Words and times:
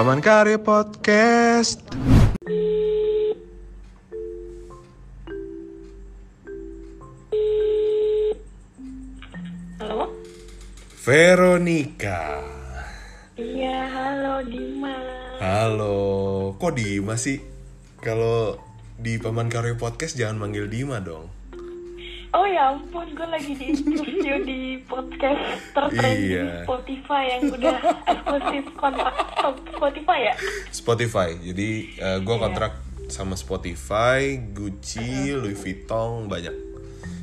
Paman 0.00 0.24
Karya 0.24 0.56
Podcast. 0.56 1.84
Halo? 9.76 10.08
Veronica. 11.04 12.40
Iya, 13.36 13.92
halo 13.92 14.40
Dimas. 14.48 15.04
Halo, 15.36 15.96
kok 16.56 16.80
Dima 16.80 17.20
sih? 17.20 17.44
Kalau 18.00 18.56
di 18.96 19.20
Paman 19.20 19.52
Karya 19.52 19.76
Podcast 19.76 20.16
jangan 20.16 20.48
manggil 20.48 20.64
Dima 20.64 21.04
dong. 21.04 21.39
Oh 22.30 22.46
ya 22.46 22.70
ampun, 22.70 23.10
gue 23.10 23.26
lagi 23.26 23.52
di 23.52 23.74
interview 23.74 24.38
di 24.40 24.60
podcast 24.84 25.42
tertrending 25.72 26.30
Iya. 26.30 26.62
Spotify 26.62 27.22
yang 27.28 27.42
udah 27.50 27.76
eksklusif 28.06 28.64
kontrak 28.72 29.14
Spotify 29.68 30.18
ya? 30.22 30.34
Spotify. 30.70 31.28
Jadi 31.36 31.68
gue 31.98 32.36
kontrak 32.38 32.72
sama 33.10 33.34
Spotify, 33.34 34.38
Gucci, 34.46 35.34
Louis 35.34 35.58
Vuitton 35.58 36.30
banyak. 36.30 36.54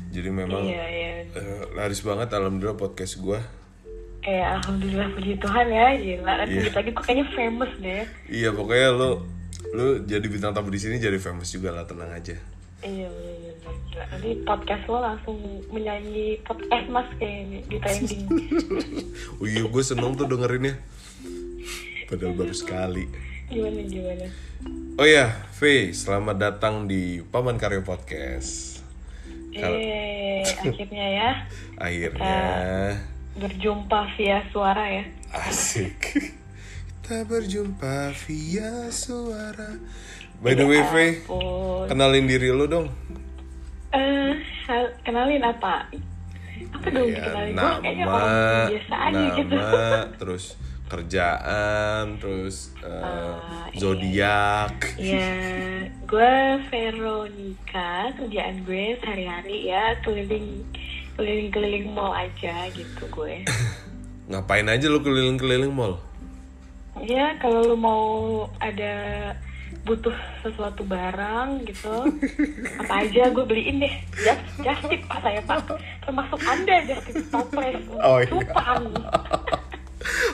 Jadi 0.08 0.28
memang 0.28 0.60
Iya, 0.60 0.84
iya. 0.84 1.10
eh, 1.26 1.62
laris 1.72 2.00
banget 2.00 2.28
alhamdulillah 2.30 2.76
podcast 2.76 3.16
gue. 3.16 3.40
Eh, 4.20 4.44
alhamdulillah 4.44 5.08
puji 5.10 5.36
Tuhan 5.36 5.66
ya, 5.68 5.86
gila. 5.96 6.32
Nanti 6.38 6.52
Iya. 6.58 6.72
lagi 6.74 6.90
gue 6.90 7.00
kayaknya 7.02 7.26
famous 7.32 7.72
deh. 7.78 8.04
Iya 8.28 8.52
pokoknya 8.52 8.92
lo 8.92 9.24
lo 9.68 10.00
jadi 10.00 10.24
bintang 10.24 10.52
tamu 10.52 10.68
di 10.68 10.76
sini 10.76 10.96
jadi 10.96 11.16
famous 11.16 11.48
juga 11.48 11.72
lah 11.72 11.84
tenang 11.84 12.08
aja. 12.10 12.36
Iya, 12.78 13.08
bener, 13.08 13.36
gila. 13.84 14.04
Nanti 14.08 14.30
podcast 14.42 14.84
lo 14.84 14.98
langsung 14.98 15.38
menyanyi 15.68 16.26
podcast 16.42 16.86
mas 16.88 17.08
kayak 17.16 17.36
ini, 17.42 17.58
di 17.64 17.76
trending. 17.78 18.24
Oh 19.38 19.46
iya 19.46 19.62
gue 19.62 19.82
seneng 19.82 20.14
tuh 20.14 20.26
dengerinnya. 20.26 20.76
Padahal 22.04 22.34
baru 22.34 22.52
sekali. 22.52 23.04
gimana, 23.46 23.80
gimana? 23.82 24.26
Oh 24.96 25.04
iya, 25.04 25.30
V, 25.54 25.60
selamat 25.90 26.36
datang 26.36 26.84
di 26.84 27.20
Paman 27.22 27.56
Karya 27.56 27.80
Podcast. 27.80 28.80
Kalau- 29.50 29.78
Eh, 29.78 30.42
akhirnya 30.64 31.06
ya, 31.08 31.30
Akhirnya 31.76 32.38
berjumpa 33.34 34.08
via 34.14 34.42
suara 34.48 34.84
ya. 34.90 35.04
asik. 35.46 35.96
Kita 36.98 37.24
berjumpa 37.24 38.12
via 38.26 38.90
suara. 38.90 39.80
By 40.38 40.52
the 40.52 40.64
way, 40.64 40.82
V, 40.84 40.94
kenalin 41.86 42.26
diri 42.26 42.50
lo 42.50 42.64
dong. 42.64 42.92
Eh, 43.88 44.32
kenalin 45.00 45.40
apa? 45.40 45.88
Apa 46.68 46.86
dong 46.90 47.08
Ya, 47.08 47.24
kenalin? 47.24 47.54
Gue 47.54 47.72
kayaknya 47.80 48.04
nama, 48.04 48.14
orang 48.14 48.36
biasa 48.68 48.94
aja 49.00 49.24
gitu. 49.32 49.54
nama, 49.54 49.88
terus 50.20 50.44
kerjaan, 50.88 52.04
terus 52.16 52.56
Ah, 52.80 53.68
iya. 53.68 53.76
zodiak. 53.76 54.76
Ya, 54.96 55.28
gue 56.04 56.34
Veronica. 56.68 57.92
Kerjaan 58.14 58.56
gue 58.62 58.96
sehari-hari 58.98 59.68
ya 59.68 59.96
keliling 60.00 60.64
keliling-keliling 61.14 61.86
mall 61.90 62.12
aja 62.12 62.68
gitu 62.70 63.04
gue. 63.08 63.44
Ngapain 64.28 64.68
aja 64.68 64.86
lo 64.86 65.00
keliling-keliling 65.00 65.72
mall? 65.72 65.96
ya 66.98 67.30
kalau 67.38 67.62
lu 67.62 67.76
mau 67.78 68.06
ada 68.58 69.30
butuh 69.82 70.12
sesuatu 70.40 70.82
barang 70.82 71.64
gitu 71.64 72.12
apa 72.78 72.94
aja 73.02 73.28
gue 73.28 73.44
beliin 73.44 73.80
deh 73.80 73.94
just 74.16 74.42
just 74.60 74.82
tip 74.84 75.00
pak 75.04 75.18
saya 75.20 75.40
pak 75.42 75.64
termasuk 76.00 76.40
anda 76.44 76.76
just 76.84 77.04
tip 77.06 77.24
toples 77.28 77.82
Oh, 77.98 78.18
iya. 78.20 78.30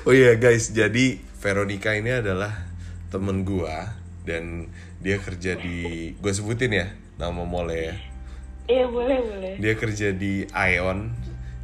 Oh 0.05 0.13
iya 0.13 0.37
guys, 0.37 0.69
jadi 0.71 1.17
Veronica 1.41 1.97
ini 1.97 2.13
adalah 2.13 2.53
temen 3.09 3.41
gua 3.43 3.97
dan 4.23 4.69
dia 5.01 5.17
kerja 5.17 5.57
di, 5.57 6.13
gue 6.13 6.33
sebutin 6.33 6.73
ya 6.73 6.87
nama 7.17 7.41
mall 7.45 7.73
ya. 7.73 7.97
iya 8.67 8.85
boleh 8.85 9.19
boleh 9.21 9.53
Dia 9.57 9.73
kerja 9.77 10.13
di 10.13 10.45
Ion, 10.45 11.13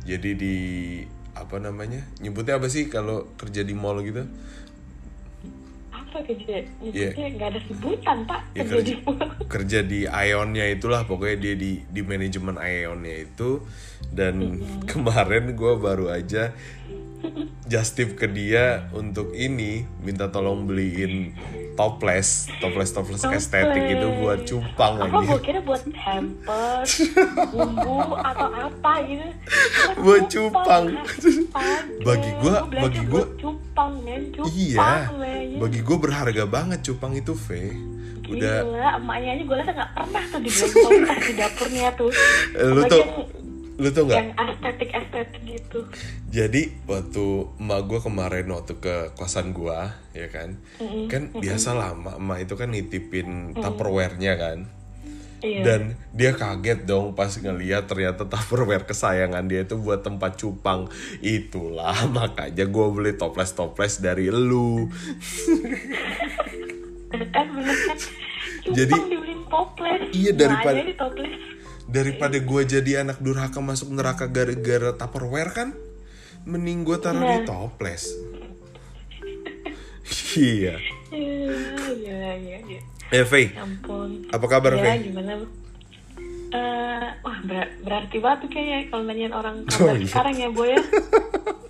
jadi 0.04 0.30
di 0.32 0.56
apa 1.36 1.60
namanya? 1.60 2.00
Nyebutnya 2.20 2.56
apa 2.56 2.68
sih 2.68 2.88
kalau 2.88 3.28
kerja 3.36 3.60
di 3.60 3.76
mall 3.76 4.00
gitu? 4.00 4.24
Apa 6.10 6.26
kerja 6.26 6.66
Iya. 6.82 7.14
nyebutnya 7.14 7.26
nggak 7.38 7.48
ada 7.54 7.60
sebutan 7.70 8.16
pak 8.26 8.40
Ya 8.50 8.62
kerja 8.66 8.74
kerja, 8.74 8.82
di 8.82 8.94
kerja 9.54 9.78
di 9.86 10.00
Ionnya 10.10 10.66
itulah 10.66 11.06
pokoknya 11.06 11.36
dia 11.38 11.54
di 11.54 11.72
di 11.86 12.00
manajemen 12.02 12.58
Ionnya 12.58 13.30
itu. 13.30 13.62
Dan 14.10 14.58
kemarin 14.90 15.54
gua 15.54 15.78
baru 15.78 16.10
aja 16.10 16.50
just 17.66 17.94
tip 17.94 18.14
ke 18.14 18.26
dia 18.26 18.90
untuk 18.90 19.30
ini 19.32 19.86
minta 20.00 20.26
tolong 20.26 20.66
beliin 20.66 21.32
toples 21.74 22.50
toples 22.58 22.90
toples 22.90 23.22
estetik 23.24 23.96
itu 23.96 24.06
buat 24.20 24.44
cupang 24.44 25.00
apa 25.00 25.16
aja 25.22 25.28
gue 25.32 25.40
kira 25.40 25.60
buat 25.62 25.82
hampers 25.94 26.92
bumbu 27.54 27.98
atau 28.20 28.48
apa 28.50 28.92
gitu. 29.06 29.26
Buat 30.00 30.22
cupang. 30.28 30.84
Astaga, 30.92 32.02
Bagi 32.08 32.30
gua- 32.40 32.62
belanja 32.66 32.82
bagi 32.84 33.02
gua- 33.06 33.24
buat 33.24 33.38
cupang 33.38 33.92
men. 34.04 34.22
Cupang 34.34 34.52
iya. 34.56 34.90
men. 35.14 35.48
bagi 35.60 35.80
gue 35.80 35.96
berharga 35.96 36.44
banget 36.44 36.80
cupang 36.84 37.12
itu 37.16 37.32
V. 37.32 37.48
Udah. 38.30 38.62
Gila, 38.62 38.90
emaknya 39.02 39.30
aja 39.34 39.42
gue 39.42 39.56
rasa 39.58 39.72
gak 39.74 39.90
pernah 39.96 40.22
tuh 40.30 40.40
di 40.44 40.50
dapurnya 41.34 41.88
tuh. 41.98 42.10
Lu 42.54 42.82
tuh 42.86 43.02
lu 43.80 43.88
tuh 43.88 44.04
nggak? 44.04 44.20
Yang 44.20 44.30
estetik-estetik 44.52 45.42
gitu. 45.42 45.78
Jadi 46.28 46.62
waktu 46.84 47.26
emak 47.56 47.80
gue 47.88 48.00
kemarin 48.00 48.46
waktu 48.46 48.76
ke 48.76 49.16
kosan 49.16 49.50
gue, 49.50 49.80
ya 50.12 50.28
kan, 50.28 50.60
kan 51.08 51.32
biasa 51.34 51.72
lah 51.72 51.96
emak 51.96 52.16
emak 52.16 52.38
itu 52.44 52.54
kan 52.54 52.68
nitipin 52.68 53.56
tupperware-nya 53.56 54.34
kan, 54.36 54.58
Iya. 55.40 55.64
Dan 55.64 55.80
dia 56.12 56.36
kaget 56.36 56.84
dong 56.84 57.16
pas 57.16 57.32
ngeliat 57.32 57.88
ternyata 57.88 58.28
tupperware 58.28 58.84
kesayangan 58.84 59.48
dia 59.48 59.64
itu 59.64 59.80
buat 59.80 60.04
tempat 60.04 60.36
cupang. 60.36 60.92
Itulah 61.24 61.96
makanya 62.12 62.68
gue 62.68 62.86
beli 62.92 63.16
toples 63.16 63.56
toples 63.56 64.04
dari 64.04 64.28
lu. 64.28 64.92
kan 67.32 67.46
Jadi- 68.68 69.00
Iya, 70.12 70.32
daripada- 70.36 70.84
Daripada 71.90 72.38
gue 72.38 72.62
jadi 72.64 73.02
anak 73.02 73.18
durhaka 73.18 73.58
masuk 73.58 73.90
neraka 73.90 74.24
gara-gara 74.26 74.94
tupperware 74.94 75.50
kan, 75.50 75.68
mending 76.44 76.82
gue 76.82 76.96
taruh 76.96 77.18
di 77.20 77.36
Nah. 77.36 77.44
toples. 77.44 78.04
iya. 80.36 80.78
Iya, 81.10 81.50
iya, 81.92 82.20
iya, 82.36 82.58
iya. 82.62 82.80
Eh, 83.10 83.26
Faye, 83.26 83.50
ampun 83.54 84.22
apa 84.28 84.46
kabar, 84.46 84.70
ya 84.72 84.82
Faye? 84.86 85.02
gimana? 85.04 85.42
Eh, 86.50 87.08
wah 87.20 87.38
ber- 87.42 87.74
berarti 87.80 88.16
banget 88.18 88.38
tuh 88.40 88.48
kayaknya 88.48 88.78
kalau 88.86 89.02
nanyain 89.04 89.30
orang 89.30 89.56
Oh, 89.60 89.66
kabar 89.68 89.94
iya. 89.96 90.06
sekarang 90.06 90.34
ya 90.36 90.48
boy 90.48 90.66
ya 90.68 90.78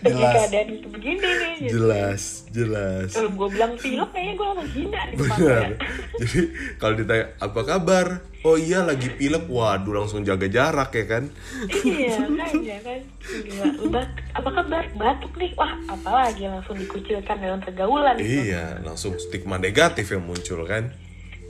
Jelas. 0.00 0.34
keadaan 0.36 0.68
begini 0.92 1.20
nih 1.24 1.52
gitu. 1.56 1.72
Jelas, 1.76 2.22
jelas. 2.52 3.08
Kalau 3.12 3.30
gue 3.32 3.48
bilang 3.48 3.72
pilek 3.76 4.10
kayaknya 4.12 4.32
gue 4.36 4.46
langsung 4.46 4.70
hina 4.72 5.00
di 5.08 5.14
Benar. 5.16 5.40
ya. 5.40 5.68
Jadi 6.20 6.40
kalau 6.76 6.94
ditanya 6.96 7.24
apa 7.36 7.60
kabar? 7.64 8.06
Oh 8.40 8.56
iya 8.56 8.80
lagi 8.84 9.08
pilek. 9.08 9.44
Waduh 9.44 9.92
langsung 9.94 10.20
jaga 10.20 10.48
jarak 10.48 10.92
ya 10.92 11.04
kan? 11.06 11.24
Iya 11.68 12.16
kan 12.40 12.52
ya 12.60 12.78
kan 12.80 13.00
Gila, 13.20 13.64
bat- 13.88 14.16
apa 14.32 14.48
kabar 14.50 14.82
batuk 14.94 15.32
nih 15.36 15.52
wah 15.54 15.72
apalagi 15.86 16.44
langsung 16.44 16.76
dikucilkan 16.76 17.36
dalam 17.36 17.60
pergaulan 17.60 18.16
gitu. 18.16 18.52
Iya, 18.52 18.80
langsung 18.80 19.16
stigma 19.16 19.56
negatif 19.56 20.08
yang 20.08 20.24
muncul 20.24 20.64
kan. 20.64 20.92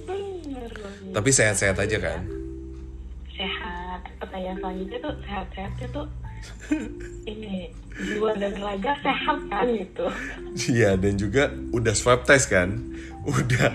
bener 0.04 0.70
iya. 0.70 1.14
Tapi 1.14 1.28
sehat-sehat 1.30 1.78
aja 1.78 1.98
kan? 1.98 2.22
sehat 3.32 4.04
pertanyaan 4.20 4.60
selanjutnya 4.60 4.98
tuh 5.00 5.14
sehat-sehatnya 5.24 5.86
tuh 5.90 6.04
ini 7.24 7.68
jiwa 7.92 8.32
dan 8.34 8.54
raga 8.56 8.92
sehat 8.96 9.38
kan 9.46 9.66
gitu 9.68 10.06
Iya 10.70 10.94
dan 10.94 11.14
juga 11.14 11.48
udah 11.70 11.92
swab 11.92 12.22
test 12.22 12.48
kan? 12.48 12.80
Udah 13.22 13.70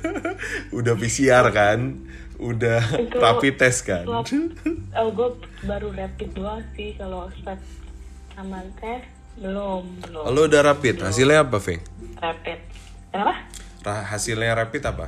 udah 0.78 0.94
PCR 0.94 1.46
kan? 1.50 2.00
Udah 2.34 2.82
Itu 2.98 3.16
rapid 3.16 3.54
test 3.56 3.84
kan? 3.84 4.04
swab 4.04 4.26
oh 4.92 5.08
gue 5.10 5.28
baru 5.62 5.88
rapid 5.90 6.28
doang 6.32 6.62
sih 6.72 6.94
kalau 6.94 7.30
swab 7.38 7.60
sama 8.32 8.58
tes 8.76 9.06
belum 9.34 9.82
belum 10.02 10.22
Lo 10.28 10.46
udah 10.46 10.62
rapid, 10.64 10.98
hasilnya 11.00 11.42
apa, 11.42 11.58
Fe? 11.58 11.78
rapid 12.16 12.58
kenapa 13.10 13.34
Ra- 13.82 14.06
Hasilnya 14.06 14.54
rapid 14.56 14.82
apa? 14.84 15.06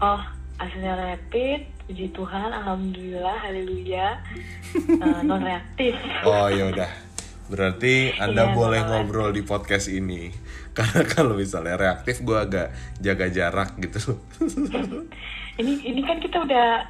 oh 0.00 0.22
hasilnya 0.58 0.94
rapid 0.98 1.60
puji 1.86 2.10
Tuhan 2.12 2.50
alhamdulillah 2.52 3.36
haleluya 3.46 4.08
Eh, 4.98 5.20
non 5.24 5.40
reaktif 5.40 5.96
Oh 6.28 6.52
ya 6.52 6.68
udah. 6.68 6.90
Berarti 7.48 8.12
Anda 8.20 8.52
Iya, 8.52 8.54
boleh 8.54 8.80
ngobrol 8.84 9.32
di 9.32 9.40
podcast 9.40 9.88
ini. 9.88 10.28
Karena 10.76 11.08
kalau 11.08 11.32
misalnya 11.32 11.80
reaktif 11.80 12.20
gue 12.20 12.36
agak 12.36 12.68
jaga 13.00 13.32
jarak 13.32 13.72
gitu. 13.80 14.20
ini 15.58 15.72
ini 15.82 16.00
kan 16.06 16.22
kita 16.22 16.44
udah 16.44 16.86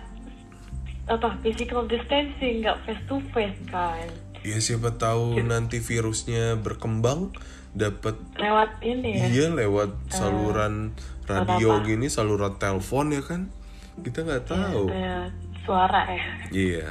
apa 1.09 1.29
physical 1.41 1.89
distancing 1.89 2.61
nggak 2.61 2.77
face 2.85 3.03
to 3.09 3.17
face 3.33 3.57
kan 3.73 4.05
ya 4.45 4.61
siapa 4.61 4.93
tahu 5.01 5.41
nanti 5.41 5.81
virusnya 5.81 6.61
berkembang 6.61 7.33
dapat 7.73 8.21
lewat 8.37 8.71
ini 8.85 9.17
ya 9.17 9.27
iya 9.33 9.47
lewat 9.49 10.13
saluran 10.13 10.93
radio 11.25 11.81
apa? 11.81 11.85
gini 11.89 12.07
saluran 12.13 12.61
telepon 12.61 13.13
ya 13.13 13.25
kan 13.25 13.49
kita 14.03 14.25
nggak 14.25 14.45
tahu. 14.47 14.85
Eh, 14.91 15.25
suara 15.67 16.03
ya. 16.09 16.29
Iya. 16.49 16.89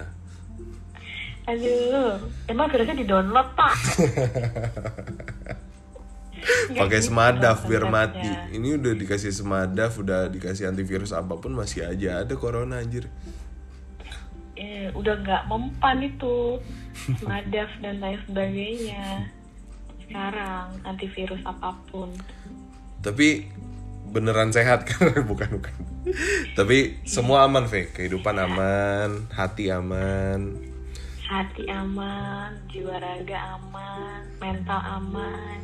Aduh 1.47 2.19
emang 2.51 2.67
virusnya 2.67 2.99
di 2.99 3.07
download 3.07 3.47
pak? 3.55 3.71
Nggak 6.75 6.75
pakai 6.83 6.99
gitu 6.99 7.07
semadaf 7.09 7.63
biar 7.63 7.87
mati. 7.87 8.27
Ini 8.51 8.75
udah 8.75 8.93
dikasih 8.93 9.31
semadaf 9.31 9.95
udah 9.95 10.27
dikasih 10.27 10.67
antivirus 10.67 11.15
apa 11.15 11.39
pun 11.39 11.55
masih 11.55 11.87
aja 11.87 12.27
ada 12.27 12.35
corona 12.35 12.83
anjir. 12.83 13.07
Eh, 14.59 14.91
udah 14.91 15.23
nggak 15.23 15.43
mempan 15.47 16.03
itu 16.03 16.59
madaf 17.23 17.71
dan 17.79 18.03
lain 18.03 18.19
sebagainya. 18.27 19.31
Sekarang 20.03 20.75
antivirus 20.83 21.39
apa 21.47 21.71
pun. 21.87 22.11
Tapi 22.99 23.47
beneran 24.11 24.49
sehat 24.55 24.83
kan? 24.89 25.23
Bukan 25.23 25.59
bukan. 25.59 25.75
Tapi 26.55 27.03
semua 27.03 27.45
aman 27.45 27.67
Fe. 27.67 27.91
Kehidupan 27.91 28.35
aman 28.39 29.27
hati 29.35 29.69
aman. 29.69 30.55
Hati 31.27 31.67
aman 31.67 32.55
jiwa 32.71 32.95
raga 32.97 33.59
aman 33.59 34.23
mental 34.39 34.79
aman. 34.79 35.59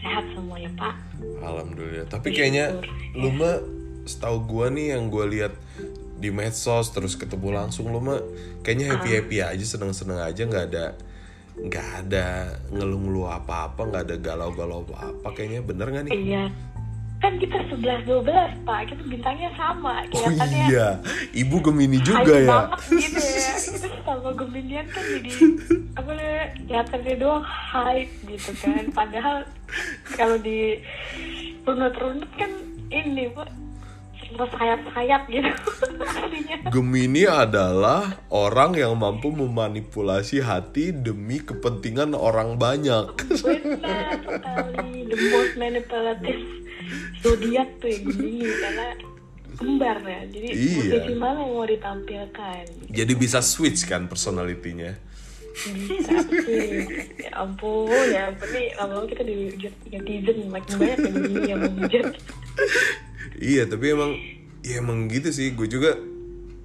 Sehat 0.00 0.24
semuanya 0.32 0.70
pak. 0.76 0.96
Alhamdulillah. 1.44 2.08
Tapi 2.08 2.32
kayaknya 2.32 2.80
lu 3.16 3.28
mah 3.32 3.60
setahu 4.04 4.44
gua 4.44 4.66
nih 4.68 4.96
yang 4.96 5.08
gua 5.08 5.24
lihat 5.28 5.52
di 6.20 6.28
medsos 6.32 6.92
terus 6.92 7.16
ketemu 7.20 7.52
langsung 7.52 7.92
lu 7.92 8.00
mah 8.00 8.20
kayaknya 8.64 8.96
happy 8.96 9.10
happy 9.20 9.36
aja 9.44 9.64
seneng 9.64 9.92
seneng 9.92 10.20
aja 10.22 10.46
nggak 10.46 10.64
ada 10.72 10.86
nggak 11.54 11.88
ada 12.04 12.54
ngeluh-ngeluh 12.72 13.28
apa-apa 13.28 13.80
nggak 13.92 14.02
ada 14.08 14.16
galau-galau 14.20 14.88
apa-apa. 14.88 15.28
Kayaknya 15.36 15.60
bener 15.64 15.86
nggak 15.92 16.04
nih? 16.08 16.12
Iya 16.16 16.44
kan 17.22 17.40
kita 17.40 17.56
11 17.72 18.04
12 18.04 18.66
pak. 18.68 18.80
Kita 18.90 19.02
bintangnya 19.08 19.50
sama 19.56 20.04
oh 20.12 20.28
iya. 20.68 21.00
Ibu 21.32 21.56
gemini 21.64 21.98
juga 22.04 22.34
ya? 22.36 22.50
banget 22.68 22.80
gitu 23.00 23.20
ya. 23.20 23.52
Itu 23.58 23.88
sama 24.04 24.30
Geminian 24.36 24.86
kan 24.92 25.04
jadi 25.08 25.30
apa 25.94 26.10
namanya 26.12 26.46
kelihatannya 26.66 27.14
doang 27.16 27.46
hype 27.46 28.14
gitu 28.28 28.50
kan. 28.60 28.84
Padahal 28.92 29.36
kalau 30.18 30.36
di 30.36 30.82
runut-runut 31.64 32.30
kan 32.36 32.50
ini 32.92 33.30
pak 33.32 33.48
sayap-sayap 34.34 35.22
gitu. 35.30 35.50
Gemini 36.74 37.22
adalah 37.28 38.18
orang 38.34 38.74
yang 38.74 38.98
mampu 38.98 39.30
memanipulasi 39.30 40.42
hati 40.42 40.90
demi 40.90 41.38
kepentingan 41.38 42.18
orang 42.18 42.58
banyak. 42.58 43.14
benar 43.14 44.18
sekali. 44.26 45.06
The 45.06 45.16
most 45.30 45.54
manipulative 45.54 46.63
zodiak 47.20 47.68
tuh 47.78 47.88
yang 47.88 48.02
Gemini 48.04 48.46
karena 48.54 48.86
kembar 49.54 49.98
ya 50.02 50.20
jadi 50.26 50.48
Iya. 50.50 50.82
posisi 50.90 51.14
mana 51.14 51.38
yang 51.40 51.52
mau 51.52 51.64
ditampilkan 51.64 52.64
Jadi 52.90 53.12
bisa 53.14 53.38
switch 53.38 53.86
kan 53.86 54.06
personalitinya. 54.06 54.92
bisa 55.54 56.18
sih 56.42 56.82
ya 57.14 57.30
ampun 57.38 57.86
ya 58.10 58.26
ampun 58.26 58.48
nih 58.50 58.74
lama-lama 58.74 59.06
kita 59.06 59.22
dihujat 59.22 59.70
netizen 59.86 60.50
makin 60.50 60.74
banyak 60.74 60.98
yang 61.46 61.60
menghujat 61.62 62.06
Iya, 63.34 63.66
tapi 63.66 63.90
emang 63.90 64.14
ya 64.62 64.78
emang 64.78 65.06
gitu 65.06 65.30
sih. 65.30 65.54
Gue 65.54 65.66
juga 65.66 65.94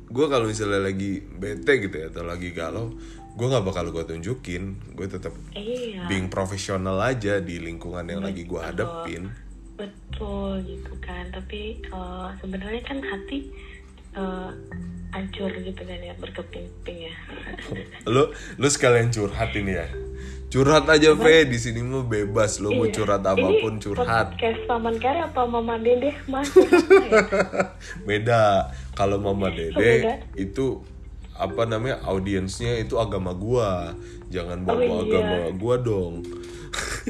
gue 0.06 0.26
kalau 0.26 0.46
misalnya 0.46 0.82
lagi 0.82 1.22
bete 1.22 1.82
gitu 1.82 1.96
ya 1.96 2.10
atau 2.10 2.22
lagi 2.22 2.50
galau, 2.50 2.94
gue 3.34 3.46
nggak 3.46 3.62
bakal 3.62 3.90
gue 3.90 4.06
tunjukin. 4.06 4.78
Gue 4.94 5.06
tetap 5.06 5.34
iya 5.54 6.06
being 6.06 6.30
profesional 6.30 6.98
aja 6.98 7.38
di 7.38 7.58
lingkungan 7.58 8.06
yang 8.06 8.22
lagi 8.22 8.46
gue 8.46 8.62
hadapin. 8.62 9.30
Betul 9.80 10.60
gitu 10.62 10.92
kan 11.00 11.32
tapi 11.32 11.80
eh, 11.80 12.28
sebenarnya 12.38 12.84
kan 12.84 13.00
hati 13.00 13.48
eh, 14.12 14.52
hancur 15.10 15.50
gitu 15.56 15.80
kan 15.80 15.98
ya 15.98 16.14
berkeping-keping 16.16 17.08
ya 17.08 17.16
Lu 18.06 18.30
lu 18.56 18.68
sekalian 18.68 19.08
curhat 19.08 19.50
ini 19.54 19.74
ya. 19.74 19.88
Curhat 20.48 20.86
aja, 20.88 21.14
Fe. 21.14 21.46
Di 21.46 21.56
sini 21.56 21.80
mah 21.80 22.02
bebas. 22.04 22.58
Mau 22.58 22.74
Iya. 22.76 22.90
curhat 22.92 23.22
Ini 23.22 23.32
apa 23.32 23.48
pun 23.56 23.74
curhat. 23.78 24.34
podcast 24.34 24.62
paman 24.66 24.96
kare 24.98 25.22
apa 25.24 25.42
mama 25.46 25.78
dede 25.78 26.10
mas 26.26 26.50
ya? 26.50 26.66
beda 28.08 28.42
kalau 28.94 29.18
mama 29.18 29.48
Oh, 29.48 29.52
dede 29.52 29.78
beda. 29.78 30.14
itu 30.36 30.82
apa 31.34 31.64
namanya 31.64 32.02
audiensnya 32.04 32.76
itu 32.78 32.98
agama 32.98 33.32
gua 33.32 33.94
jangan 34.30 34.62
bawa 34.62 34.78
Oh, 34.78 34.82
iya. 34.82 34.94
agama 35.04 35.38
gua 35.56 35.76
dong. 35.78 36.14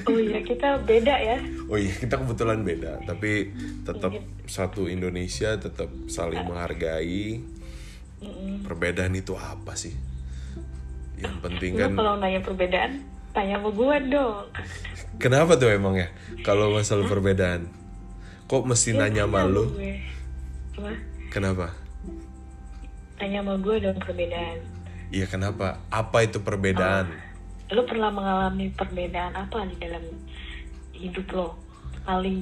Oh 0.01 0.15
iya. 0.15 0.39
Kita 0.39 0.79
beda 0.81 1.11
ya. 1.13 1.37
Oh 1.67 1.75
iya. 1.75 1.91
Kita 1.93 2.15
kebetulan 2.17 2.63
beda. 2.63 3.03
Tapi 3.03 3.51
tetap 3.83 4.11
Iya. 4.11 4.23
satu 4.45 4.87
Indonesia 4.87 5.53
tetap 5.55 5.87
saling 6.05 6.41
menghargai. 6.41 7.43
Perbedaan 8.61 9.13
itu 9.13 9.31
apa 9.33 9.73
sih? 9.73 9.95
Yang 11.15 11.35
penting 11.41 11.71
lu 11.73 11.79
kan 11.81 11.91
kalau 11.93 12.13
nanya 12.15 12.39
perbedaan 12.39 13.03
tanya 13.29 13.55
sama 13.55 13.69
gue 13.69 13.95
dong. 14.09 14.43
Kenapa 15.17 15.55
tuh 15.55 15.69
emang 15.69 15.93
ya? 15.93 16.07
Kalau 16.41 16.71
masalah 16.71 17.03
perbedaan. 17.05 17.67
Kok 18.45 18.63
mesti 18.65 18.91
nanya 18.93 19.23
sama 19.23 19.43
Tanya 19.43 19.51
lu? 19.51 19.63
sama 19.63 19.75
gue. 19.75 19.93
Apa? 20.73 20.91
kenapa? 21.29 21.67
Tanya 23.15 23.39
sama 23.39 23.53
gue 23.57 23.75
dong 23.77 23.97
perbedaan 23.99 24.57
iya 25.09 25.25
kenapa? 25.25 25.81
Apa 25.89 26.25
itu 26.25 26.37
perbedaan? 26.39 27.09
Lu 27.69 27.85
pernah 27.85 28.09
mengalami 28.09 28.73
perbedaan 28.73 29.33
apa 29.33 29.65
di 29.69 29.75
dalam 29.77 30.03
hidup 30.93 31.27
lo? 31.33 31.47
Paling 32.05 32.41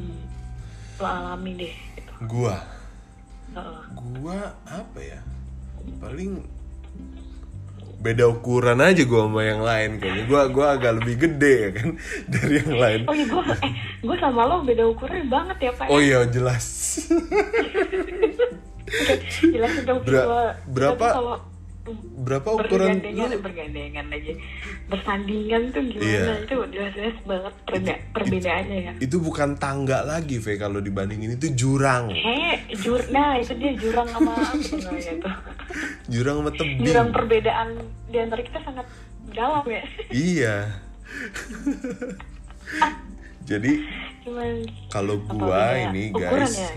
lo 0.98 1.06
alami 1.06 1.52
deh 1.54 1.75
gitu. 2.00 2.12
gua? 2.25 2.56
Heeh. 3.54 3.80
gua 4.19 4.40
apa 4.66 5.00
ya? 5.00 5.19
Paling 6.00 6.42
beda 7.98 8.30
ukuran 8.30 8.78
aja 8.78 9.02
gua 9.10 9.25
sama 9.25 9.42
yang 9.42 9.62
lain 9.66 9.98
kayaknya 9.98 10.24
gua 10.30 10.42
gua 10.54 10.78
agak 10.78 11.02
lebih 11.02 11.16
gede 11.18 11.54
ya 11.58 11.70
kan 11.74 11.90
dari 12.34 12.54
yang 12.62 12.75
lain. 12.78 13.02
Oh 13.10 13.16
iya 13.16 13.25
gue 13.25 13.44
eh 13.66 13.74
gue 13.98 14.16
sama 14.22 14.42
lo 14.46 14.62
beda 14.62 14.84
ukuran 14.86 15.25
banget 15.28 15.58
ya 15.60 15.72
pak 15.75 15.86
oh 15.90 16.00
ya? 16.00 16.06
iya 16.06 16.20
jelas. 16.30 16.66
Oke, 18.88 19.16
jelasin 19.52 19.84
dong 19.84 20.00
Ber- 20.08 20.56
berapa 20.72 21.06
kalau 21.12 21.38
berapa 22.24 22.50
ukuran? 22.57 23.00
bergandengan 23.00 23.27
lu 23.32 23.39
bergandengan 23.39 24.06
aja. 24.12 24.34
Bersandingan 24.88 25.62
tuh 25.72 25.82
gimana? 25.84 26.08
Iya. 26.08 26.34
itu 26.44 26.56
jelas-jelas 26.72 27.17
banget 27.27 27.53
perbe- 27.67 28.03
perbedaannya 28.15 28.77
ya. 28.79 28.91
itu 29.03 29.15
bukan 29.20 29.50
tangga 29.60 30.00
lagi 30.08 30.39
Ve 30.39 30.56
kalau 30.56 30.79
dibandingin 30.79 31.36
itu 31.36 31.51
jurang. 31.53 32.12
Eh 32.12 32.56
jur 32.79 33.00
nah 33.12 33.36
itu 33.36 33.53
dia 33.56 33.72
jurang 33.75 34.08
sama 34.10 34.32
apa 34.32 34.56
tuh 34.58 34.79
jurang 36.13 36.36
sama 36.44 36.51
tebing. 36.56 36.88
Jurang 36.88 37.10
perbedaan 37.12 37.67
di 38.08 38.17
antara 38.17 38.41
kita 38.41 38.60
sangat 38.63 38.88
dalam 39.36 39.65
ya. 39.67 39.84
Iya. 40.10 40.56
Jadi 43.48 43.79
kalau 44.91 45.24
gua 45.24 45.88
ini 45.88 46.12
guys 46.12 46.60
ya? 46.60 46.67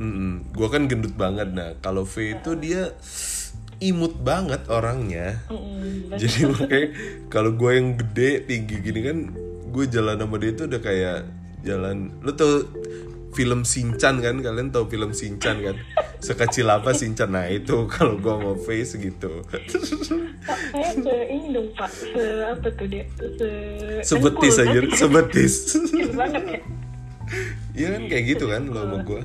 mm-mm, 0.00 0.56
gua 0.56 0.72
kan 0.72 0.88
gendut 0.88 1.12
banget. 1.12 1.52
Nah 1.52 1.76
kalau 1.84 2.08
V 2.08 2.32
itu 2.32 2.56
dia 2.56 2.96
imut 3.84 4.14
banget 4.24 4.64
orangnya. 4.72 5.36
Mm, 5.52 6.16
jadi 6.16 6.38
makanya 6.52 6.88
kalau 7.28 7.52
gue 7.52 7.70
yang 7.76 7.88
gede 8.00 8.48
tinggi 8.48 8.76
gini 8.80 9.00
kan 9.04 9.18
gue 9.74 9.84
jalan 9.90 10.16
sama 10.16 10.36
dia 10.40 10.50
itu 10.54 10.62
udah 10.64 10.80
kayak 10.80 11.18
jalan 11.66 12.14
lu 12.24 12.32
tau 12.32 12.64
film 13.34 13.66
Sinchan 13.66 14.22
kan? 14.22 14.38
Kalian 14.40 14.70
tau 14.70 14.86
film 14.86 15.10
Sinchan 15.10 15.60
kan? 15.60 15.76
Sekecil 16.22 16.70
apa 16.70 16.94
Sinchan? 16.94 17.34
Nah 17.34 17.50
itu 17.50 17.84
kalau 17.90 18.16
gue 18.16 18.34
mau 18.38 18.56
face 18.56 18.96
gitu. 18.96 19.42
Pak, 19.44 20.58
saya 20.70 20.90
se 20.94 21.14
ini 21.28 21.50
dong 21.50 21.68
pak. 21.74 21.90
Se 21.90 22.24
apa 22.46 22.68
tuh 22.72 22.86
dia? 22.86 23.04
Se 23.18 23.48
sebetis 24.06 24.56
aja 24.62 24.80
sebetis. 24.94 25.54
banget 26.14 26.44
ya. 26.46 26.60
Iya 27.74 27.86
kan 27.98 28.02
kayak 28.06 28.24
gitu 28.36 28.44
kan 28.46 28.62
lo 28.70 28.86
sama 28.86 28.98
gue 29.02 29.22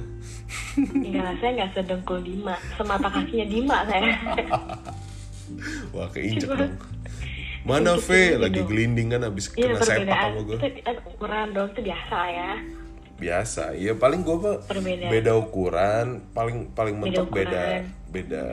Enggak, 0.76 1.34
saya 1.40 1.52
nggak 1.56 1.72
sedengkul 1.74 2.20
Dima. 2.20 2.56
Semata 2.74 3.08
kakinya 3.08 3.46
Dima 3.46 3.78
saya. 3.86 4.14
Wah 5.94 6.08
keinjek 6.10 6.46
dong. 6.48 6.74
Mana 7.62 7.98
V? 7.98 8.10
lagi 8.40 8.62
gelinding 8.64 9.12
kan 9.12 9.22
abis 9.26 9.52
Iya 9.52 9.76
kena 9.76 9.84
sepak 9.84 10.16
sama 10.16 10.40
gue 10.42 10.58
Itu 10.58 10.80
eh, 10.80 10.96
ukuran 11.06 11.48
dong, 11.52 11.68
itu 11.70 11.82
biasa 11.84 12.18
ya. 12.30 12.52
Biasa 13.20 13.64
ya 13.76 13.92
paling 13.94 14.22
gue 14.24 14.38
mah 14.38 14.58
Perbedaan. 14.64 15.12
beda 15.12 15.32
ukuran. 15.36 16.08
Paling 16.32 16.58
paling 16.72 16.96
mentok 16.96 17.28
beda 17.30 17.84
ukuran. 17.84 17.84
beda 18.08 18.44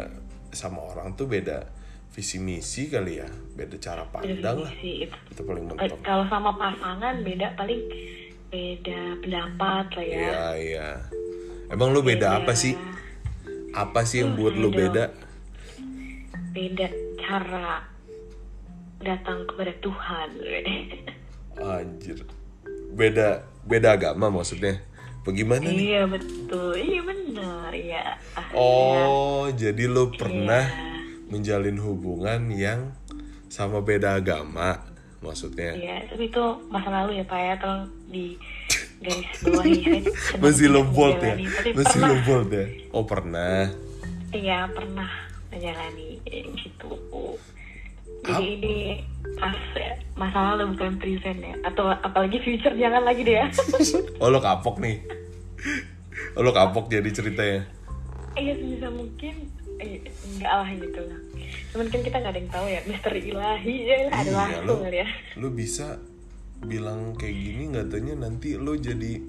sama 0.51 0.81
orang 0.83 1.15
tuh 1.15 1.25
beda 1.27 1.69
visi 2.11 2.37
misi 2.37 2.89
kali 2.89 3.21
ya. 3.21 3.29
Beda 3.55 3.77
cara 3.77 4.03
pandang 4.05 4.41
lah. 4.59 4.69
Definisi 4.69 5.07
itu. 5.07 5.17
itu 5.31 5.43
paling 5.43 5.65
Eh, 5.65 5.69
mentok. 5.71 5.99
Kalau 6.03 6.25
sama 6.27 6.51
pasangan 6.53 7.15
beda 7.23 7.47
paling 7.55 7.81
beda 8.47 9.01
pendapat 9.23 9.85
lah 9.93 10.05
ya. 10.05 10.17
Iya 10.19 10.45
iya 10.59 10.89
emang 11.69 11.91
lu 11.91 12.01
beda 12.03 12.43
apa 12.43 12.53
sih 12.53 12.75
apa 13.73 14.07
sih 14.07 14.23
yang 14.25 14.35
buat 14.35 14.57
lu 14.57 14.71
beda 14.71 15.13
Beda 16.57 16.89
cara 17.21 17.85
datang 18.97 19.45
kepada 19.45 19.77
Tuhan 19.85 20.29
anjir 21.61 22.25
beda 22.97 23.45
beda 23.67 23.99
agama 23.99 24.31
maksudnya. 24.33 24.81
Bagaimana 25.27 25.67
nih? 25.67 25.91
Iya 25.91 26.03
betul, 26.07 26.79
iya 26.79 27.03
benar. 27.03 27.71
Ah, 28.39 28.47
Oh, 28.55 29.51
jadi 29.51 29.91
pernah 30.15 30.63
Iya. 30.71 31.03
menjalin 31.35 31.83
hubungan 31.83 32.47
yang 32.55 32.95
sama 33.51 33.83
beda 33.83 34.23
agama 34.23 34.87
maksudnya. 35.19 35.75
Iya, 35.75 36.07
tapi 36.07 36.31
itu 36.31 36.45
masa 36.71 36.95
lalu 36.95 37.19
ya 37.19 37.25
Pak 37.27 37.41
ya, 37.43 37.55
tolong 37.59 37.91
di 38.07 38.39
garis 38.99 39.29
sedang 39.41 39.67
Masih 40.41 40.67
lo 40.69 40.83
bold 40.85 41.19
ya? 41.19 41.35
Masih 41.73 42.01
lo 42.01 42.17
bold 42.23 42.49
ya? 42.49 42.67
Oh, 42.91 43.05
pernah. 43.05 43.71
iya 44.31 44.69
pernah 44.69 45.09
menjalani 45.49 46.21
gitu. 46.55 46.91
Jadi 48.21 48.33
Ap- 48.33 48.43
ini 48.59 48.77
pas 49.37 49.55
ya, 49.73 49.93
masa 50.15 50.39
lalu 50.53 50.75
bukan 50.75 50.99
present 50.99 51.39
ya, 51.39 51.55
atau 51.63 51.89
apalagi 51.91 52.41
future 52.41 52.75
jangan 52.75 53.03
lagi 53.03 53.23
deh 53.23 53.37
ya. 53.37 53.47
Oh, 54.23 54.29
lo 54.29 54.39
kapok 54.39 54.77
nih. 54.77 55.01
Oh, 56.35 56.43
lo 56.43 56.51
kapok 56.51 56.87
jadi 56.87 57.07
ceritanya. 57.09 57.65
Iya 58.35 58.53
sebisa 58.55 58.89
mungkin 58.89 59.35
eh, 59.79 60.01
enggak 60.27 60.53
lah 60.53 60.69
gitu 60.71 61.01
lah. 61.03 61.21
Cuman 61.71 61.87
kan 61.87 62.01
kita 62.03 62.17
nggak 62.19 62.33
ada 62.33 62.41
yang 62.41 62.51
tahu 62.51 62.67
ya, 62.67 62.81
misteri 62.85 63.21
ilahi 63.25 63.75
ya 63.83 63.97
ada 64.07 64.21
Iya, 64.23 64.33
langsung 64.33 64.65
lo, 64.67 64.75
ya. 64.91 65.07
lo 65.37 65.49
bisa 65.51 65.87
bilang 66.63 67.13
kayak 67.15 67.35
gini 67.35 67.63
nggak 67.69 67.89
tanya 67.89 68.15
nanti 68.19 68.57
lo 68.57 68.73
jadi 68.73 69.21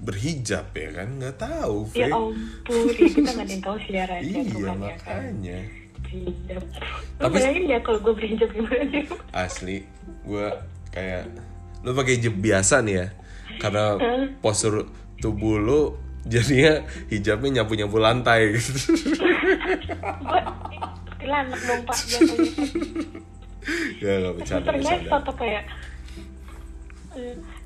berhijab 0.00 0.72
ya 0.72 0.88
kan? 0.94 1.08
Nggak 1.16 1.36
tahu 1.36 1.76
Ya 1.92 2.08
Fe. 2.08 2.10
ampun, 2.10 2.84
ya, 2.88 3.06
kita 3.06 3.28
nggak 3.30 3.44
ada 3.44 3.52
yang 3.52 3.62
tahu 3.62 3.76
siarannya 3.80 4.24
iya 4.24 4.40
kan 4.40 4.50
ya 4.50 4.64
kan. 4.64 4.76
makanya. 4.80 5.58
Hijab. 6.10 6.62
Lu 6.64 7.22
Tapi- 7.22 7.34
bayangin 7.36 7.64
ya 7.66 7.78
kalau 7.80 7.98
gue 8.00 8.12
berhijab 8.12 8.48
gimana 8.50 9.00
asli 9.30 9.76
gue 10.20 10.46
kayak 10.90 11.22
lo 11.80 11.90
pakai 11.92 12.12
hijab 12.18 12.34
biasa 12.36 12.74
nih 12.82 12.94
ya? 12.96 13.06
Karena 13.56 13.84
postur 14.40 14.88
tubuh 15.18 15.56
lo 15.56 15.80
jadinya 16.24 16.80
hijabnya 17.08 17.62
nyapu 17.62 17.76
nyapu 17.76 17.96
lantai. 17.96 18.40
Gitu 18.56 18.96
Gue 20.20 20.40
kuntilanak 21.20 21.60
dong 21.60 21.80
pak 21.84 21.96
ya 24.00 24.12
nggak 24.18 24.34
bercanda 24.34 24.72
Ternyata 24.72 25.14
atau 25.20 25.34
kayak 25.36 25.62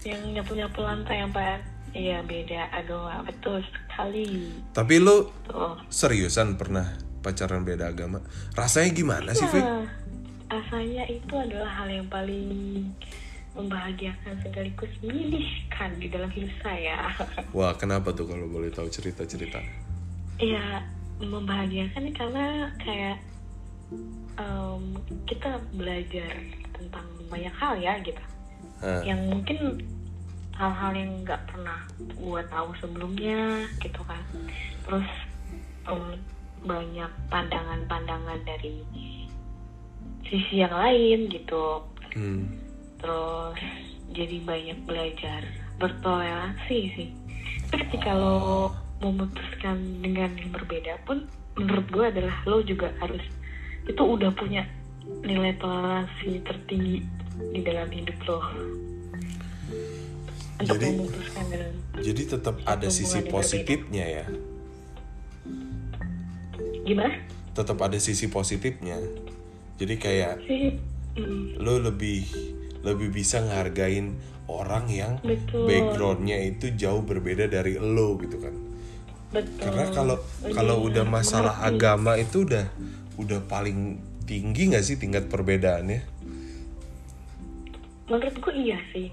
yang 0.05 0.21
nyapu-nyapu 0.33 0.81
lantai 0.81 1.21
yang 1.21 1.33
pak 1.33 1.75
Iya 1.95 2.27
beda 2.27 2.75
agama. 2.75 3.23
Betul 3.23 3.63
sekali. 3.71 4.51
Tapi 4.75 4.99
lo 4.99 5.31
tuh. 5.47 5.79
seriusan 5.87 6.59
pernah 6.59 6.91
pacaran 7.23 7.63
beda 7.63 7.95
agama? 7.95 8.19
Rasanya 8.59 8.91
gimana 8.91 9.31
sih 9.31 9.47
Fe? 9.47 9.63
Nah, 9.63 9.87
rasanya 10.51 11.07
itu 11.07 11.35
adalah 11.39 11.71
hal 11.71 11.87
yang 11.87 12.11
paling 12.11 12.83
membahagiakan 13.55 14.35
sekaligus 14.43 14.91
menyedihkan 15.07 15.95
di 16.03 16.11
dalam 16.11 16.27
hidup 16.35 16.51
saya. 16.67 17.15
wah 17.57 17.71
kenapa 17.79 18.11
tuh 18.11 18.27
kalau 18.27 18.51
boleh 18.51 18.75
tahu 18.75 18.91
cerita 18.91 19.23
cerita? 19.23 19.63
Ya 20.43 20.83
membahagiakan 21.23 22.11
karena 22.11 22.75
kayak 22.83 23.23
em, 24.35 24.99
kita 25.31 25.63
belajar 25.79 26.35
tentang 26.75 27.07
banyak 27.31 27.55
hal 27.55 27.79
ya 27.79 27.95
gitu 28.03 28.34
Hah. 28.83 29.03
yang 29.07 29.21
mungkin 29.31 29.83
hal-hal 30.55 30.93
yang 30.95 31.13
nggak 31.27 31.43
pernah 31.51 31.79
gue 31.99 32.41
tahu 32.47 32.69
sebelumnya 32.79 33.67
gitu 33.83 34.01
kan 34.07 34.23
terus 34.87 35.09
em, 35.91 36.19
banyak 36.65 37.11
pandangan-pandangan 37.29 38.41
dari 38.47 38.81
sisi 40.25 40.63
yang 40.65 40.73
lain 40.73 41.29
gitu 41.31 41.83
Hmm. 42.15 42.47
terus 43.03 43.59
jadi 44.15 44.39
banyak 44.47 44.79
belajar 44.87 45.43
bertoleransi 45.83 46.79
sih 46.95 47.11
tapi 47.75 47.91
ketika 47.91 48.15
lo 48.15 48.71
memutuskan 49.03 49.99
dengan 49.99 50.31
yang 50.39 50.55
berbeda 50.55 50.95
pun 51.03 51.27
menurut 51.59 51.83
gue 51.91 52.05
adalah 52.07 52.39
lo 52.47 52.63
juga 52.63 52.95
harus 53.03 53.19
itu 53.91 53.99
udah 53.99 54.31
punya 54.39 54.63
nilai 55.27 55.59
toleransi 55.59 56.47
tertinggi 56.47 57.03
di 57.51 57.61
dalam 57.61 57.89
hidup 57.89 58.19
lo 58.25 58.39
untuk 60.55 60.79
Jadi- 60.79 60.95
memutuskan 60.95 61.45
Jadi 61.95 62.23
tetap 62.27 62.57
ada 62.65 62.89
sisi 62.89 63.23
positifnya 63.25 64.05
ya. 64.05 64.27
gimana 66.85 67.17
Tetap 67.55 67.79
ada 67.81 67.97
sisi 67.97 68.27
positifnya. 68.27 68.99
Jadi 69.79 69.95
kayak 69.95 70.43
mm, 71.15 71.59
lo 71.59 71.79
lebih 71.79 72.27
lebih 72.83 73.15
bisa 73.15 73.39
ngehargain 73.41 74.19
orang 74.47 74.91
yang 74.91 75.13
Betul. 75.23 75.65
backgroundnya 75.65 76.37
itu 76.43 76.75
jauh 76.75 77.01
berbeda 77.01 77.47
dari 77.47 77.79
lo 77.79 78.19
gitu 78.19 78.37
kan. 78.39 78.55
betul 79.31 79.59
Karena 79.65 79.85
kalau 79.91 80.17
kalau 80.51 80.77
udah 80.85 81.07
masalah 81.07 81.55
mengerti. 81.57 81.75
agama 81.79 82.13
itu 82.19 82.37
udah 82.43 82.67
udah 83.17 83.41
paling 83.47 83.99
tinggi 84.27 84.75
nggak 84.75 84.85
sih 84.85 84.99
tingkat 84.99 85.31
perbedaannya? 85.31 86.14
Menurut 88.07 88.37
gue 88.37 88.55
iya 88.55 88.79
sih 88.93 89.09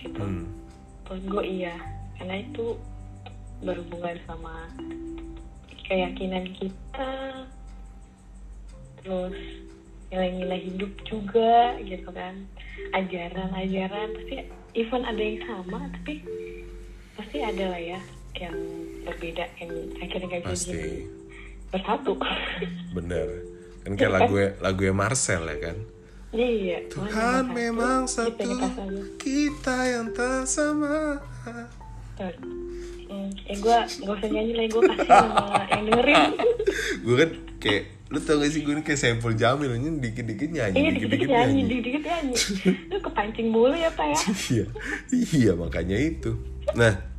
gitu 0.00 0.20
Hmm. 0.20 0.44
menurut 1.08 1.24
gue 1.28 1.44
iya 1.62 1.74
karena 2.16 2.44
itu 2.44 2.76
berhubungan 3.64 4.16
sama 4.28 4.68
keyakinan 5.84 6.48
kita 6.52 7.12
terus 9.00 9.36
nilai-nilai 10.08 10.60
hidup 10.62 10.92
juga 11.04 11.76
gitu 11.80 12.08
kan 12.12 12.44
ajaran-ajaran 12.94 14.08
pasti 14.14 14.34
even 14.74 15.02
ada 15.04 15.22
yang 15.22 15.40
sama 15.44 15.88
tapi 16.00 16.22
pasti 17.14 17.36
ada 17.40 17.64
lah 17.72 17.82
ya 17.82 18.00
yang 18.34 18.56
berbeda 19.06 19.44
yang 19.62 19.70
akhirnya 20.02 20.26
gak 20.26 20.42
jadi 20.42 20.50
Pasti 20.50 20.82
bersatu 21.70 22.12
bener. 22.94 23.28
Kan 23.84 23.92
kayak 23.94 24.12
lagu 24.16 24.36
lagu 24.58 24.82
Marcel 24.94 25.42
ya 25.44 25.58
kan. 25.60 25.76
Iya 26.34 26.78
Tuhan 26.90 27.54
memang 27.54 28.10
satu, 28.10 28.42
kita 29.22 29.76
yang 29.86 30.10
tak 30.10 30.50
sama. 30.50 31.22
Hmm, 32.18 33.30
eh 33.46 33.56
gue 33.58 33.70
gak 33.70 34.14
usah 34.18 34.28
nyanyi 34.30 34.52
lagi 34.58 34.68
gue 34.74 34.82
kasih 34.90 35.06
sama 35.06 35.62
yang 35.70 35.84
dengerin. 35.86 36.30
Gue 37.06 37.14
kan 37.14 37.30
kayak 37.62 37.82
lu 38.10 38.18
tau 38.22 38.36
gak 38.42 38.50
sih 38.50 38.60
gue 38.66 38.74
kayak 38.82 38.98
Saiful 38.98 39.34
Jamil 39.38 39.74
ini 39.78 39.98
dikit-dikit 39.98 40.50
nyanyi 40.50 40.76
Iya 40.78 40.90
dikit-dikit 40.98 41.28
nyanyi, 41.30 41.60
dikit-dikit 41.66 42.02
nyanyi. 42.02 42.34
Lu 42.92 42.98
kepancing 43.02 43.48
mulu 43.50 43.74
ya 43.74 43.90
pak 43.90 44.06
ya. 44.10 44.18
iya 44.50 44.66
iya 45.34 45.52
makanya 45.54 45.96
itu. 45.98 46.34
Nah 46.74 47.14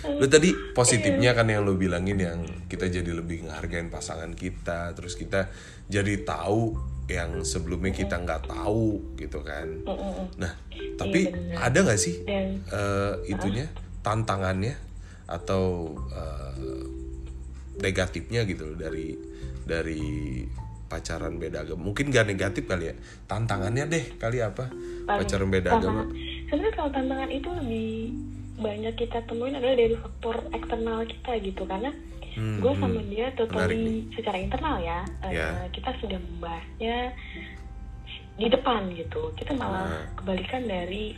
lu 0.00 0.26
tadi 0.32 0.56
positifnya 0.72 1.36
kan 1.36 1.44
yang 1.52 1.60
lu 1.60 1.76
bilangin 1.76 2.16
yang 2.16 2.40
kita 2.72 2.88
jadi 2.88 3.12
lebih 3.12 3.44
ngehargain 3.44 3.92
pasangan 3.92 4.32
kita 4.32 4.96
terus 4.96 5.12
kita 5.12 5.52
jadi 5.92 6.24
tahu 6.24 6.72
yang 7.10 7.42
sebelumnya 7.42 7.90
kita 7.90 8.22
nggak 8.22 8.46
tahu 8.46 9.18
gitu 9.18 9.42
kan. 9.42 9.66
Nah 10.38 10.52
tapi 10.94 11.26
Iya, 11.26 11.58
ada 11.58 11.78
nggak 11.82 12.00
sih 12.00 12.22
eh, 12.26 13.14
itunya 13.26 13.66
tantangannya 14.06 14.78
atau 15.26 15.94
eh, 16.14 16.84
negatifnya 17.82 18.46
gitu 18.46 18.78
dari 18.78 19.18
dari 19.66 20.44
pacaran 20.90 21.38
beda 21.38 21.62
agama? 21.62 21.90
Mungkin 21.90 22.10
gak 22.10 22.26
negatif 22.26 22.66
kali 22.66 22.90
ya 22.90 22.94
tantangannya 23.30 23.86
deh 23.86 24.04
kali 24.18 24.42
apa? 24.42 24.66
Paling 25.06 25.22
pacaran 25.22 25.48
beda 25.48 25.68
agama. 25.78 26.02
Sebenarnya 26.50 26.72
kalau 26.74 26.90
tantangan 26.90 27.30
itu 27.30 27.48
lebih 27.62 27.90
banyak 28.60 28.94
kita 28.98 29.24
temuin 29.24 29.56
adalah 29.56 29.76
dari 29.78 29.96
faktor 29.96 30.36
eksternal 30.52 31.00
kita 31.08 31.32
gitu 31.40 31.62
karena 31.64 31.90
Hmm, 32.40 32.56
gue 32.56 32.72
sama 32.72 33.00
dia 33.04 33.28
Menarik 33.28 33.36
totally 33.36 33.86
secara 34.10 34.38
internal 34.40 34.76
ya, 34.80 35.04
eh, 35.22 35.32
Ya. 35.36 35.48
kita 35.68 35.92
sudah 36.00 36.16
membahasnya 36.16 36.96
di 38.34 38.46
depan 38.48 38.88
gitu. 38.90 39.28
Kita 39.36 39.52
malah 39.52 39.84
Ah. 39.86 40.04
kebalikan 40.16 40.64
dari 40.64 41.12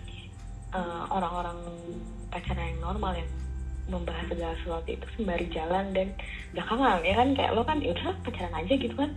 eh, 0.72 1.04
orang-orang 1.06 1.60
pacaran 2.26 2.64
yang 2.66 2.80
normal 2.82 3.12
yang 3.12 3.28
membahas 3.84 4.24
segala 4.24 4.56
sesuatu 4.56 4.88
itu 4.88 5.04
sembari 5.12 5.44
jalan 5.46 5.92
dan 5.92 6.08
belakangan 6.50 7.04
ya 7.04 7.12
kan 7.12 7.28
kayak 7.36 7.52
lo 7.52 7.60
kan 7.60 7.76
ya 7.76 7.92
udah 7.92 8.16
pacaran 8.24 8.54
aja 8.56 8.72
gitu 8.72 8.94
kan 8.96 9.10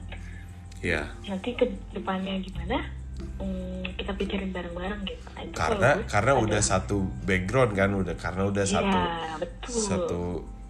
ya 0.83 1.07
nanti 1.23 1.55
ke 1.55 1.63
depannya 1.89 2.43
gimana 2.43 2.91
hmm, 3.39 3.87
kita 3.95 4.11
pikirin 4.13 4.51
bareng-bareng 4.51 4.99
gitu 5.07 5.23
Nah, 5.31 5.47
karena 5.55 5.89
karena 6.03 6.33
udah 6.35 6.59
satu 6.59 6.95
background 7.23 7.71
kan 7.71 7.89
udah 7.93 8.15
karena 8.15 8.43
udah 8.45 8.63
Iya, 8.67 8.73
satu 8.75 8.99
betul. 9.39 9.79
satu 9.79 10.21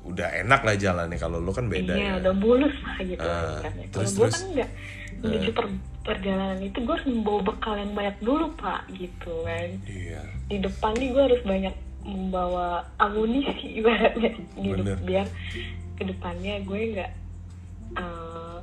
udah 0.05 0.27
enak 0.41 0.61
lah 0.61 0.75
jalannya. 0.75 1.17
Kalau 1.17 1.41
lo 1.41 1.49
kan 1.49 1.65
beda 1.65 1.93
iya 1.93 2.15
ya. 2.15 2.21
udah 2.21 2.33
mulus 2.37 2.75
lah 2.81 2.97
gitu. 3.01 3.25
Ah, 3.25 3.59
kan. 3.59 3.73
terus- 3.89 4.13
kalau 4.13 4.21
gue 4.21 4.27
kan 4.29 4.43
enggak 4.53 4.69
menuju 5.15 5.49
per- 5.51 5.83
perjalanan 6.05 6.59
itu 6.61 6.77
gue 6.77 6.93
harus 6.93 7.07
membawa 7.09 7.39
bekal 7.41 7.73
yang 7.75 7.91
banyak 7.91 8.17
dulu 8.21 8.45
pak 8.53 8.81
gitu 8.93 9.33
kan. 9.41 9.67
Iya. 9.85 10.21
Di 10.45 10.57
depan 10.61 10.93
nih 10.93 11.09
gue 11.09 11.23
harus 11.25 11.41
banyak 11.41 11.75
membawa 12.05 12.67
amunisi 13.01 13.65
ibaratnya. 13.81 14.31
Gitu 14.53 14.81
Bener. 14.85 14.97
biar 15.01 15.25
ke 15.95 16.03
depannya 16.05 16.61
gue 16.61 16.79
nggak 16.93 17.11
eh, 17.97 18.57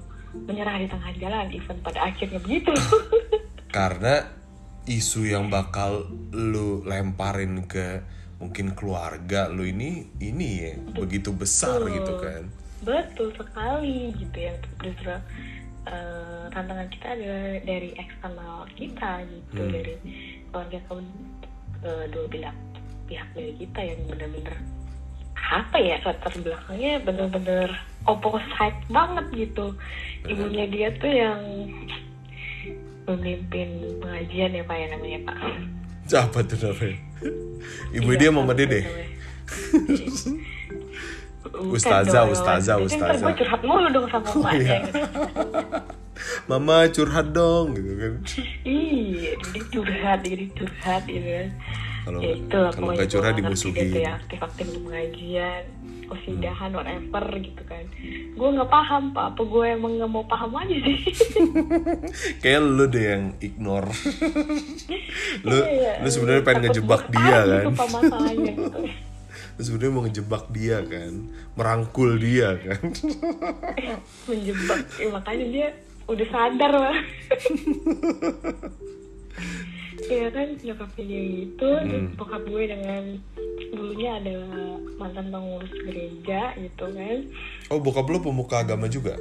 menyerah 0.47 0.77
di 0.79 0.87
tengah 0.87 1.13
jalan 1.19 1.47
even 1.51 1.77
pada 1.83 2.07
akhirnya 2.07 2.39
begitu. 2.39 2.71
Karena 3.77 4.23
isu 4.83 5.27
yang 5.27 5.47
bakal 5.47 6.07
lu 6.31 6.83
lemparin 6.83 7.67
ke 7.67 8.03
mungkin 8.43 8.75
keluarga 8.75 9.47
lu 9.47 9.63
ini 9.63 10.11
ini 10.19 10.49
ya 10.59 10.73
begitu 10.99 11.31
besar 11.31 11.79
gitu 11.87 12.19
kan. 12.19 12.51
Betul 12.83 13.31
sekali 13.39 14.11
gitu 14.19 14.35
ya. 14.37 14.55
Justru 14.83 15.15
eh, 15.87 16.45
tantangan 16.51 16.89
kita 16.91 17.07
adalah 17.15 17.63
dari 17.63 17.91
eksternal 17.95 18.67
kita 18.75 19.23
gitu 19.31 19.63
Hmm. 19.63 19.71
dari 19.71 19.95
keluarga 20.51 20.79
kaum 20.91 21.07
eh, 21.87 22.05
dua 22.11 22.27
pihak 22.27 22.57
pihak 23.07 23.29
dari 23.39 23.53
kita 23.63 23.81
yang 23.95 24.01
benar-benar 24.11 24.59
apa 25.53 25.77
ya 25.79 25.97
latar 26.03 26.33
belakangnya 26.39 26.93
benar-benar 27.07 27.69
opposite 28.11 28.79
banget 28.91 29.27
gitu. 29.35 29.75
Ibunya 30.27 30.67
dia 30.67 30.89
tuh 30.99 31.13
yang 31.13 31.41
memimpin 33.07 33.99
pengajian 33.99 34.55
ya 34.55 34.63
pak 34.63 34.77
ya 34.79 34.87
namanya 34.95 35.19
pak 35.27 35.39
siapa 36.05 36.39
tuh 36.45 36.57
namanya 36.61 36.97
ibu 37.93 38.11
Iya, 38.11 38.19
dia 38.19 38.31
mama 38.31 38.53
dede 38.53 38.81
Ustazah, 41.53 42.25
ustazah, 42.31 42.77
ustazah. 42.81 43.29
gue 43.29 43.35
curhat 43.39 43.61
mulu 43.63 43.89
dong 43.93 44.07
sama 44.09 44.25
Oh, 44.31 44.51
iya. 44.51 44.83
gitu. 44.83 44.99
mama 46.47 46.87
curhat 46.89 47.27
dong 47.31 47.75
gitu 47.77 47.93
kan 47.99 48.13
Iya, 48.65 49.31
jadi 49.37 49.61
curhat, 49.69 50.19
jadi 50.25 50.47
curhat 50.55 51.03
gitu 51.05 51.21
kan. 51.29 51.49
Kalau 52.03 52.19
Ya 52.19 52.35
itulah 52.35 52.71
kalau 52.75 52.87
nggak 52.93 53.09
ngerti 53.15 53.39
dimusuhin. 53.39 53.91
Gitu 53.95 53.99
ya, 54.03 54.13
aktif-aktif 54.19 54.67
di 54.67 54.79
pengajian, 54.83 55.63
kosidahan, 56.11 56.71
whatever 56.75 57.25
gitu 57.39 57.63
kan. 57.63 57.85
Gue 58.35 58.49
nggak 58.59 58.71
paham 58.71 59.03
pak, 59.15 59.25
apa 59.33 59.43
gue 59.47 59.65
emang 59.71 59.93
nggak 60.03 60.11
mau 60.11 60.25
paham 60.27 60.51
aja 60.59 60.77
sih. 60.83 60.99
kayak 62.43 62.61
lu 62.61 62.85
deh 62.91 63.05
yang 63.07 63.25
ignore 63.39 63.87
lu 65.47 65.57
Iya, 65.63 66.03
lu 66.03 66.09
sebenarnya 66.11 66.43
pengen 66.43 66.61
ngejebak 66.69 67.03
dia 67.09 67.39
kan 67.47 67.65
masalahnya 67.71 68.53
gitu. 68.59 68.81
lu 69.57 69.61
sebenarnya 69.63 69.93
mau 69.95 70.03
ngejebak 70.03 70.45
dia 70.51 70.79
kan 70.83 71.13
merangkul 71.55 72.11
dia 72.19 72.59
kan 72.59 72.83
Menjebak, 74.27 74.81
Ya, 74.99 75.09
makanya 75.13 75.47
dia 75.51 75.69
udah 76.11 76.27
sadar 76.35 76.73
lah. 76.75 76.97
Iya 80.03 80.29
kan 80.29 80.49
nyokapnya 80.57 81.05
dia 81.05 81.23
terus 81.55 81.83
Hmm. 81.85 82.09
bokap 82.15 82.43
gue 82.45 82.65
dengan 82.65 83.03
dulunya 83.71 84.11
adalah 84.15 84.59
mantan 84.97 85.27
pengurus 85.29 85.73
gereja 85.81 86.41
gitu 86.55 86.85
kan. 86.87 87.19
oh 87.69 87.79
bokap 87.79 88.07
lu 88.07 88.19
pemuka 88.19 88.61
agama 88.61 88.87
juga 88.87 89.15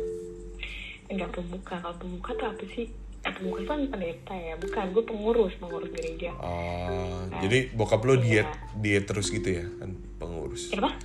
enggak 1.07 1.31
pemuka 1.31 1.75
kalau 1.77 1.97
pemuka 1.97 2.31
tuh 2.33 2.47
apa 2.47 2.63
sih 2.69 2.85
eh, 3.21 3.31
pemuka 3.31 3.57
itu 3.57 3.67
kan 3.67 3.81
pendeta 3.87 4.33
ya 4.33 4.53
bukan 4.55 4.85
gue 4.89 5.03
pengurus 5.03 5.53
pengurus 5.55 5.89
gereja 5.91 6.31
Ah, 6.37 7.27
jadi 7.39 7.69
bokap 7.71 8.01
lo 8.01 8.15
diet 8.15 8.47
Iya. 8.47 8.79
diet 8.79 9.05
terus 9.05 9.27
gitu 9.27 9.49
ya 9.53 9.65
kan 9.77 9.91
pengurus 10.17 10.69
kenapa 10.69 10.95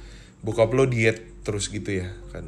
bokap 0.41 0.71
lo 0.71 0.85
diet 0.85 1.43
terus 1.43 1.67
gitu 1.67 1.91
ya 1.97 2.09
kan 2.31 2.47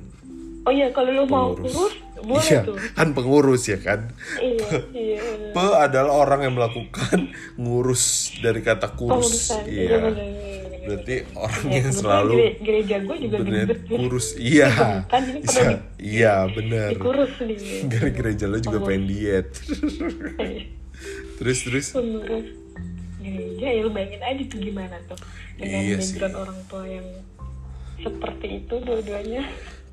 oh 0.64 0.72
iya 0.72 0.90
kalau 0.90 1.10
lu 1.12 1.24
mau 1.24 1.52
Pengurus. 1.52 1.72
kurus 1.72 1.94
boleh 2.20 2.44
iya 2.44 2.60
tuh. 2.62 2.76
kan 2.92 3.08
pengurus 3.10 3.62
ya 3.64 3.78
kan? 3.78 4.00
Iya 4.36 4.68
iya. 4.92 5.20
pe 5.50 5.62
adalah 5.76 6.12
orang 6.12 6.40
yang 6.42 6.54
melakukan 6.54 7.30
ngurus 7.54 8.04
dari 8.38 8.60
kata 8.60 8.92
kurus. 8.92 9.50
Pengurusan 9.50 9.62
iya. 9.64 9.88
bener, 9.90 10.00
bener, 10.08 10.28
bener. 10.34 10.86
berarti 10.88 11.14
orang 11.34 11.64
Ya, 11.64 11.76
yang 11.78 11.92
selalu 11.92 12.32
gere- 12.34 12.56
gereja 12.60 12.96
gue 12.98 13.16
juga 13.20 13.36
gendut 13.38 13.80
kurus 13.86 14.26
iya. 14.34 14.70
Kan 15.04 15.22
iya 15.24 15.36
di- 15.38 15.82
iya 16.00 16.34
bener. 16.46 16.88
dikurus 16.92 17.32
nih. 17.38 17.58
Gara 17.86 18.08
gereja 18.10 18.44
lo 18.44 18.58
juga 18.58 18.78
pengen 18.80 19.04
diet. 19.04 19.48
Terus 21.38 21.58
terus? 21.62 21.86
Pengurus 21.92 22.46
gereja 23.18 23.66
ya 23.68 23.80
lu 23.80 23.90
bayangin 23.90 24.18
aja 24.20 24.42
tuh 24.44 24.58
gimana 24.58 24.96
tuh 25.04 25.18
dengan 25.54 25.80
Iya 25.80 25.96
sih. 25.98 26.16
background 26.16 26.36
orang 26.38 26.58
tua 26.64 26.84
yang 26.84 27.08
seperti 27.98 28.46
itu 28.58 28.74
dua-duanya 28.78 29.42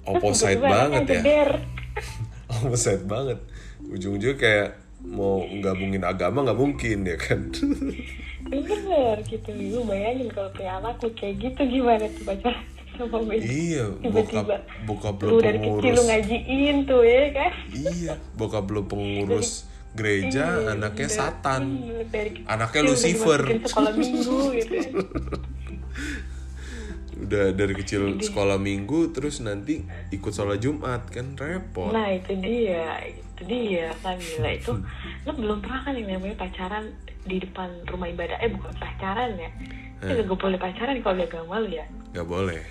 Opposite 0.05 0.55
Tiba-tiba 0.55 0.69
banget 0.69 1.03
ya. 1.09 1.21
opposite 2.55 3.03
banget. 3.05 3.39
Ujung-ujungnya 3.83 4.37
kayak 4.37 4.69
mau 5.01 5.41
gabungin 5.59 6.01
agama 6.01 6.41
nggak 6.41 6.55
mungkin 6.55 6.97
ya 7.03 7.17
kan? 7.17 7.41
Bener 8.45 9.17
gitu. 9.25 9.49
Lu 9.49 9.81
bayangin 9.83 10.29
kalau 10.29 10.49
punya 10.51 10.77
anak 10.77 11.01
lu 11.01 11.09
kayak 11.11 11.35
gitu 11.39 11.61
gimana 11.63 12.05
tuh 12.07 12.23
baca 12.23 12.49
sama 12.95 13.35
iya 13.35 13.91
tiba-tiba 13.99 14.55
lu 14.87 14.95
lo 15.27 15.43
dari 15.43 15.59
kecil 15.59 15.67
lu 15.67 15.81
pengurus. 15.83 16.07
ngajiin 16.07 16.77
tuh 16.85 17.01
ya 17.03 17.23
kan? 17.33 17.51
Iya 17.69 18.13
bokap 18.33 18.65
lo 18.69 18.81
pengurus 18.85 19.65
gereja 19.91 20.61
Iya, 20.61 20.71
anaknya 20.71 21.07
udah- 21.07 21.17
satan. 21.17 21.61
iya, 21.81 21.99
dari 22.05 22.29
Anaknya 22.45 22.81
Lucifer. 22.85 23.41
sekolah 23.61 23.93
minggu 23.95 24.39
gitu 24.53 24.73
kan. 24.75 24.91
udah 27.17 27.51
dari 27.51 27.73
kecil 27.73 28.19
sekolah 28.19 28.56
minggu 28.56 29.10
terus 29.10 29.39
nanti 29.39 29.80
ikut 30.10 30.30
sholat 30.30 30.60
jumat 30.60 31.08
kan 31.08 31.32
repot. 31.34 31.89
Nah 31.89 32.12
itu 32.12 32.36
dia 32.36 32.99
itu 33.01 33.41
dia 33.45 33.88
kan 33.99 34.15
gila 34.15 34.51
itu 34.51 34.71
lu 35.23 35.32
belum 35.32 35.58
pernah 35.60 35.82
kan 35.82 35.93
yang 35.93 36.08
namanya 36.12 36.36
pacaran 36.38 36.91
di 37.23 37.39
depan 37.39 37.71
rumah 37.86 38.08
ibadah? 38.08 38.36
Eh 38.38 38.49
bukan 38.49 38.73
pacaran 38.75 39.32
ya. 39.36 39.49
Eh. 40.04 40.12
Kita 40.12 40.21
gak 40.23 40.38
boleh 40.38 40.60
pacaran 40.60 40.95
kalau 40.99 41.15
dia 41.15 41.25
agama 41.25 41.56
lu 41.58 41.69
ya? 41.71 41.86
Nggak 42.12 42.28
boleh. 42.28 42.62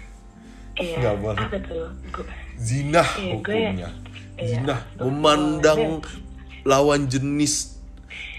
Iya 0.75 0.97
Nggak 1.01 1.17
boleh. 1.19 1.41
apa 1.41 1.59
tuh? 1.63 1.87
Gua- 2.11 2.29
zina 2.55 3.03
Iya, 3.17 3.33
gue- 3.35 3.35
hukumnya. 3.35 3.91
Iya. 4.35 4.47
zina 4.61 4.77
memandang 4.99 6.03
lawan 6.63 7.07
jenis 7.07 7.74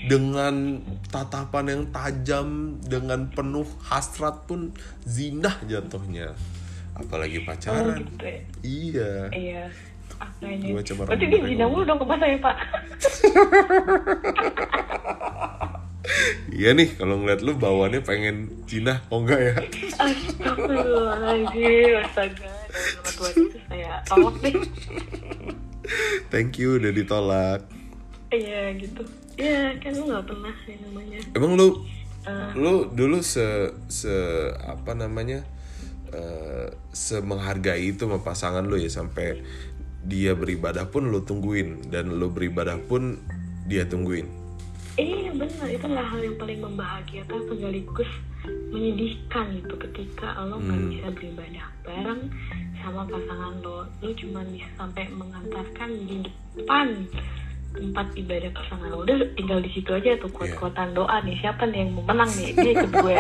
dengan 0.06 0.86
tatapan 1.10 1.66
yang 1.66 1.82
tajam 1.90 2.78
dengan 2.82 3.30
penuh 3.34 3.66
hasrat 3.86 4.46
pun 4.46 4.74
zina 5.04 5.58
jatuhnya. 5.66 6.34
Apalagi 6.96 7.42
oh, 7.42 7.44
pacaran. 7.44 8.00
gitu 8.00 8.24
ya? 8.24 8.40
Iya. 8.64 9.12
Iya. 9.34 9.64
Makanya. 10.16 10.68
Gua 10.72 10.84
coba 10.84 11.02
Berarti 11.12 11.26
dia 11.28 11.42
zina 11.44 11.66
mulu 11.68 11.84
dong 11.84 12.00
ke 12.00 12.06
saya 12.08 12.38
pak. 12.40 12.56
Iya 16.54 16.78
nih 16.78 16.94
kalau 16.96 17.20
ngeliat 17.20 17.42
lu 17.42 17.58
bawaannya 17.58 18.06
pengen 18.06 18.48
zina 18.70 19.02
oh 19.10 19.26
enggak 19.26 19.42
ya? 19.42 19.58
Astagfirullahaladzim 19.98 22.06
Astaga. 22.06 22.54
Itu 23.34 23.58
saya 23.68 24.06
deh. 24.06 24.54
Thank 26.30 26.62
you 26.62 26.78
udah 26.78 26.94
ditolak 26.94 27.66
Iya 28.36 28.62
gitu. 28.76 29.02
Iya 29.36 29.80
kan 29.80 29.92
lu 29.96 30.04
gak 30.08 30.26
pernah 30.28 30.56
yang 30.68 30.82
namanya. 30.86 31.20
Emang 31.34 31.54
lu 31.56 31.68
Eh. 32.26 32.52
lu 32.58 32.90
dulu 32.90 33.22
se 33.22 33.46
se 33.86 34.10
apa 34.58 34.98
namanya 34.98 35.46
eh, 36.10 36.68
se 36.90 37.22
menghargai 37.22 37.94
itu 37.94 38.10
sama 38.10 38.18
pasangan 38.18 38.66
lu 38.66 38.82
ya 38.82 38.90
sampai 38.90 39.46
dia 40.02 40.34
beribadah 40.34 40.90
pun 40.90 41.14
lu 41.14 41.22
tungguin 41.22 41.86
dan 41.94 42.10
lu 42.10 42.34
beribadah 42.34 42.82
pun 42.82 43.22
dia 43.70 43.86
tungguin? 43.86 44.26
Iya 44.98 45.38
benar. 45.38 45.70
Itu 45.70 45.86
adalah 45.86 46.08
hal 46.08 46.22
yang 46.24 46.38
paling 46.40 46.60
membahagiakan 46.66 47.40
sekaligus 47.46 48.10
menyedihkan 48.70 49.46
gitu 49.58 49.76
ketika 49.78 50.34
lo 50.42 50.58
nggak 50.58 50.78
Hmm. 50.78 50.90
bisa 50.90 51.08
beribadah 51.14 51.66
bareng 51.82 52.22
sama 52.82 53.02
pasangan 53.06 53.54
lo. 53.62 53.86
Lo 54.02 54.10
cuma 54.18 54.42
bisa 54.50 54.66
sampai 54.74 55.06
mengantarkan 55.14 55.90
di 56.10 56.26
depan 56.58 57.06
tempat 57.76 58.08
ibadah 58.16 58.50
pasangan. 58.56 58.90
Udah 58.96 59.16
tinggal 59.36 59.60
di 59.60 59.70
situ 59.76 59.92
aja 59.92 60.16
tuh 60.18 60.32
kuat-kuatan 60.32 60.96
doa 60.96 61.20
nih 61.22 61.36
siapa 61.44 61.68
nih 61.68 61.86
yang 61.86 61.92
mau 62.00 62.04
menang 62.08 62.32
nih? 62.34 62.50
Dia 62.56 62.72
ikut 62.80 62.92
gue. 62.92 63.16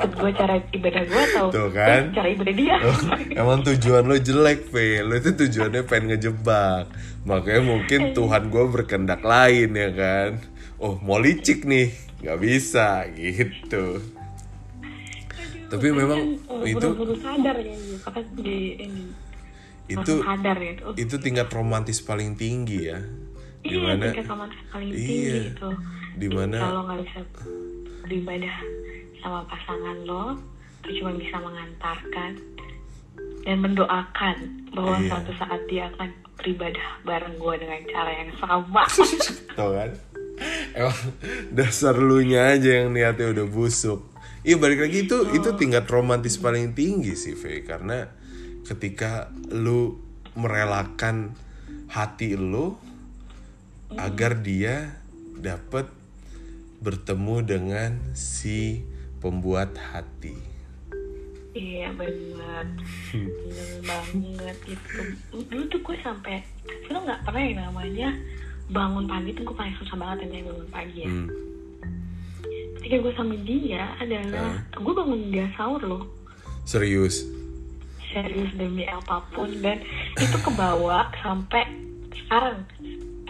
Ikut 0.00 0.12
gue 0.16 0.30
cara 0.34 0.54
ibadah 0.72 1.02
gue 1.04 1.22
atau 1.32 1.46
Tuh 1.52 1.68
kan. 1.70 1.88
eh, 1.88 2.02
cara 2.16 2.28
ibadah 2.32 2.54
dia? 2.56 2.76
Oh, 2.80 2.98
emang 3.36 3.60
tujuan 3.62 4.02
lo 4.08 4.16
jelek 4.16 4.60
Fe. 4.72 5.04
Lo 5.04 5.14
itu 5.14 5.30
tujuannya 5.36 5.82
pengen 5.84 6.16
ngejebak. 6.16 6.84
Makanya 7.28 7.62
mungkin 7.62 8.00
Tuhan 8.16 8.42
gue 8.48 8.64
berkendak 8.72 9.20
lain 9.20 9.70
ya 9.76 9.90
kan? 9.92 10.30
Oh 10.80 10.96
mau 11.04 11.20
licik 11.20 11.68
nih. 11.68 11.92
Nggak 12.24 12.38
bisa 12.40 13.04
gitu. 13.12 14.00
Tapi 15.70 15.86
memang 15.94 16.40
Kan, 16.50 16.66
itu 16.66 16.82
buru-buru 16.82 17.14
sadar 17.22 17.54
ya 17.62 17.78
di 18.34 18.74
itu 19.90 20.14
sadar 20.22 20.56
ya. 20.58 20.72
oh, 20.86 20.94
itu 20.94 21.14
tingkat 21.18 21.50
romantis 21.50 21.98
paling 21.98 22.38
tinggi 22.38 22.90
ya 22.90 22.98
Iya, 23.60 23.70
di 23.70 23.76
mana 23.78 24.04
Iya. 24.08 24.24
tinggi 24.80 25.38
itu. 25.52 25.70
Dimana- 26.16 26.60
kalau 26.60 26.80
nggak 26.86 27.00
bisa 27.04 27.18
beribadah 28.02 28.56
sama 29.20 29.40
pasangan 29.46 29.96
lo, 30.04 30.24
lo 30.80 30.90
cuma 30.90 31.12
bisa 31.14 31.36
mengantarkan 31.38 32.32
dan 33.44 33.56
mendoakan 33.60 34.36
bahwa 34.72 34.96
Iya. 34.96 35.08
suatu 35.12 35.32
saat 35.36 35.60
dia 35.68 35.88
akan 35.92 36.08
beribadah 36.40 36.86
bareng 37.04 37.36
gue 37.36 37.54
dengan 37.58 37.80
cara 37.86 38.10
yang 38.16 38.32
sama. 38.36 38.84
Tau 39.58 39.76
kan 39.76 39.92
emang 40.72 40.96
dasar 41.52 41.94
lu 41.96 42.24
nya 42.24 42.56
aja 42.56 42.80
yang 42.80 42.96
niatnya 42.96 43.28
udah 43.28 43.44
busuk 43.44 44.00
iya 44.40 44.56
balik 44.56 44.80
lagi 44.80 45.04
itu 45.04 45.28
itu 45.36 45.48
tingkat 45.52 45.84
romantis 45.84 46.40
paling 46.40 46.72
tinggi 46.72 47.12
sih 47.12 47.36
Fe 47.36 47.60
karena 47.60 48.08
ketika 48.64 49.28
lu 49.52 50.00
merelakan 50.32 51.36
hati 51.92 52.40
lu 52.40 52.72
agar 53.98 54.38
dia 54.38 54.94
dapat 55.40 55.90
bertemu 56.80 57.36
dengan 57.42 57.90
si 58.14 58.84
pembuat 59.18 59.74
hati. 59.76 60.36
Iya 61.50 61.90
benar, 61.98 62.62
banget 63.82 64.58
itu. 64.70 65.00
Dulu 65.34 65.62
tuh 65.66 65.80
gue 65.82 65.96
sampai, 65.98 66.46
lo 66.94 67.02
nggak 67.02 67.26
pernah 67.26 67.42
yang 67.42 67.58
namanya 67.66 68.08
bangun 68.70 69.10
pagi 69.10 69.34
tuh 69.34 69.42
gue 69.50 69.56
paling 69.58 69.74
susah 69.82 69.98
banget 69.98 70.30
yang 70.30 70.46
bangun 70.46 70.70
pagi 70.70 70.98
ya. 71.02 71.10
Hmm. 71.10 71.28
Ketika 72.78 72.96
gue 73.02 73.12
sama 73.18 73.34
dia 73.42 73.82
adalah, 73.98 74.62
gue 74.70 74.94
bangun 74.94 75.20
dia 75.34 75.46
sahur 75.58 75.82
loh. 75.82 76.04
Serius. 76.62 77.26
serius 78.10 78.50
demi 78.58 78.82
apa 78.90 79.22
pun 79.30 79.46
dan 79.62 79.78
itu 80.18 80.36
kebawa 80.42 81.14
sampai 81.22 81.62
sekarang 82.10 82.66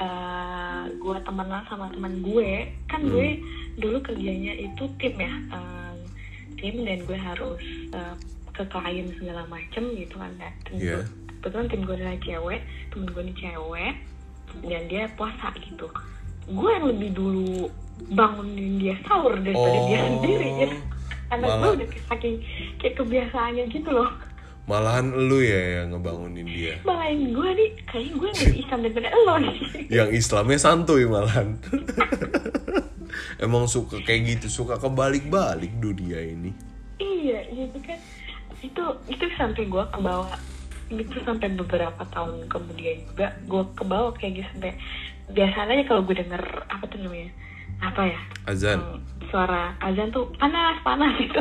eh 0.01 0.81
gue 0.91 1.17
temenan 1.21 1.63
sama 1.67 1.89
teman 1.89 2.21
gue 2.21 2.51
kan 2.87 3.05
gue 3.05 3.37
dulu 3.77 4.01
kerjanya 4.01 4.57
itu 4.57 4.85
tim 4.97 5.15
ya 5.15 5.29
eh, 5.29 5.93
tim 6.57 6.83
dan 6.83 7.05
gue 7.05 7.19
harus 7.19 7.61
eh, 7.91 8.15
ke 8.51 8.65
klien 8.67 9.09
segala 9.15 9.45
macem 9.47 9.93
gitu 9.95 10.17
kan 10.17 10.33
dan 10.35 10.53
tim 10.65 10.77
Iya. 10.77 10.99
gue- 10.99 11.09
kebetulan 11.39 11.67
tim 11.69 11.81
gue 11.83 11.95
adalah 11.95 12.17
cewek 12.19 12.61
temen 12.89 13.07
gue 13.07 13.23
ini 13.23 13.35
cewek 13.35 13.95
dan 14.63 14.83
dia 14.85 15.07
puasa 15.15 15.55
gitu. 15.55 15.87
Gue 16.47 16.69
yang 16.71 16.87
lebih 16.87 17.11
dulu 17.15 17.71
bangunin 18.11 18.77
dia 18.77 18.99
sahur 19.05 19.37
daripada 19.37 19.79
dia 19.87 19.99
Oh, 20.01 20.09
sendiri. 20.19 20.49
Gitu 20.59 20.77
karena 21.31 21.47
gue 21.55 21.71
udah 21.77 21.87
kayak 21.87 22.05
saking 22.09 22.37
kayak 22.77 22.95
kebiasaannya 22.97 23.65
gitu 23.71 23.89
loh 23.89 24.11
Malahan 24.71 25.11
lu 25.11 25.43
ya 25.43 25.83
yang 25.83 25.99
ngebangunin 25.99 26.47
dia. 26.47 26.79
malahin 26.87 27.35
gue 27.35 27.51
nih 27.59 27.71
kayaknya 27.91 28.13
gue 28.15 28.29
lebih 28.31 28.59
Islam 28.63 28.79
daripada 28.87 29.09
lo 29.27 29.35
nih 29.43 29.57
Yang 29.99 30.09
Islamnya 30.15 30.59
santuy 30.63 31.03
malahan. 31.11 31.59
Emang 33.43 33.67
suka 33.67 33.99
kayak 34.07 34.39
gitu, 34.39 34.63
suka 34.63 34.79
kebalik-balik 34.79 35.75
dunia 35.83 36.23
ini. 36.23 36.55
iya 37.03 37.43
gitu 37.51 37.81
kan 37.83 37.99
itu 38.61 38.85
itu 39.09 39.25
sampai 39.35 39.65
gue 39.67 39.85
ke 39.89 39.99
bawah 39.99 40.37
itu 40.93 41.17
sampai 41.25 41.49
beberapa 41.57 42.03
tahun 42.13 42.45
kemudian 42.53 43.01
juga 43.09 43.33
gue 43.49 43.63
ke 43.73 43.85
bawah 43.89 44.13
kayak 44.13 44.45
gitu 44.45 44.49
sampai 44.53 44.73
biasanya 45.33 45.83
kalau 45.89 46.05
gue 46.05 46.13
denger 46.13 46.43
apa 46.69 46.85
tuh 46.87 47.01
namanya 47.01 47.33
apa 47.81 48.03
ya? 48.07 48.21
Azan. 48.47 48.79
Hmm, 48.81 49.01
suara 49.31 49.73
azan 49.79 50.11
tuh 50.11 50.27
panas 50.37 50.77
panas 50.83 51.15
gitu. 51.23 51.41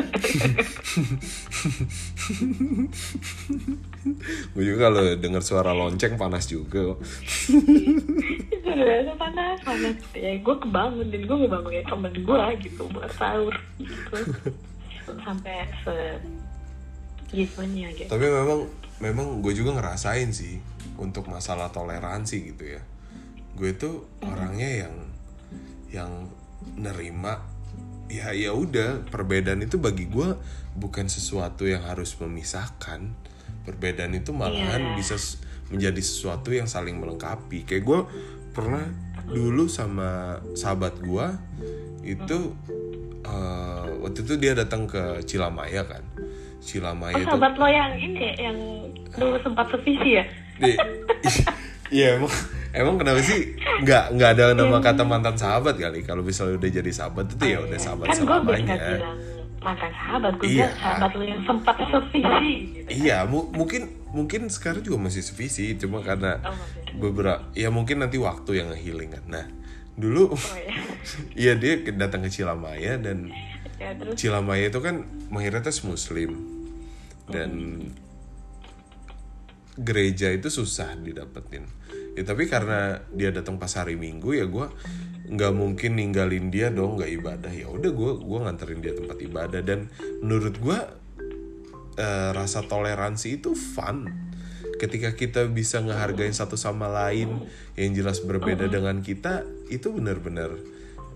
Gue 4.54 4.64
juga 4.64 4.88
kalau 4.88 5.02
denger 5.18 5.42
suara 5.44 5.74
lonceng 5.76 6.16
panas 6.16 6.48
juga 6.48 6.96
udah 8.70 9.16
panas 9.18 9.58
panas. 9.66 9.96
Ya 10.14 10.38
gue 10.38 10.56
kebangun 10.56 11.10
dan 11.10 11.22
gue 11.26 11.36
ngebangunin 11.36 11.84
temen 11.84 12.14
gue 12.14 12.42
gitu 12.64 12.86
buat 12.94 13.10
sahur 13.12 13.52
gitu. 13.76 14.16
Sampai 15.26 15.66
se 15.82 16.22
gitunya 17.34 17.90
gitu. 17.92 18.08
Tapi 18.08 18.26
memang 18.30 18.70
memang 19.02 19.26
gue 19.42 19.52
juga 19.52 19.74
ngerasain 19.76 20.30
sih 20.30 20.62
untuk 20.96 21.26
masalah 21.26 21.74
toleransi 21.74 22.54
gitu 22.54 22.78
ya. 22.78 22.82
Gue 23.58 23.74
tuh 23.74 24.06
orangnya 24.22 24.86
yang 24.86 25.09
yang 25.90 26.30
nerima 26.76 27.42
ya 28.10 28.34
ya 28.34 28.50
udah 28.50 29.06
perbedaan 29.06 29.62
itu 29.62 29.78
bagi 29.78 30.10
gue 30.10 30.34
bukan 30.74 31.06
sesuatu 31.06 31.66
yang 31.66 31.86
harus 31.86 32.14
memisahkan. 32.18 33.10
Perbedaan 33.62 34.16
itu 34.16 34.34
malahan 34.34 34.82
Iya. 34.82 34.96
bisa 34.96 35.16
menjadi 35.70 36.02
sesuatu 36.02 36.50
yang 36.50 36.66
saling 36.66 36.98
melengkapi. 36.98 37.62
Kayak 37.62 37.84
gue 37.86 38.00
pernah 38.50 38.82
dulu 39.30 39.70
sama 39.70 40.42
sahabat 40.58 40.98
gue 40.98 41.26
itu 42.02 42.38
eh, 43.22 43.84
waktu 44.02 44.18
itu 44.26 44.34
dia 44.40 44.58
datang 44.58 44.90
ke 44.90 45.22
Cilamaya 45.22 45.86
kan. 45.86 46.02
Cilamaya 46.60 47.14
Oh 47.14 47.22
itu 47.22 47.30
sahabat 47.30 47.54
lo 47.56 47.68
yang 47.70 47.92
ini 47.94 48.26
yang 48.36 48.58
dulu 49.14 49.36
sempat 49.40 49.70
sevisi 49.70 50.18
ya? 50.18 50.24
Iya 51.90 52.20
emang 52.20 52.32
emang 52.72 52.96
kenapa 52.96 53.20
sih 53.20 53.54
nggak 53.80 54.04
nggak 54.12 54.30
ada 54.32 54.44
nama 54.52 54.78
kata 54.78 55.02
mantan 55.02 55.34
sahabat 55.34 55.74
kali 55.74 56.00
kalau 56.00 56.20
misalnya 56.20 56.56
udah 56.56 56.70
jadi 56.72 56.90
sahabat 56.90 57.26
itu 57.28 57.44
ya 57.46 57.58
udah 57.60 57.78
sahabat 57.78 58.06
kan 58.06 58.16
selamanya 58.16 58.76
bilang 58.76 59.18
mantan 59.60 59.92
sahabat, 59.92 60.32
gue 60.34 60.46
Iya. 60.50 60.68
sahabat 60.72 61.10
lo 61.12 61.22
yang 61.22 61.42
sempat 61.42 61.76
sevisi 61.82 62.48
gitu. 62.72 62.88
iya 62.88 63.22
mu- 63.22 63.50
mungkin 63.50 63.82
mungkin 64.08 64.48
sekarang 64.48 64.80
juga 64.80 64.96
masih 64.98 65.20
sevisi 65.20 65.76
cuma 65.76 66.00
karena 66.00 66.40
Oh, 66.40 66.48
masih. 66.48 66.96
beberapa 66.96 67.44
ya 67.52 67.68
mungkin 67.68 68.00
nanti 68.00 68.16
waktu 68.16 68.56
yang 68.56 68.72
healing 68.72 69.10
kan 69.10 69.24
nah 69.26 69.46
dulu 69.94 70.32
Oh, 70.32 70.40
ya. 70.56 70.72
iya 71.42 71.52
dia 71.54 71.82
ke- 71.82 71.92
datang 71.92 72.24
ke 72.24 72.30
Cilamaya 72.30 72.96
dan 72.96 73.28
ya 73.76 73.92
terus 73.92 74.16
Cilamaya 74.16 74.64
itu 74.66 74.80
kan 74.80 75.04
mayoritas 75.28 75.82
muslim 75.82 76.40
dan 77.26 77.84
gereja 79.76 80.28
itu 80.30 80.48
susah 80.48 80.96
didapetin 80.96 81.64
ya 82.18 82.22
tapi 82.26 82.50
karena 82.50 83.02
dia 83.14 83.30
datang 83.30 83.56
pas 83.60 83.70
hari 83.74 83.94
minggu 83.94 84.34
ya 84.34 84.46
gue 84.50 84.66
nggak 85.30 85.52
mungkin 85.54 85.94
ninggalin 85.94 86.50
dia 86.50 86.74
dong 86.74 86.98
nggak 86.98 87.12
ibadah. 87.22 87.52
Ya 87.54 87.70
udah 87.70 87.90
gue 87.94 88.12
gua 88.26 88.50
nganterin 88.50 88.82
dia 88.82 88.98
tempat 88.98 89.18
ibadah. 89.22 89.62
Dan 89.62 89.86
menurut 90.26 90.58
gue 90.58 90.78
eh, 91.96 92.30
rasa 92.34 92.66
toleransi 92.66 93.38
itu 93.38 93.54
fun. 93.54 94.10
Ketika 94.82 95.14
kita 95.14 95.46
bisa 95.46 95.78
ngehargain 95.78 96.34
satu 96.34 96.58
sama 96.58 96.90
lain 96.90 97.46
yang 97.78 97.92
jelas 97.94 98.24
berbeda 98.24 98.66
dengan 98.66 99.04
kita 99.04 99.46
itu 99.70 99.92
benar-benar 99.92 100.56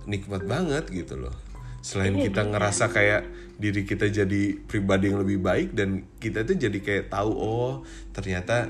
nikmat 0.07 0.47
banget 0.47 0.87
gitu 0.95 1.19
loh. 1.19 1.35
Selain 1.81 2.13
kita 2.17 2.45
ngerasa 2.45 2.93
kayak 2.93 3.25
diri 3.57 3.89
kita 3.89 4.09
jadi 4.09 4.57
pribadi 4.69 5.11
yang 5.11 5.21
lebih 5.25 5.41
baik 5.41 5.73
dan 5.73 6.05
kita 6.21 6.45
tuh 6.45 6.57
jadi 6.59 6.79
kayak 6.81 7.07
tahu 7.13 7.33
oh 7.33 7.73
ternyata 8.11 8.69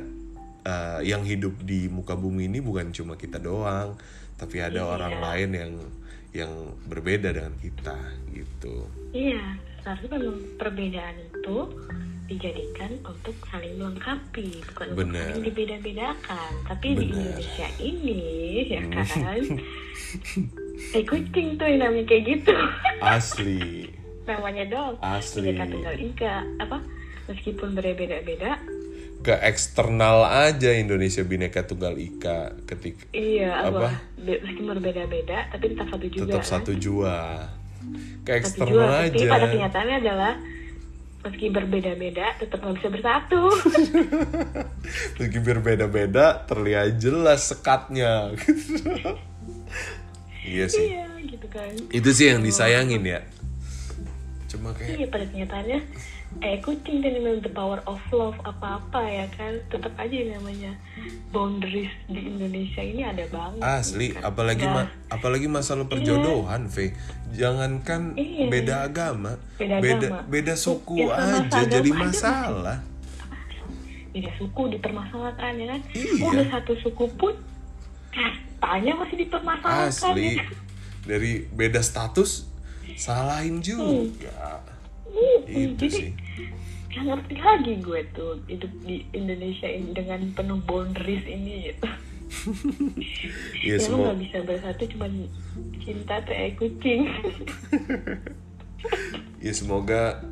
eh, 0.65 1.01
yang 1.05 1.23
hidup 1.23 1.55
di 1.63 1.87
muka 1.93 2.17
bumi 2.17 2.49
ini 2.49 2.59
bukan 2.65 2.91
cuma 2.91 3.15
kita 3.15 3.39
doang 3.39 3.95
tapi 4.35 4.59
ada 4.59 4.83
orang 4.83 5.23
lain 5.23 5.51
yang 5.55 5.73
yang 6.35 6.53
berbeda 6.91 7.31
dengan 7.31 7.55
kita 7.63 7.95
gitu. 8.35 8.91
Iya 9.15 9.41
seharusnya 9.85 10.33
perbedaan 10.57 11.17
itu 11.31 11.57
dijadikan 12.25 12.89
untuk 13.05 13.37
saling 13.53 13.77
melengkapi 13.77 14.65
bukan 14.73 14.87
untuk 14.97 14.99
Bener. 15.07 15.29
saling 15.31 15.45
dibeda-bedakan. 15.45 16.51
Tapi 16.67 16.87
di 16.97 17.07
Bener. 17.07 17.15
Indonesia 17.15 17.69
ini 17.79 18.23
ya 18.67 18.83
kan? 18.91 19.39
Eh 20.75 21.07
kucing 21.07 21.55
tuh 21.55 21.71
yang 21.71 21.87
namanya 21.87 22.03
kayak 22.11 22.23
gitu. 22.35 22.55
Asli. 22.99 23.87
Namanya 24.27 24.67
dong 24.67 24.95
Asli. 24.99 25.55
Bineka 25.55 25.71
tunggal 25.71 25.97
ika 26.03 26.35
apa? 26.59 26.79
Meskipun 27.31 27.79
berbeda-beda 27.79 28.59
ke 29.25 29.33
eksternal 29.41 30.29
aja 30.29 30.77
Indonesia 30.77 31.25
Bineka 31.25 31.65
Tunggal 31.65 31.97
Ika 31.97 32.53
ketika 32.69 33.09
iya 33.17 33.65
Apa? 33.65 33.97
meskipun 34.21 34.77
berbeda-beda 34.77 35.49
tapi 35.49 35.73
tetap 35.73 35.89
satu 35.89 36.07
juga 36.13 36.25
tetap 36.29 36.43
kan? 36.45 36.53
satu 36.53 36.73
jua. 36.77 37.17
Ke 38.25 38.41
eksternal 38.41 39.09
tapi 39.09 39.25
aja. 39.25 39.33
pada 39.33 39.47
kenyataannya 39.49 39.97
adalah 40.05 40.33
meski 41.25 41.49
berbeda-beda 41.49 42.37
tetap 42.37 42.61
nggak 42.61 42.77
bisa 42.85 42.89
bersatu. 42.93 43.43
Meski 45.17 45.39
berbeda-beda 45.41 46.45
terlihat 46.45 47.01
jelas 47.01 47.49
sekatnya. 47.49 48.13
Iya 50.45 50.69
sih. 50.69 50.93
Iya 50.93 51.09
gitu 51.25 51.49
kan. 51.49 51.73
Itu 51.89 52.13
sih 52.13 52.29
yang 52.29 52.45
disayangin 52.45 53.01
ya. 53.01 53.25
Cuma 54.45 54.77
kayak 54.77 55.01
iya 55.01 55.07
pada 55.09 55.25
kenyataannya 55.25 55.81
eh 56.37 56.59
kucing 56.59 56.99
dan 56.99 57.15
memang 57.15 57.39
the 57.39 57.49
power 57.49 57.79
of 57.85 58.01
love 58.11 58.35
apa-apa 58.41 59.01
ya 59.01 59.27
kan 59.31 59.55
tetap 59.67 59.95
aja 59.95 60.19
namanya 60.29 60.75
boundaries 61.29 61.89
di 62.05 62.21
Indonesia 62.23 62.81
ini 62.81 63.03
ada 63.03 63.23
banget 63.29 63.61
asli 63.61 64.11
kan. 64.11 64.27
apalagi 64.27 64.63
Nggak- 64.63 64.77
ma- 64.83 64.93
apalagi 65.11 65.47
masalah 65.47 65.85
perjodohan 65.85 66.67
V 66.67 66.91
jangankan 67.31 68.15
Iya. 68.15 68.47
beda 68.47 68.75
agama 68.83 69.39
Beda 69.55 69.79
beda 69.79 70.07
agama. 70.11 70.19
beda 70.27 70.55
suku 70.55 70.95
Ya, 71.01 71.15
aja 71.41 71.61
jadi 71.63 71.91
masalah 71.93 72.79
beda 74.11 74.31
suku 74.33 74.63
dipermasalahkan 74.71 75.53
ya 75.55 75.67
kan 75.69 75.81
Iya. 75.93 76.23
udah 76.25 76.47
satu 76.51 76.73
suku 76.77 77.05
pun 77.13 77.35
kastanya 78.11 78.93
masih 78.97 79.17
dipermasalahkan 79.21 79.89
asli 79.89 80.29
ya 80.33 80.41
kan? 80.41 80.51
dari 81.05 81.33
beda 81.49 81.81
status 81.81 82.47
salahin 82.95 83.59
juga 83.59 83.87
Hmm, 83.87 84.74
itu 85.49 85.75
jadi 85.77 85.87
sih 85.91 86.11
nggak 86.95 87.05
ngerti 87.11 87.35
lagi 87.43 87.75
gue 87.83 88.01
tuh 88.15 88.39
hidup 88.47 88.73
di 88.87 89.03
Indonesia 89.11 89.67
ini 89.67 89.91
dengan 89.91 90.21
penuh 90.31 90.63
boundaries 90.63 91.27
ini 91.27 91.71
gitu. 91.71 91.89
Iya 93.65 93.75
ya 93.75 93.77
lu 93.79 93.83
semua 93.83 94.01
nggak 94.11 94.21
bisa 94.27 94.39
bersatu 94.43 94.83
cuma 94.95 95.07
cinta 95.83 96.15
tuh 96.23 96.35
kayak 96.35 96.55
kucing. 96.59 97.03
ya 99.45 99.53
semoga 99.55 100.23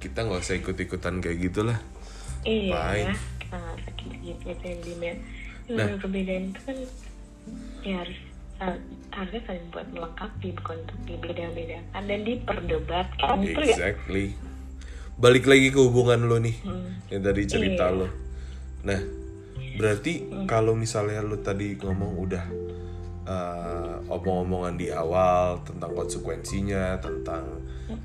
kita 0.00 0.24
nggak 0.24 0.40
usah 0.40 0.56
ikut-ikutan 0.56 1.20
kayak 1.20 1.38
gitulah 1.50 1.78
iya. 2.46 2.72
Fine. 2.72 3.12
Nah, 3.52 3.74
sakit 3.82 4.10
gitu 4.22 4.46
yang 4.46 4.80
di. 4.84 4.92
Nah. 5.66 5.98
perbedaan 5.98 6.54
itu 6.54 6.60
kan 6.62 6.78
ya 7.82 7.94
harus 8.02 8.18
sa- 8.56 8.80
harusnya 9.10 9.42
saling 9.46 9.66
buat 9.70 9.86
melengkapi 9.88 10.48
bukan 10.54 10.76
untuk 10.78 10.98
dibeda-bedakan 11.06 12.02
dan 12.04 12.20
diperdebatkan 12.22 13.36
itu 13.40 13.60
ya 13.60 13.72
Exactly. 13.72 14.26
Balik 15.16 15.44
lagi 15.44 15.68
ke 15.70 15.80
hubungan 15.80 16.28
lo 16.28 16.36
nih, 16.36 16.56
yang 17.08 17.22
tadi 17.22 17.42
cerita 17.44 17.88
Iya. 17.88 17.96
lo. 17.96 18.08
Nah, 18.84 19.00
berarti 19.74 20.12
kalau 20.44 20.72
misalnya 20.72 21.20
lo 21.20 21.38
tadi 21.38 21.74
ngomong 21.74 22.12
udah 22.18 22.44
eh, 23.26 23.94
omong-omongan 24.06 24.76
di 24.76 24.86
awal 24.88 25.58
tentang 25.64 25.90
konsekuensinya, 25.90 26.94
tentang 26.96 27.42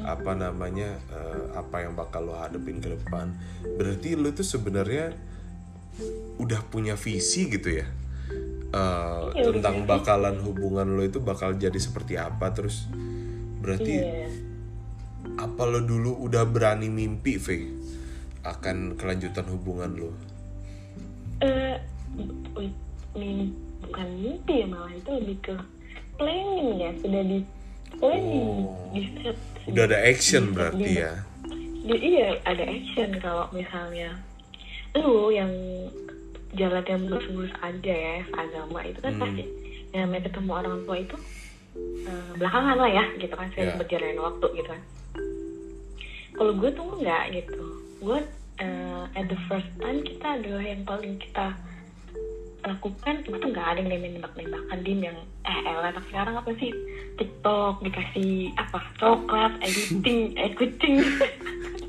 apa 0.01 0.33
namanya, 0.33 0.97
eh, 1.09 1.45
apa 1.53 1.83
yang 1.83 1.93
bakal 1.93 2.25
lo 2.25 2.33
hadepin 2.33 2.79
ke 2.79 2.89
depan, 2.91 3.29
berarti 3.75 4.15
lo 4.15 4.31
tuh 4.31 4.41
sebenarnya 4.41 5.13
udah 6.37 6.65
punya 6.65 6.95
visi 6.95 7.45
gitu 7.47 7.69
ya. 7.75 7.85
Iya, 8.71 9.43
udah 9.43 9.43
tentang 9.51 9.77
bakalan 9.83 10.39
hubungan 10.39 10.95
lo 10.95 11.03
itu 11.03 11.19
bakal 11.19 11.53
jadi 11.53 11.75
seperti 11.75 12.15
apa 12.15 12.51
terus 12.51 12.87
berarti 13.59 13.99
Iya. 13.99 14.27
apa 15.37 15.61
lo 15.63 15.79
dulu 15.81 16.17
udah 16.21 16.43
berani 16.43 16.87
mimpi, 16.87 17.35
Faye, 17.35 17.67
akan 18.41 18.95
kelanjutan 18.95 19.45
hubungan 19.47 19.91
lo? 19.93 20.11
eh 21.39 21.75
mim- 23.11 23.53
bukan 23.81 24.07
mimpi 24.15 24.61
ya 24.61 24.67
malah 24.67 24.93
itu 24.93 25.09
lebih 25.11 25.37
ke 25.41 25.55
planning 26.15 26.77
ya 26.77 26.91
sudah 26.95 27.23
di 27.23 27.39
planning 27.91 28.49
Oh. 28.61 28.93
di 28.93 29.01
set 29.17 29.37
Udah 29.65 29.83
ada 29.83 29.99
action 30.01 30.43
di- 30.43 30.53
berarti 30.53 30.85
di- 30.85 30.95
ya? 30.95 31.13
di- 31.81 32.03
iya 32.07 32.27
ada 32.45 32.63
action 32.63 33.09
kalau 33.17 33.49
misalnya 33.51 34.15
lu 34.93 35.27
yang 35.29 35.49
jalan 36.53 36.83
yang 36.83 37.01
mulus-mulus 37.01 37.53
aja 37.57 37.93
ya 37.93 38.15
agama 38.33 38.79
itu 38.83 38.99
kan 38.99 39.13
Hmm. 39.13 39.21
pasti 39.21 39.43
yang 39.91 40.01
namanya 40.05 40.23
ketemu 40.27 40.51
orang 40.53 40.75
tua 40.83 40.97
itu 40.97 41.17
eh, 42.03 42.31
belakangan 42.35 42.75
lah 42.75 42.91
ya 42.91 43.05
gitu 43.15 43.31
kan 43.31 43.47
saya 43.51 43.65
Ya. 43.65 43.75
berjalan 43.75 44.17
waktu 44.17 44.45
gitu 44.53 44.69
kan 44.69 44.81
kalau 46.33 46.51
gue 46.53 46.69
tuh 46.69 46.85
enggak 46.97 47.23
gitu 47.31 47.63
gue 47.99 48.19
eh, 48.57 49.03
at 49.13 49.25
the 49.25 49.39
first 49.45 49.69
time 49.77 49.99
kita 50.01 50.27
adalah 50.37 50.63
yang 50.63 50.81
paling 50.81 51.15
kita 51.17 51.55
lakukan 52.61 53.15
itu 53.19 53.37
nggak 53.41 53.67
ada 53.67 53.79
yang 53.79 53.89
namanya 53.89 54.11
nembak-nembakan 54.19 54.79
dim 54.81 54.99
yang 55.01 55.17
eh 55.41 55.57
elah 55.65 55.89
anak 55.89 56.05
sekarang 56.07 56.35
apa 56.35 56.51
sih 56.55 56.69
TikTok 57.17 57.81
dikasih 57.81 58.31
apa 58.55 58.77
coklat 58.95 59.53
editing 59.61 60.37
editing 60.37 60.95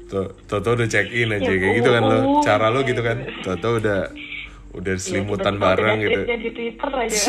Tuh, 0.09 0.29
Toto 0.45 0.77
udah 0.77 0.85
check 0.87 1.09
in 1.09 1.29
aja 1.31 1.41
Ya, 1.43 1.57
kayak 1.57 1.75
gitu 1.75 1.89
kan 1.89 2.03
lo, 2.03 2.17
uh, 2.21 2.25
cara 2.45 2.69
lo 2.69 2.85
gitu 2.85 3.01
kan? 3.01 3.25
Toto 3.41 3.81
udah 3.81 4.13
udah 4.73 4.95
selimutan 4.97 5.55
Ya, 5.55 5.61
bareng 5.61 5.99
gitu. 6.01 6.19
di 6.25 6.51
Twitter 6.51 6.91
aja 6.91 7.21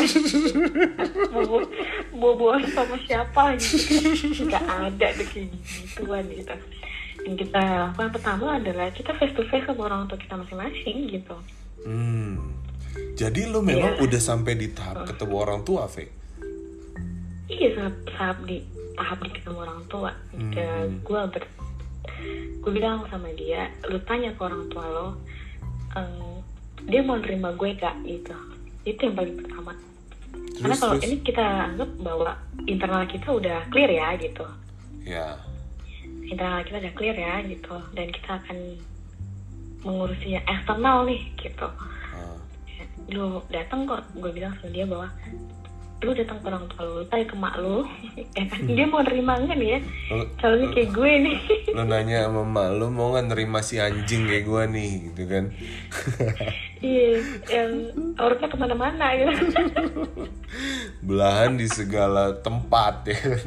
bobo 1.28 1.56
bobo 2.10 2.46
sama 2.66 2.96
siapa 3.00 3.52
gitu 3.54 3.76
nggak 4.44 4.64
ada 4.64 5.06
tuh 5.12 5.26
kayak 5.28 5.48
gituan 5.52 6.24
gitu 6.26 6.54
yang 7.24 7.36
kita 7.36 7.60
lakukan 7.88 8.10
pertama 8.10 8.46
adalah 8.54 8.88
kita 8.90 9.12
face 9.14 9.32
to 9.32 9.44
face 9.46 9.64
sama 9.64 9.82
orang 9.84 10.04
tua 10.06 10.16
kita 10.16 10.34
masing-masing 10.34 10.98
gitu 11.10 11.36
Hmm. 11.84 12.56
Jadi 13.12 13.44
lo 13.44 13.60
memang 13.60 13.98
Iya. 13.98 14.02
udah 14.02 14.20
sampai 14.22 14.56
di 14.56 14.70
tahap 14.70 15.04
ketemu 15.04 15.34
orang 15.36 15.60
tua, 15.62 15.84
Fe? 15.84 16.08
iya 17.44 17.76
tahap, 17.76 17.92
tahap 18.08 18.38
di 18.42 18.64
tahap 18.94 19.18
di 19.20 19.30
ketemu 19.30 19.58
orang 19.60 19.80
tua 19.84 20.10
Hmm. 20.32 20.48
gue 20.98 21.20
ber 21.28 21.44
gue 22.56 22.72
bilang 22.72 23.04
sama 23.06 23.28
dia 23.30 23.68
lu 23.84 24.00
tanya 24.00 24.32
ke 24.32 24.40
orang 24.40 24.64
tua 24.66 24.84
lo 24.86 25.06
em, 25.92 26.33
dia 26.84 27.00
mau 27.00 27.16
nerima 27.16 27.52
gue 27.52 27.70
gak 27.74 27.96
gitu 28.02 28.34
itu 28.84 29.00
yang 29.00 29.14
paling 29.14 29.36
pertama 29.36 29.72
karena 30.54 30.70
Terus, 30.70 30.80
kalau 30.80 30.94
terus? 30.94 31.04
ini 31.04 31.16
kita 31.20 31.44
anggap 31.66 31.90
bahwa 31.98 32.30
internal 32.64 33.04
kita 33.04 33.28
udah 33.28 33.58
clear 33.68 33.90
ya 33.90 34.08
gitu 34.16 34.44
Ya. 35.04 35.36
internal 36.24 36.62
kita 36.62 36.80
udah 36.80 36.92
clear 36.94 37.12
ya 37.14 37.34
gitu 37.42 37.74
dan 37.92 38.06
kita 38.08 38.30
akan 38.38 38.58
mengurusinya 39.82 40.40
eksternal 40.46 41.04
nih 41.04 41.20
gitu 41.36 41.68
Ah. 42.14 42.38
lu 43.10 43.42
datang 43.48 43.84
kok 43.84 44.00
gue 44.14 44.30
bilang 44.30 44.54
sama 44.56 44.70
dia 44.70 44.86
bahwa 44.86 45.08
lu 46.04 46.12
datang 46.12 46.38
ke 46.38 46.46
orang 46.52 46.64
tua 46.68 46.82
lu 46.84 47.02
tanya 47.08 47.24
ke 47.26 47.36
mak 47.36 47.54
lu 47.58 47.82
ya 48.36 48.44
kan 48.46 48.60
dia 48.68 48.84
mau 48.84 49.00
nerima 49.00 49.32
enggak 49.40 49.56
nih 49.56 49.68
ya 49.74 49.80
calonnya 50.38 50.68
kayak 50.70 50.90
gue 50.92 51.12
nih 51.24 51.36
lo 51.72 51.82
nanya 51.90 52.28
sama 52.28 52.42
mak 52.44 52.68
lo 52.76 52.86
mau 52.92 53.16
nggak 53.16 53.26
nerima 53.32 53.58
si 53.64 53.80
anjing 53.80 54.28
kayak 54.28 54.44
gua 54.44 54.62
nih, 54.68 55.10
gitu 55.10 55.22
kan? 55.26 55.44
iya 56.84 57.10
yang 57.48 57.72
auranya 58.20 58.48
ke 58.50 58.56
mana-mana 58.60 59.06
gitu 59.16 59.32
Belahan 61.02 61.56
di 61.58 61.66
segala 61.66 62.36
tempat 62.44 63.08
ya 63.08 63.16
kan? 63.18 63.42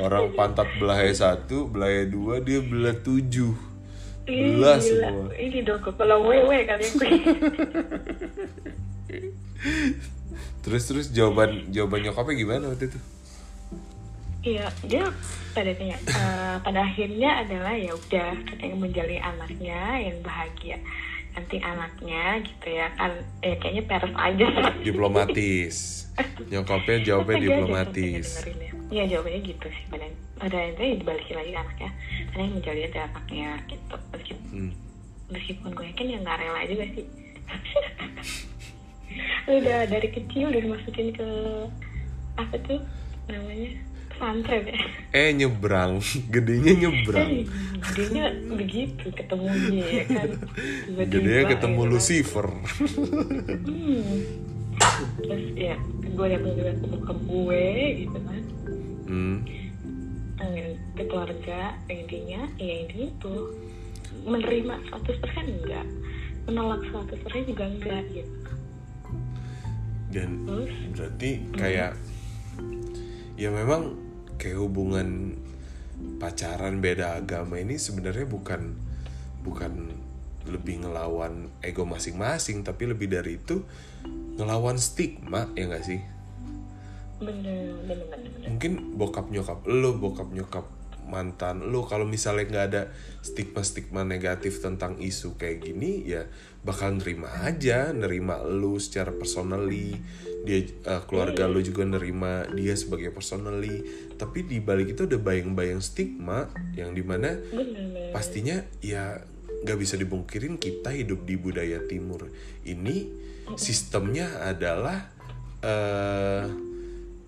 Orang 0.00 0.32
pantat 0.38 0.70
belahnya 0.78 1.12
satu, 1.12 1.66
belahnya 1.68 2.08
dua, 2.08 2.38
dia 2.40 2.62
belah 2.62 2.96
tujuh. 3.02 3.69
Ih, 4.28 4.56
Belah 4.56 4.76
gila. 4.78 5.08
semua. 5.08 5.32
ini 5.36 5.58
dong 5.62 5.80
kepala 5.80 6.14
wewe 6.20 6.58
kali 6.64 6.84
gue 6.92 7.10
Terus 10.60 10.82
terus 10.84 11.06
jawaban 11.10 11.72
jawaban 11.72 12.04
nyokapnya 12.04 12.34
gimana 12.36 12.64
waktu 12.68 12.92
itu? 12.92 13.00
Iya, 14.40 14.72
dia 14.88 15.04
pada 15.52 15.68
tanya, 15.76 16.00
eh, 16.00 16.56
pada 16.64 16.80
akhirnya 16.80 17.44
adalah 17.44 17.76
ya 17.76 17.92
udah 17.92 18.30
yang 18.56 18.80
menjalin 18.80 19.20
anaknya 19.20 19.80
yang 20.00 20.16
bahagia. 20.24 20.80
Nanti 21.30 21.56
anaknya 21.58 22.24
gitu 22.42 22.66
ya 22.68 22.86
kan, 22.94 23.12
eh, 23.40 23.54
kayaknya 23.56 23.84
peres 23.86 24.14
aja. 24.14 24.46
Diplomatis. 24.80 25.76
Nyokapnya 26.50 26.96
jawabnya 27.02 27.32
aja 27.32 27.38
yang 27.38 27.44
diplomatis. 27.46 28.26
ya. 28.42 28.70
Iya 28.90 29.04
jawabannya 29.06 29.40
gitu 29.46 29.66
sih 29.70 29.84
pada 29.86 30.06
pada 30.34 30.58
intinya 30.66 30.98
dibalikin 30.98 31.36
lagi 31.36 31.50
ke 31.52 31.58
anaknya 31.58 31.90
karena 32.26 32.42
yang 32.42 32.54
menjalin 32.58 32.82
itu 32.82 32.98
anaknya 32.98 33.48
gitu 33.68 33.94
meskipun, 34.10 34.46
Hmm. 34.50 34.72
meskipun 35.28 35.68
gue 35.70 35.86
yakin 35.86 36.06
ya 36.08 36.18
nggak 36.18 36.38
rela 36.40 36.60
juga 36.66 36.84
sih 36.90 37.06
udah 39.60 39.80
dari 39.86 40.08
kecil 40.10 40.50
udah 40.50 40.60
dimasukin 40.60 41.08
ke 41.12 41.28
apa 42.34 42.54
tuh 42.64 42.80
namanya 43.26 43.70
pesantren 44.20 44.62
ya 44.68 44.78
Eh 45.10 45.32
nyebrang, 45.32 45.98
gedenya 46.34 46.72
nyebrang. 46.76 47.24
Eh, 47.24 47.42
gedenya 47.80 48.24
begitu 48.52 49.08
ketemunya 49.10 49.80
ya 49.82 50.04
kan 50.06 50.28
Tiba-tiba 50.84 51.08
Gedenya 51.08 51.42
ketemu 51.48 51.80
kan. 51.80 51.88
Lucifer. 51.88 52.46
hmm. 52.46 54.12
terus 55.20 55.44
ya 55.56 55.76
gue 56.10 56.26
yang 56.26 56.44
ketemu 56.44 56.96
ke 57.00 57.14
gue 57.24 57.64
gitu 57.98 58.18
kan 58.20 58.42
Hmm. 59.10 59.42
Eh, 60.38 60.72
ke 60.94 61.02
keluarga 61.04 61.74
intinya 61.86 62.46
ya 62.54 62.74
intinya 62.78 63.06
itu 63.08 63.34
menerima 64.22 64.74
100% 64.86 65.16
enggak 65.50 65.86
menolak 66.44 66.80
100% 66.86 67.18
juga 67.44 67.64
enggak 67.66 68.04
gitu 68.12 68.52
Dan 70.10 70.42
terus 70.44 70.70
berarti 70.92 71.30
kayak 71.54 71.92
ya 73.34 73.48
memang 73.48 73.94
kayak 74.40 74.56
hubungan 74.56 75.36
pacaran 76.16 76.80
beda 76.80 77.20
agama 77.20 77.60
ini 77.60 77.76
sebenarnya 77.76 78.24
bukan 78.24 78.72
bukan 79.44 79.92
lebih 80.48 80.80
ngelawan 80.80 81.52
ego 81.60 81.84
masing-masing 81.84 82.64
tapi 82.64 82.88
lebih 82.88 83.12
dari 83.12 83.36
itu 83.36 83.60
ngelawan 84.40 84.80
stigma 84.80 85.52
ya 85.52 85.68
gak 85.68 85.84
sih 85.84 86.00
bener 87.20 87.76
bener 87.84 88.00
bener, 88.08 88.28
bener. 88.32 88.48
mungkin 88.48 88.72
bokap 88.96 89.28
nyokap 89.28 89.60
lo 89.68 89.92
bokap 90.00 90.32
nyokap 90.32 90.64
mantan 91.04 91.68
lo 91.68 91.84
kalau 91.84 92.08
misalnya 92.08 92.48
nggak 92.48 92.66
ada 92.72 92.82
stigma 93.20 93.60
stigma 93.60 94.06
negatif 94.06 94.64
tentang 94.64 94.96
isu 94.96 95.36
kayak 95.36 95.68
gini 95.68 96.06
ya 96.08 96.24
bakal 96.60 97.00
nerima 97.00 97.28
aja 97.44 97.92
nerima 97.92 98.40
lo 98.44 98.76
secara 98.76 99.12
personally. 99.14 99.96
Dia 100.40 100.64
eh, 100.64 101.02
keluarga 101.04 101.44
lo 101.48 101.60
juga 101.60 101.84
nerima 101.84 102.48
dia 102.52 102.76
sebagai 102.76 103.12
personally. 103.12 103.84
Tapi 104.16 104.44
di 104.44 104.60
balik 104.60 104.96
itu 104.96 105.08
ada 105.08 105.16
bayang-bayang 105.16 105.80
stigma 105.80 106.48
yang 106.76 106.92
di 106.92 107.04
mana 107.04 107.36
bener, 107.36 108.12
pastinya 108.12 108.60
ya 108.84 109.20
nggak 109.60 109.78
bisa 109.80 110.00
dibungkirin 110.00 110.56
kita 110.56 110.92
hidup 110.92 111.24
di 111.24 111.36
budaya 111.36 111.80
timur 111.84 112.28
ini. 112.64 113.08
Sistemnya 113.58 114.46
adalah 114.46 115.10
eh 115.60 116.44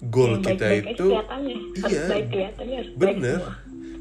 goal 0.02 0.42
Yang 0.42 0.44
kita 0.50 0.64
aja 0.66 0.82
itu 0.82 1.06
iya 1.86 2.04
baik 2.10 2.26
baik 2.98 2.98
bener. 2.98 3.40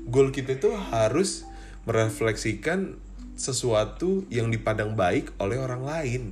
goal 0.10 0.34
kita 0.34 0.58
itu 0.58 0.74
harus 0.74 1.46
merefleksikan 1.86 2.98
sesuatu 3.42 4.30
yang 4.30 4.54
dipandang 4.54 4.94
baik 4.94 5.34
oleh 5.42 5.58
orang 5.58 5.82
lain. 5.82 6.24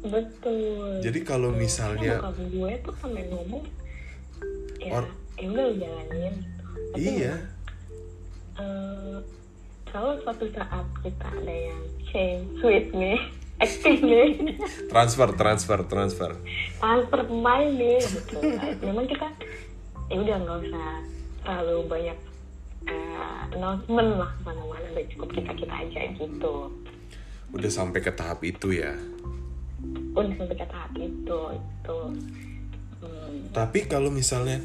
Betul. 0.00 1.04
Jadi 1.04 1.20
kalau 1.20 1.52
misalnya 1.52 2.16
bokap 2.24 2.40
gue 2.48 2.72
tuh 2.80 2.94
sampai 2.96 3.24
ngomong 3.28 3.64
ya 4.80 4.92
Or- 4.96 5.12
ya 5.36 5.46
udah 5.52 5.66
jalanin. 5.76 6.34
Tapi 6.96 7.04
iya. 7.04 7.34
Eh, 8.56 9.16
kalau 9.84 10.16
suatu 10.24 10.48
saat 10.56 10.86
kita 11.04 11.26
ada 11.28 11.52
yang 11.52 11.82
change 12.08 12.48
with 12.64 12.88
me 12.96 13.20
acting 13.64 14.00
nih 14.04 14.56
transfer 14.88 15.28
transfer 15.36 15.80
transfer. 15.84 16.30
Transfer 16.80 17.20
pemain 17.24 17.68
nih 17.68 18.00
gitu 18.00 18.36
memang 18.80 19.04
kita 19.04 19.28
ya 20.08 20.16
udah 20.24 20.36
nggak 20.40 20.58
usah 20.68 20.88
terlalu 21.44 21.76
banyak 21.88 22.18
uh, 22.90 23.42
announcement 23.52 24.10
lah 24.20 24.30
mana-mana 24.42 24.86
udah 24.94 25.06
cukup 25.12 25.30
kita 25.34 25.52
kita 25.54 25.74
aja 25.74 26.00
gitu. 26.14 26.54
Udah 27.54 27.70
sampai 27.70 28.00
ke 28.02 28.12
tahap 28.14 28.42
itu 28.42 28.74
ya? 28.74 28.94
Udah 30.16 30.32
sampai 30.34 30.56
ke 30.56 30.66
tahap 30.66 30.92
itu 30.98 31.40
itu. 31.54 31.98
Hmm. 32.96 33.52
tapi 33.52 33.84
kalau 33.84 34.08
misalnya 34.08 34.56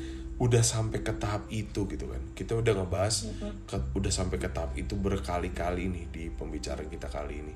udah 0.42 0.64
sampai 0.64 1.06
ke 1.06 1.14
tahap 1.20 1.46
itu 1.54 1.86
gitu 1.86 2.10
kan 2.10 2.24
kita 2.34 2.58
udah 2.58 2.82
ngebahas 2.82 3.30
ke, 3.70 3.78
udah 3.94 4.10
sampai 4.10 4.42
ke 4.42 4.50
tahap 4.50 4.74
itu 4.74 4.98
berkali-kali 4.98 5.86
nih 5.92 6.06
di 6.10 6.24
pembicaraan 6.34 6.90
kita 6.90 7.12
kali 7.12 7.46
ini. 7.46 7.54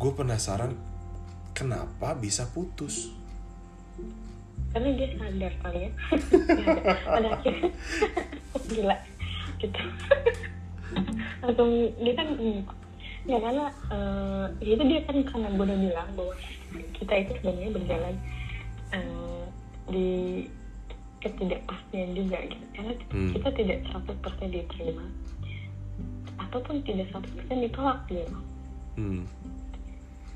Gue 0.00 0.16
penasaran 0.16 0.72
kenapa 1.52 2.16
bisa 2.16 2.48
putus? 2.48 3.12
Karena 4.72 4.96
dia 4.96 5.12
sadar 5.18 5.52
kali 5.60 5.78
ya. 5.84 5.90
Pada 7.18 7.28
akhirnya. 7.36 7.70
Gila 8.70 8.96
gitu. 9.60 9.80
Langsung 11.44 11.70
dia 12.00 12.14
kan 12.16 12.28
ya 13.28 13.36
karena 13.36 13.66
uh, 13.92 14.46
itu 14.64 14.82
dia 14.88 15.00
kan 15.04 15.16
karena 15.22 15.48
gue 15.52 15.64
udah 15.68 15.78
bilang 15.78 16.08
bahwa 16.16 16.34
kita 16.96 17.12
itu 17.20 17.32
sebenarnya 17.38 17.70
berjalan 17.76 18.14
uh, 18.96 19.44
di 19.92 20.08
ketidakpastian 21.20 22.16
juga 22.16 22.38
gitu. 22.48 22.64
Karena 22.74 22.92
hmm. 23.12 23.32
kita 23.36 23.48
tidak 23.52 23.78
100% 23.92 24.48
diterima. 24.56 25.04
Ataupun 26.40 26.80
tidak 26.82 27.12
100% 27.12 27.68
ditolak 27.68 28.00
gitu 28.08 28.40
hmm. 29.00 29.22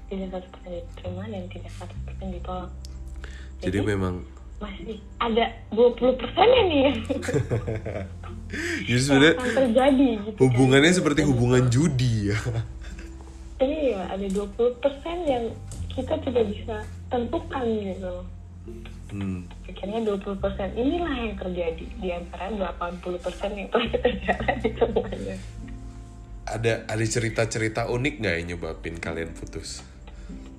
tidak 0.09 0.29
100% 0.41 0.73
diterima 0.73 1.25
dan 1.29 1.45
tidak 1.53 1.73
100% 1.77 2.37
ditolak. 2.41 2.71
Jadi, 3.61 3.67
jadi 3.71 3.79
memang 3.85 4.15
masih 4.63 4.97
ada 5.19 5.45
20 5.75 6.21
persennya 6.21 6.63
nih 6.71 6.85
Jadi 8.89 9.01
sebenarnya 9.01 9.35
terjadi 9.39 10.09
gitu 10.29 10.39
hubungannya 10.43 10.91
kan. 10.93 10.99
seperti 10.99 11.21
hubungan 11.27 11.63
judi 11.69 12.33
ya. 12.33 12.41
Iya, 13.65 14.11
ada 14.11 14.27
20 14.29 14.83
persen 14.83 15.25
yang 15.25 15.49
kita 15.89 16.19
tidak 16.27 16.45
bisa 16.53 16.85
tentukan 17.07 17.65
gitu 17.65 18.15
hmm. 19.15 19.47
akhirnya 19.71 20.01
20% 20.11 20.75
inilah 20.75 21.15
yang 21.15 21.35
terjadi 21.39 21.87
di 22.03 22.09
antara 22.11 22.51
80% 22.51 23.55
yang 23.55 23.69
telah 23.71 23.87
kita 23.95 24.09
jalani 24.27 24.69
semuanya 24.75 25.37
ada 26.45 26.85
ada 26.85 27.05
cerita-cerita 27.09 27.89
unik 27.89 28.15
nggak 28.21 28.35
yang 28.37 28.47
nyebabin 28.53 29.01
kalian 29.01 29.33
putus? 29.33 29.81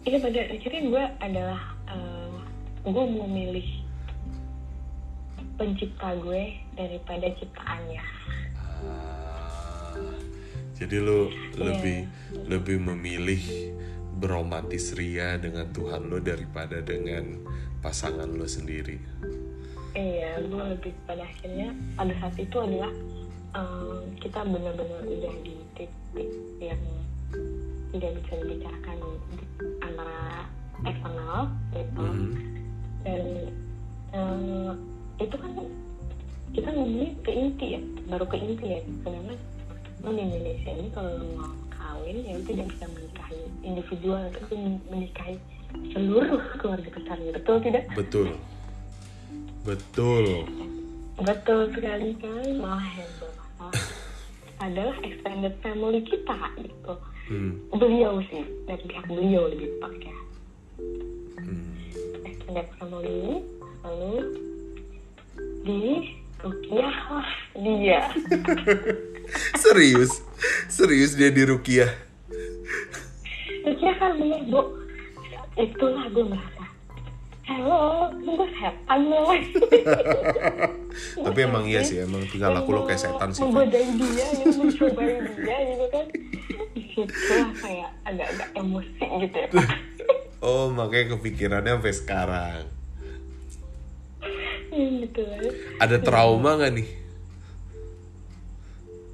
Iya 0.01 0.17
pada 0.17 0.41
akhirnya 0.49 0.81
gue 0.81 1.03
adalah 1.21 1.61
uh, 1.85 2.41
eh, 2.81 2.89
gue 2.89 3.05
mau 3.13 3.29
milih 3.29 3.84
pencipta 5.55 6.15
gue 6.19 6.43
daripada 6.75 7.27
ciptaannya. 7.39 8.03
Ah, 8.83 9.95
jadi 10.75 10.99
lo 10.99 11.31
yeah. 11.31 11.31
lebih 11.55 11.97
lebih 12.51 12.77
memilih 12.83 13.41
beromantis 14.15 14.95
ria 14.95 15.39
dengan 15.39 15.71
Tuhan 15.71 16.07
lo 16.07 16.19
daripada 16.19 16.79
dengan 16.83 17.39
pasangan 17.79 18.27
lo 18.31 18.47
sendiri 18.47 18.99
iya 19.95 20.39
gue 20.43 20.63
lebih 20.75 20.91
pada 21.07 21.23
akhirnya 21.23 21.71
pada 21.95 22.13
saat 22.19 22.35
itu 22.39 22.57
adalah 22.59 22.91
um, 23.55 24.03
kita 24.19 24.43
benar-benar 24.43 25.01
udah 25.07 25.35
di 25.43 25.55
titik 25.79 26.31
yang 26.59 26.83
tidak 27.95 28.11
bisa 28.19 28.33
dibicarakan 28.43 28.97
antara 29.79 30.19
eksternal 30.83 31.41
gitu 31.71 32.03
mm 32.03 32.11
-hmm. 32.11 32.31
dan 33.07 33.23
um, 34.11 34.75
itu 35.21 35.35
kan 35.35 35.51
kita 36.55 36.69
ngomongin 36.71 37.11
ke 37.23 37.31
inti 37.31 37.67
ya 37.75 37.81
baru 38.07 38.25
ke 38.27 38.37
inti 38.39 38.65
ya. 38.65 38.79
Sebenarnya 38.83 39.37
di 40.05 40.21
Indonesia 40.21 40.71
ini 40.71 40.89
kalau 40.93 41.11
mau 41.35 41.51
kawin 41.73 42.17
ya 42.21 42.33
tidak 42.45 42.65
bisa 42.71 42.85
menikahi 42.93 43.39
individual 43.65 44.23
tapi 44.31 44.53
menikahi 44.91 45.35
seluruh 45.91 46.41
keluarga 46.61 46.89
besarnya 46.93 47.31
betul 47.35 47.55
tidak? 47.63 47.83
Betul. 47.97 48.27
Betul. 49.65 50.25
Betul 51.15 51.61
sekali 51.73 52.09
kan 52.21 52.47
malah 52.59 52.91
bermasalah 53.17 53.87
adalah 54.61 54.95
extended 55.03 55.53
family 55.59 55.99
kita 56.05 56.37
gitu. 56.61 56.95
Hmm. 57.25 57.57
beliau 57.73 58.21
sih 58.29 58.45
dari 58.69 58.85
pihak 58.85 59.09
beliau 59.09 59.49
lebih 59.49 59.81
pakai 59.81 60.13
hmm. 61.41 61.73
extended 62.21 62.69
family 62.77 63.41
lalu 63.81 64.13
di 65.65 66.13
rukiah 66.45 66.97
lah 67.09 67.29
dia. 67.57 68.01
Serius? 69.65 70.21
Serius 70.69 71.17
dia 71.17 71.33
di 71.33 71.41
rukiah? 71.41 71.89
Rukiah 73.65 73.95
kan 73.97 74.13
bener 74.21 74.45
bu. 74.45 74.61
Itulah 75.57 76.05
gue 76.13 76.25
merasa 76.29 76.65
halo 77.45 78.09
gue 78.25 78.47
setan 78.57 79.05
loh 79.05 79.29
tapi 81.29 81.39
emang 81.45 81.69
iya 81.69 81.85
sih 81.85 82.01
emang 82.01 82.25
tinggal 82.25 82.57
laku 82.57 82.73
lo 82.73 82.89
kayak 82.89 83.05
setan 83.05 83.29
sih 83.29 83.45
menggodain 83.45 84.01
dia 84.01 84.27
gitu 84.33 84.65
mencobain 84.65 85.21
dia 85.37 85.57
gitu 85.69 85.85
kan. 85.93 86.05
Di 86.73 86.81
situlah 86.89 87.53
kayak 87.61 87.89
agak-agak 88.01 88.49
emosi 88.57 89.05
gitu 89.29 89.37
ya 89.37 89.47
oh 90.49 90.73
makanya 90.73 91.05
kepikirannya 91.13 91.71
sampai 91.77 91.93
sekarang. 91.93 92.61
ya, 92.65 92.84
gitu 95.03 95.21
lah 95.23 95.39
ada 95.81 95.97
trauma 95.99 96.59
nggak 96.59 96.71
nih? 96.75 96.89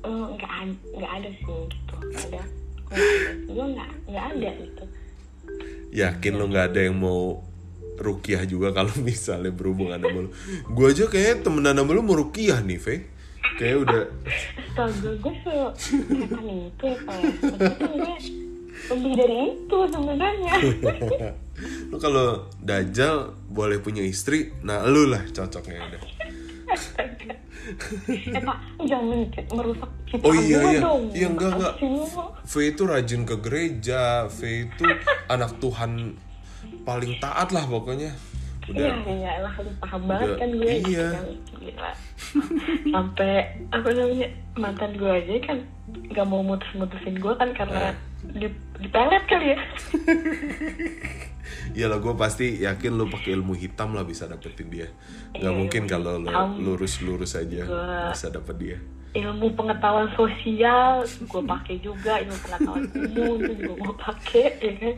Oh 0.01 0.33
nggak 0.33 0.51
nggak 0.97 1.11
ada 1.21 1.29
sih 1.29 1.45
gitu. 1.45 1.95
Ada. 2.17 2.43
Gue 3.47 3.65
nggak 3.77 3.89
nggak 4.09 4.25
ada 4.35 4.49
gitu. 4.57 4.83
Yakin 5.91 6.33
lo 6.39 6.45
nggak 6.49 6.65
ada 6.73 6.79
yang 6.89 6.97
mau 6.97 7.43
rukiah 8.01 8.41
juga 8.49 8.73
kalau 8.77 8.91
misalnya 9.01 9.53
berhubungan 9.53 10.01
sama 10.01 10.19
lo? 10.25 10.29
Gue 10.73 10.85
aja 10.89 11.05
kayak 11.05 11.45
temenan 11.45 11.77
sama 11.77 11.91
lo 11.93 12.01
mau 12.01 12.17
rukiah 12.17 12.59
nih 12.61 12.81
Fe. 12.81 12.95
Kayak 13.59 13.77
udah 13.85 14.01
astaga 14.71 15.11
gue 15.19 15.33
setan 15.75 16.47
itu 16.47 16.85
ya 16.87 16.97
pak 17.03 17.19
lebih 18.89 19.13
dari 19.13 19.37
itu 19.53 19.77
sebenarnya 19.91 20.53
lo 21.93 21.97
kalau 22.01 22.49
dajal 22.61 23.35
boleh 23.49 23.77
punya 23.81 24.01
istri 24.01 24.53
nah 24.65 24.85
lu 24.87 25.09
lah 25.09 25.21
cocoknya 25.29 25.81
udah 25.91 26.01
eh 28.35 28.41
pak 28.41 28.57
jangan 28.83 29.19
merusak 29.53 29.91
cita 30.09 30.23
oh 30.25 30.33
iya 30.33 30.59
iya. 30.71 30.79
dong. 30.81 31.03
iya 31.13 31.27
enggak 31.29 31.51
enggak. 31.55 31.73
V 32.43 32.53
itu 32.67 32.81
rajin 32.83 33.21
ke 33.23 33.35
gereja 33.39 34.27
V 34.27 34.39
itu 34.67 34.83
anak 35.29 35.55
Tuhan 35.61 36.17
paling 36.83 37.21
taat 37.21 37.53
lah 37.53 37.63
pokoknya. 37.69 38.11
Udah. 38.69 38.81
Iya 38.81 38.93
iya 39.07 39.31
lah 39.45 39.53
lu 39.61 39.71
paham 39.81 40.01
banget 40.09 40.29
kan 40.37 40.49
gue 40.51 40.73
iya. 40.89 41.07
gila. 41.59 41.91
Sampai 42.91 43.33
apa 43.71 43.89
namanya 43.93 44.27
mantan 44.57 44.91
gue 44.97 45.11
aja 45.11 45.33
kan 45.45 45.57
nggak 46.11 46.27
mau 46.27 46.41
mutus-mutusin 46.43 47.15
gue 47.19 47.33
kan 47.37 47.49
karena 47.55 47.93
di, 48.21 48.47
dipelet 48.77 49.23
kali 49.25 49.47
ya 49.53 49.59
Iya 51.71 51.87
lah 51.87 51.99
gue 52.03 52.13
pasti 52.19 52.63
yakin 52.63 52.99
lo 52.99 53.07
pakai 53.07 53.31
ilmu 53.39 53.55
hitam 53.55 53.95
lah 53.95 54.03
bisa 54.03 54.27
dapetin 54.27 54.67
dia. 54.67 54.87
Gak 55.35 55.39
iya, 55.39 55.51
mungkin 55.51 55.87
kalau 55.87 56.19
lo 56.19 56.31
lurus-lurus 56.59 57.39
aja 57.39 57.63
gua, 57.63 58.11
bisa 58.11 58.27
dapet 58.27 58.55
dia. 58.59 58.77
Ilmu 59.11 59.55
pengetahuan 59.55 60.07
sosial 60.15 61.03
gue 61.03 61.43
pakai 61.43 61.75
juga, 61.79 62.19
ilmu 62.23 62.37
pengetahuan 62.43 62.83
umum 62.91 63.35
tuh 63.39 63.55
juga 63.55 63.73
gue 63.87 63.95
pakai, 63.99 64.45
ya 64.59 64.73
kan. 64.79 64.95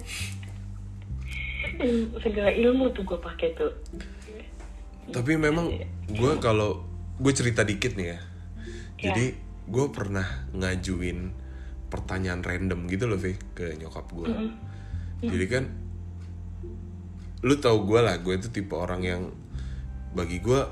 Segala 2.22 2.52
ilmu 2.54 2.86
tuh 2.94 3.04
gue 3.06 3.20
pakai 3.22 3.50
tuh. 3.58 3.74
Tapi 5.14 5.32
memang 5.38 5.74
gue 6.10 6.32
kalau 6.42 6.86
gue 7.22 7.34
cerita 7.34 7.62
dikit 7.62 7.94
nih 7.98 8.18
ya. 8.18 8.20
Jadi 8.98 9.26
ya. 9.34 9.38
gue 9.70 9.86
pernah 9.94 10.26
ngajuin 10.58 11.43
pertanyaan 11.94 12.42
random 12.42 12.90
gitu 12.90 13.06
loh, 13.06 13.22
Vi, 13.22 13.38
ke 13.54 13.78
nyokap 13.78 14.10
gue. 14.10 14.26
Mm 14.26 14.34
-hmm. 14.34 15.30
Jadi 15.30 15.46
kan 15.46 15.64
lu 17.46 17.60
tau 17.62 17.78
gue 17.86 18.00
lah 18.02 18.18
gue 18.18 18.34
itu 18.40 18.50
tipe 18.50 18.74
orang 18.74 19.02
yang 19.06 19.22
bagi 20.18 20.42
gue 20.42 20.64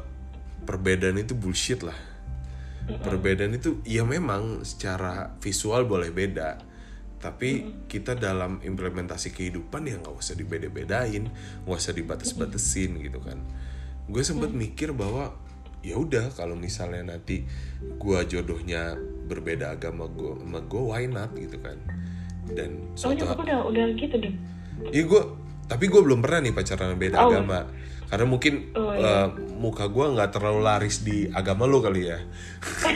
perbedaan 0.65 1.21
itu 1.21 1.37
bullshit 1.37 1.85
lah. 1.85 1.97
Perbedaan 2.89 3.53
itu 3.53 3.77
ya 3.85 4.01
memang 4.01 4.65
secara 4.65 5.37
visual 5.37 5.85
boleh 5.85 6.09
beda 6.09 6.71
tapi 7.21 7.85
kita 7.85 8.17
dalam 8.17 8.57
implementasi 8.65 9.29
kehidupan 9.29 9.85
ya 9.85 10.01
nggak 10.01 10.17
usah 10.17 10.33
dibeda-bedain 10.33 11.29
nggak 11.63 11.77
usah 11.77 11.93
dibatas-batasin 11.93 12.97
gitu 12.97 13.21
kan. 13.21 13.37
Gue 14.09 14.25
sempat 14.25 14.49
mikir 14.49 14.89
bahwa 14.97 15.37
ya 15.81 15.97
udah 15.97 16.29
kalau 16.31 16.53
misalnya 16.53 17.17
nanti 17.17 17.41
gue 17.81 18.19
jodohnya 18.25 18.93
berbeda 19.25 19.73
agama 19.73 20.05
gue 20.05 20.37
sama 20.37 20.59
gue 20.61 20.81
why 20.81 21.05
not 21.05 21.33
gitu 21.33 21.57
kan 21.57 21.77
dan 22.51 22.93
suatu 22.93 23.25
oh, 23.25 23.37
udah 23.37 23.59
udah 23.65 23.85
gitu 23.95 24.17
deh 24.17 24.33
Iya 24.89 25.05
gue, 25.05 25.21
tapi 25.65 25.85
gue 25.85 26.01
belum 26.01 26.25
pernah 26.25 26.41
nih 26.41 26.53
pacaran 26.53 26.97
beda 26.97 27.21
Oh. 27.21 27.29
agama. 27.29 27.69
Karena 28.09 28.25
mungkin 28.25 28.73
Oh, 28.73 28.89
iya. 28.91 29.23
eh, 29.23 29.27
muka 29.55 29.85
gue 29.85 30.05
nggak 30.09 30.33
terlalu 30.33 30.59
laris 30.65 31.05
di 31.05 31.29
agama 31.29 31.69
lo 31.69 31.79
kali 31.79 32.09
ya. 32.09 32.17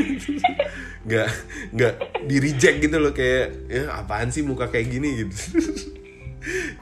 Nggak 1.06 1.30
nggak 1.72 1.94
di 2.26 2.36
reject 2.42 2.78
gitu 2.82 2.98
loh 2.98 3.14
kayak 3.14 3.70
ya 3.70 3.94
apaan 3.94 4.34
sih 4.34 4.42
muka 4.42 4.74
kayak 4.74 4.90
gini 4.90 5.10
gitu. 5.22 5.36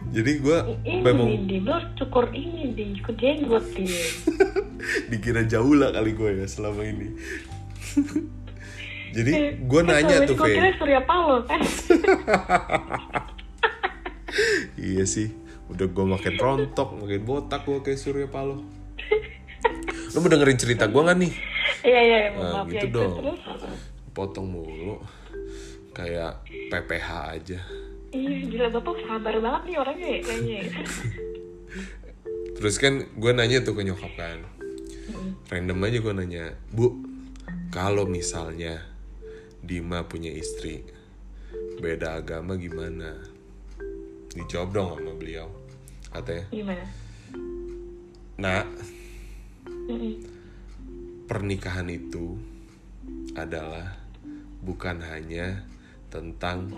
Jadi 0.09 0.31
gue 0.37 0.57
memang 0.99 1.27
di 1.43 1.57
lo 1.59 1.73
cukur 1.95 2.27
ini 2.29 2.71
di 2.71 2.93
cukur 2.95 3.15
jenggot 3.15 3.65
di 3.71 3.85
dikira 5.09 5.43
jauh 5.43 5.73
lah 5.73 5.89
kali 5.89 6.11
gue 6.11 6.29
ya 6.35 6.45
selama 6.45 6.83
ini. 6.83 7.07
Jadi 9.15 9.31
gue 9.61 9.79
Kan 9.79 9.87
nanya 9.87 10.25
tuh 10.25 10.33
Fe. 10.35 10.51
kira 10.51 10.69
Surya 10.73 11.01
Paloh 11.03 11.45
kan 11.45 11.61
Iya 14.75 15.05
sih, 15.05 15.29
udah 15.69 15.85
gue 15.85 16.05
makin 16.07 16.33
rontok, 16.35 16.97
makin 16.97 17.21
botak 17.21 17.61
gue 17.63 17.77
kayak 17.79 17.95
Surya 17.95 18.25
Paloh. 18.25 18.65
Lu 20.09 20.17
mau 20.17 20.27
dengerin 20.27 20.57
cerita 20.57 20.85
gue 20.85 20.97
gak 20.99 21.15
nih? 21.15 21.33
iya 21.83 21.99
iya 22.01 22.17
iya, 22.25 22.29
Nah, 22.33 22.51
maaf 22.57 22.67
gitu 22.67 22.85
ya 22.85 22.89
dong. 22.91 23.11
terus 23.17 23.39
Potong 24.11 24.47
mulu. 24.47 24.97
Kayak 25.91 26.41
PPH 26.69 27.09
aja. 27.31 27.59
Iya 28.13 28.37
gila 28.47 28.67
bapak 28.79 28.97
sabar 29.03 29.35
banget 29.41 29.61
nih 29.67 29.75
orangnya 29.81 30.09
ya, 30.09 30.19
kayaknya 30.21 30.59
Terus 32.53 32.79
kan 32.79 33.03
gue 33.17 33.31
nanya 33.35 33.59
tuh 33.65 33.75
ke 33.75 33.83
nyokap 33.83 34.13
kan. 34.15 34.39
Random 35.51 35.83
aja 35.83 35.97
gue 35.99 36.13
nanya, 36.15 36.45
Bu, 36.71 36.95
kalau 37.73 38.07
misalnya 38.07 38.79
Dima 39.59 40.07
punya 40.07 40.31
istri, 40.31 40.79
beda 41.83 42.23
agama 42.23 42.55
gimana? 42.55 43.19
Dijawab 44.31 44.69
dong 44.71 44.87
sama 44.95 45.11
beliau. 45.19 45.51
Katanya, 46.13 46.45
gimana 46.55 46.85
nak, 48.33 48.65
Mm-mm. 49.87 50.25
pernikahan 51.29 51.85
itu 51.87 52.35
adalah 53.37 53.93
bukan 54.65 54.99
hanya 55.05 55.61
tentang 56.09 56.71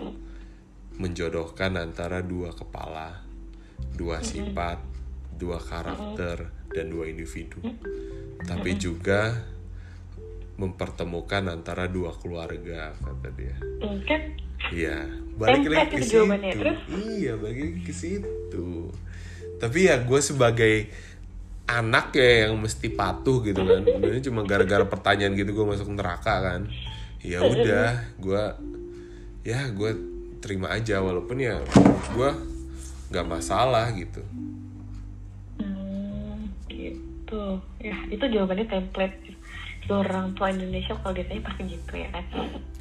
menjodohkan 0.96 1.76
antara 1.76 2.24
dua 2.24 2.52
kepala, 2.56 3.20
dua 3.96 4.24
sifat, 4.24 4.80
dua 5.36 5.60
karakter, 5.60 6.48
dan 6.72 6.86
dua 6.88 7.08
individu, 7.08 7.60
tapi 8.44 8.76
juga 8.80 9.36
mempertemukan 10.56 11.52
antara 11.52 11.84
dua 11.84 12.16
keluarga, 12.16 12.96
kata 12.96 13.28
dia. 13.36 13.56
Kan 14.08 14.46
Iya, 14.72 15.06
balik 15.36 15.68
lagi 15.68 15.94
ke 15.94 16.02
itu 16.02 16.24
situ. 16.26 16.60
Iya, 16.90 17.32
balik 17.38 17.58
lagi 17.60 17.80
ke 17.84 17.92
situ. 17.94 18.68
Tapi 19.60 19.78
ya 19.88 20.00
gue 20.02 20.20
sebagai 20.20 20.74
anak 21.66 22.14
ya 22.16 22.48
yang 22.48 22.58
mesti 22.58 22.88
patuh 22.90 23.44
gitu 23.44 23.62
kan. 23.62 23.84
Sebenarnya 23.86 24.24
cuma 24.26 24.42
gara-gara 24.42 24.84
pertanyaan 24.88 25.36
gitu 25.36 25.54
gue 25.54 25.66
masuk 25.68 25.92
neraka 25.92 26.34
kan. 26.40 26.60
Ya 27.22 27.44
udah, 27.44 28.16
gue 28.18 28.44
ya 29.46 29.70
gue 29.70 30.15
terima 30.46 30.70
aja 30.70 31.02
walaupun 31.02 31.42
ya 31.42 31.58
gue 32.14 32.30
nggak 33.10 33.26
masalah 33.26 33.90
gitu. 33.98 34.22
Hmm, 35.58 36.46
gitu. 36.70 37.58
Ya, 37.82 37.98
itu 38.06 38.22
jawabannya 38.22 38.70
template. 38.70 39.34
Orang 39.86 40.34
tua 40.34 40.50
Indonesia 40.50 40.94
kalau 40.98 41.14
ditanya 41.14 41.42
pasti 41.46 41.62
gitu 41.66 41.92
ya 41.98 42.10
kan. 42.14 42.24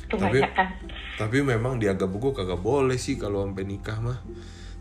Kebanyakan. 0.09 0.67
Tapi 1.17 1.37
memang 1.41 1.81
di 1.81 1.89
agama 1.89 2.21
gue 2.21 2.33
kagak 2.37 2.61
boleh 2.61 2.97
sih 3.01 3.17
kalau 3.17 3.45
sampai 3.45 3.65
nikah 3.65 3.97
mah. 3.97 4.21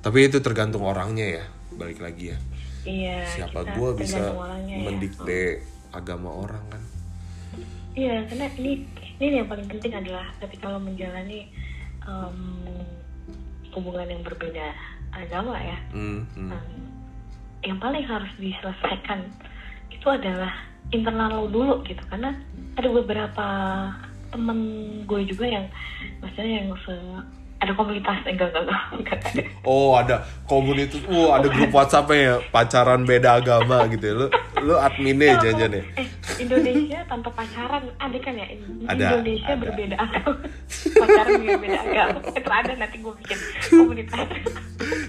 Tapi 0.05 0.29
itu 0.29 0.45
tergantung 0.45 0.85
orangnya 0.85 1.41
ya, 1.41 1.45
balik 1.81 2.05
lagi 2.05 2.37
ya. 2.37 2.39
Iya. 2.85 3.19
Siapa 3.25 3.65
gue 3.77 3.91
bisa 3.97 4.37
ya. 4.69 4.77
mendikte 4.85 5.65
agama 5.93 6.33
orang 6.33 6.65
kan. 6.69 6.83
Iya, 7.97 8.29
karena 8.29 8.49
ini 8.61 8.85
ini 9.21 9.41
yang 9.41 9.49
paling 9.49 9.69
penting 9.69 9.93
adalah 9.97 10.29
ketika 10.41 10.69
lo 10.69 10.81
menjalani 10.81 11.49
em, 12.05 12.39
hubungan 13.75 14.07
yang 14.07 14.23
berbeda 14.23 14.71
agama 15.15 15.59
ya, 15.59 15.79
Hmm, 15.91 16.23
hmm. 16.35 16.51
em, 16.53 16.71
yang 17.65 17.79
paling 17.81 18.05
harus 18.05 18.31
diselesaikan 18.37 19.25
itu 19.91 20.07
adalah 20.07 20.53
internal 20.93 21.45
lo 21.45 21.47
dulu 21.49 21.75
gitu. 21.89 22.01
Karena 22.11 22.37
ada 22.77 22.89
beberapa 22.91 23.47
temen 24.35 24.59
gue 25.07 25.21
juga 25.31 25.47
yang 25.47 25.67
maksudnya 26.19 26.67
yang 26.67 26.69
se 26.83 26.95
ada 27.65 27.73
komunitas 27.73 28.17
enggak 28.29 28.53
enggak 28.53 28.63
enggak, 28.69 28.83
enggak. 28.93 29.21
Oh 29.65 29.97
ada 29.97 30.21
komunitas, 30.45 31.01
oh 31.09 31.33
ada 31.33 31.49
grup 31.49 31.73
WhatsApp 31.73 32.13
ya 32.13 32.37
pacaran 32.53 33.09
beda 33.09 33.41
agama 33.41 33.89
gitu 33.89 34.05
ya. 34.05 34.15
Lu 34.15 34.27
lu 34.65 34.75
adminnya 34.77 35.41
jangan 35.41 35.81
ya. 35.81 35.83
Eh, 35.97 36.09
Indonesia 36.45 37.01
tanpa 37.09 37.33
pacaran 37.33 37.89
ada 37.97 38.19
kan 38.21 38.35
ya? 38.37 38.47
Ada, 38.89 39.05
Indonesia 39.17 39.53
ada. 39.57 39.63
berbeda 39.65 39.97
agama. 39.97 40.37
pacaran 41.01 41.33
juga 41.41 41.57
beda 41.57 41.79
agama. 41.81 42.19
Itu 42.37 42.51
ada 42.53 42.73
nanti 42.77 42.97
gue 43.01 43.15
bikin 43.25 43.39
komunitas. 43.73 44.29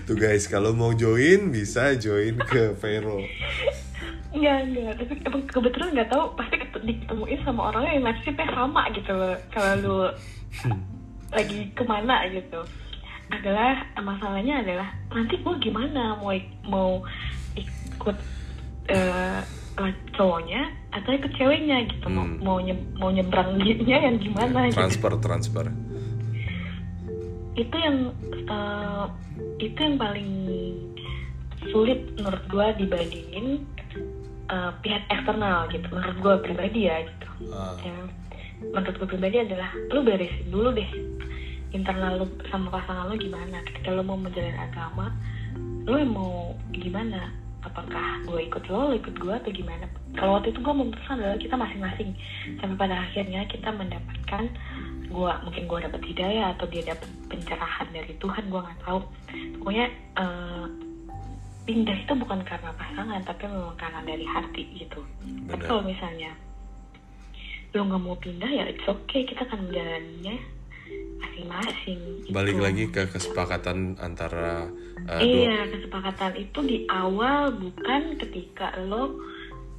Tuh 0.08 0.16
guys 0.16 0.48
kalau 0.48 0.72
mau 0.72 0.96
join 0.96 1.52
bisa 1.52 1.92
join 2.00 2.40
ke 2.40 2.72
Vero. 2.80 3.20
Enggak, 4.36 4.58
enggak. 4.68 4.94
Tapi 5.00 5.14
emang 5.28 5.44
kebetulan 5.48 5.90
nggak 5.96 6.10
tahu 6.12 6.24
pasti 6.40 6.56
ket- 6.60 6.84
ditemuin 6.84 7.40
sama 7.44 7.72
orang 7.72 7.84
yang 7.88 8.04
nasibnya 8.08 8.48
sama 8.52 8.88
gitu 8.96 9.12
loh. 9.12 9.36
Kalau 9.52 9.74
lu 9.80 9.98
lagi 11.36 11.70
ke 11.70 11.84
mana 11.84 12.24
gitu. 12.28 12.64
Adalah 13.28 13.74
masalahnya 13.98 14.62
adalah 14.62 14.88
nanti 15.10 15.36
gue 15.36 15.56
gimana 15.60 16.16
mau 16.16 16.32
mau 16.64 16.90
ikut 17.54 18.18
eh, 18.88 19.42
cowoknya 20.14 20.62
atau 20.90 21.12
ikut 21.12 21.32
ceweknya 21.34 21.84
gitu 21.86 22.08
mau 22.08 22.24
Hmm. 22.24 22.40
mau 22.40 22.58
nye- 22.58 22.88
mau 22.96 23.10
nyebrang 23.10 23.60
nya 23.84 23.98
yang 24.00 24.18
gimana 24.18 24.70
gitu. 24.70 24.78
Transfer 24.78 25.12
transfer. 25.18 25.66
itu 27.56 27.72
yang 27.74 28.12
eh, 28.46 29.06
itu 29.60 29.80
yang 29.80 29.96
paling 29.96 30.32
sulit 31.66 32.04
menurut 32.14 32.44
gue 32.46 32.68
dibandingin 32.78 33.64
eh, 34.46 34.72
pihak 34.82 35.04
eksternal 35.10 35.66
gitu 35.70 35.88
menurut 35.90 36.18
gue 36.18 36.36
pribadi 36.44 36.80
ya 36.86 37.00
gitu 37.02 37.28
Ah, 37.50 37.74
ya 37.80 37.96
menurut 38.74 38.96
gue 38.98 39.10
pribadi 39.10 39.38
adalah 39.44 39.70
lu 39.92 40.02
beresin 40.02 40.48
dulu 40.50 40.72
deh 40.74 40.90
internal 41.76 42.24
lu 42.24 42.26
sama 42.48 42.72
pasangan 42.72 43.12
lu 43.12 43.20
gimana. 43.20 43.60
Ketika 43.68 43.92
lu 43.92 44.02
mau 44.02 44.16
menjalin 44.16 44.56
agama 44.56 45.12
lu 45.86 46.02
mau 46.08 46.56
gimana? 46.74 47.30
Apakah 47.66 48.22
gue 48.30 48.46
ikut 48.46 48.64
lo, 48.70 48.94
lo 48.94 48.96
ikut 48.96 49.18
gue 49.18 49.34
atau 49.34 49.50
gimana? 49.50 49.90
Kalau 50.14 50.38
waktu 50.38 50.54
itu 50.54 50.62
gue 50.62 50.74
memutuskan 50.74 51.18
adalah 51.18 51.38
kita 51.42 51.56
masing-masing. 51.58 52.14
Sampai 52.62 52.78
pada 52.78 52.96
akhirnya 53.10 53.42
kita 53.50 53.70
mendapatkan 53.74 54.44
gue 55.06 55.32
mungkin 55.46 55.64
gue 55.66 55.80
dapet 55.90 56.02
hidayah 56.14 56.54
atau 56.58 56.66
dia 56.70 56.84
dapet 56.86 57.10
pencerahan 57.30 57.88
dari 57.90 58.14
Tuhan 58.22 58.44
gue 58.50 58.62
nggak 58.62 58.82
tahu. 58.86 59.00
Pokoknya 59.62 59.86
eh, 60.18 60.66
pindah 61.66 61.98
itu 61.98 62.14
bukan 62.14 62.40
karena 62.46 62.70
pasangan 62.78 63.22
tapi 63.26 63.44
memang 63.50 63.78
karena 63.78 64.02
dari 64.06 64.26
hati 64.30 64.64
gitu. 64.78 65.02
Tapi 65.50 65.58
Benar. 65.58 65.66
kalau 65.66 65.82
misalnya 65.82 66.32
lo 67.76 67.84
nggak 67.86 68.02
mau 68.02 68.16
pindah 68.16 68.48
ya 68.48 68.64
it's 68.66 68.88
okay 68.88 69.28
kita 69.28 69.44
akan 69.44 69.68
menjalaninya 69.68 70.36
masing-masing 71.20 72.00
gitu. 72.24 72.32
Balik 72.32 72.58
lagi 72.58 72.84
ke 72.88 73.08
kesepakatan 73.08 74.00
antara 74.00 74.72
uh, 75.06 75.20
dua. 75.20 75.24
iya 75.24 75.68
kesepakatan 75.68 76.32
itu 76.38 76.60
di 76.64 76.78
awal 76.88 77.52
bukan 77.52 78.16
ketika 78.16 78.72
lo 78.82 79.20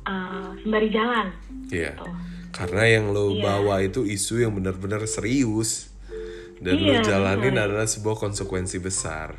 uh, 0.05 0.53
sembari 0.61 0.93
jalan 0.93 1.33
Iya. 1.69 1.97
gitu. 1.97 2.07
Karena 2.53 2.83
yang 2.89 3.13
lo 3.13 3.33
Iya. 3.33 3.43
bawa 3.43 3.75
itu 3.81 4.05
isu 4.05 4.45
yang 4.45 4.53
benar-benar 4.53 5.05
serius 5.05 5.93
dan 6.61 6.77
lo 6.77 6.93
Iya, 6.93 7.01
jalanin 7.05 7.53
benar. 7.57 7.69
adalah 7.73 7.89
sebuah 7.89 8.17
konsekuensi 8.17 8.77
besar. 8.77 9.33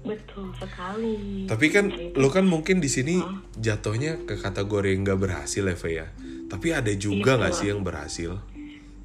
Betul 0.00 0.48
sekali 0.54 1.44
Tapi 1.44 1.66
kan 1.68 1.84
lo 2.14 2.28
kan 2.28 2.44
mungkin 2.44 2.78
di 2.78 2.88
sini 2.88 3.20
jatuhnya 3.54 4.24
ke 4.24 4.34
kategori 4.34 4.88
yang 4.90 5.02
nggak 5.02 5.20
berhasil 5.20 5.60
ya, 5.62 5.74
Fe, 5.74 5.90
ya. 5.94 6.06
Tapi 6.46 6.72
ada 6.72 6.88
juga 6.92 7.34
Iya, 7.34 7.38
nggak 7.38 7.54
sih 7.54 7.66
yang 7.68 7.82
berhasil? 7.82 8.32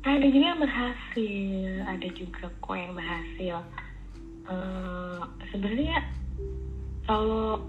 ada 0.02 0.22
juga 0.24 0.46
yang 0.46 0.62
berhasil 0.62 1.42
ada 1.84 2.08
juga 2.10 2.46
kok 2.56 2.76
yang 2.76 2.94
berhasil 2.94 3.58
Eh, 4.46 5.20
sebenarnya 5.50 6.06
kalau 7.02 7.66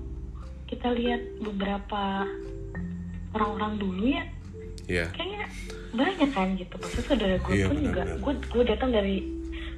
kita 0.67 0.93
lihat 0.93 1.25
beberapa 1.41 2.29
orang-orang 3.33 3.73
dulu 3.77 4.05
ya 4.07 4.25
Iya. 4.87 5.09
kayaknya 5.11 5.45
banyak 5.91 6.31
kan 6.31 6.53
gitu 6.55 6.75
maksudnya 6.77 7.07
saudara 7.07 7.37
gue 7.39 7.53
Iya, 7.55 7.67
pun 7.67 7.77
juga 7.81 8.03
benar-benar. 8.05 8.21
gue 8.21 8.35
gue 8.53 8.65
datang 8.69 8.91
dari 8.93 9.17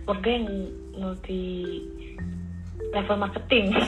keluarga 0.03 0.29
yang 0.29 0.47
multi 0.93 1.43
level 2.91 3.17
marketing 3.17 3.67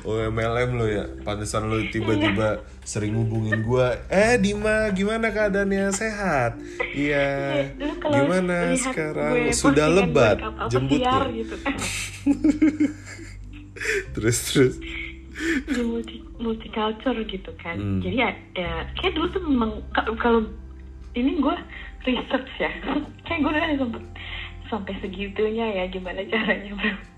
Oh 0.00 0.22
MLM 0.22 0.78
lo 0.78 0.86
ya, 0.86 1.02
pantesan 1.20 1.66
lo 1.66 1.82
tiba-tiba 1.84 2.48
sering 2.80 3.18
hubungin 3.18 3.58
gua. 3.60 3.98
Eh 4.06 4.38
Dima, 4.38 4.86
gimana 4.92 5.26
keadaannya 5.28 5.90
sehat? 5.90 6.54
Iya. 6.94 7.26
Kalau 7.98 8.14
Gimana 8.14 8.70
sekarang? 8.72 9.34
gue 9.42 9.50
Sudah 9.50 9.90
lebat, 9.90 10.38
gue 10.70 11.02
siar 11.02 11.26
lo. 11.26 11.34
gitu 11.34 11.56
kan. 11.58 11.74
Terus 14.14 14.38
terus. 14.46 14.74
di 15.66 15.82
multi 15.82 16.16
multicultural 16.38 17.20
gitu 17.26 17.52
kan 17.58 17.76
Hmm. 17.76 18.00
jadi 18.00 18.16
ya, 18.16 18.30
ya 18.56 18.70
kayak 18.94 19.12
dulu 19.12 19.28
tuh 19.28 19.42
memang 19.42 19.68
kalau 19.92 20.16
kalau 20.16 20.40
ini 21.12 21.36
gue 21.36 21.56
research 22.02 22.48
ya 22.56 22.72
kayak 23.26 23.38
gue 23.38 23.50
udah 23.50 23.68
sempet 23.76 24.04
sampai 24.66 24.94
segitunya 24.98 25.66
ya 25.72 25.84
gimana 25.86 26.20
caranya 26.24 26.72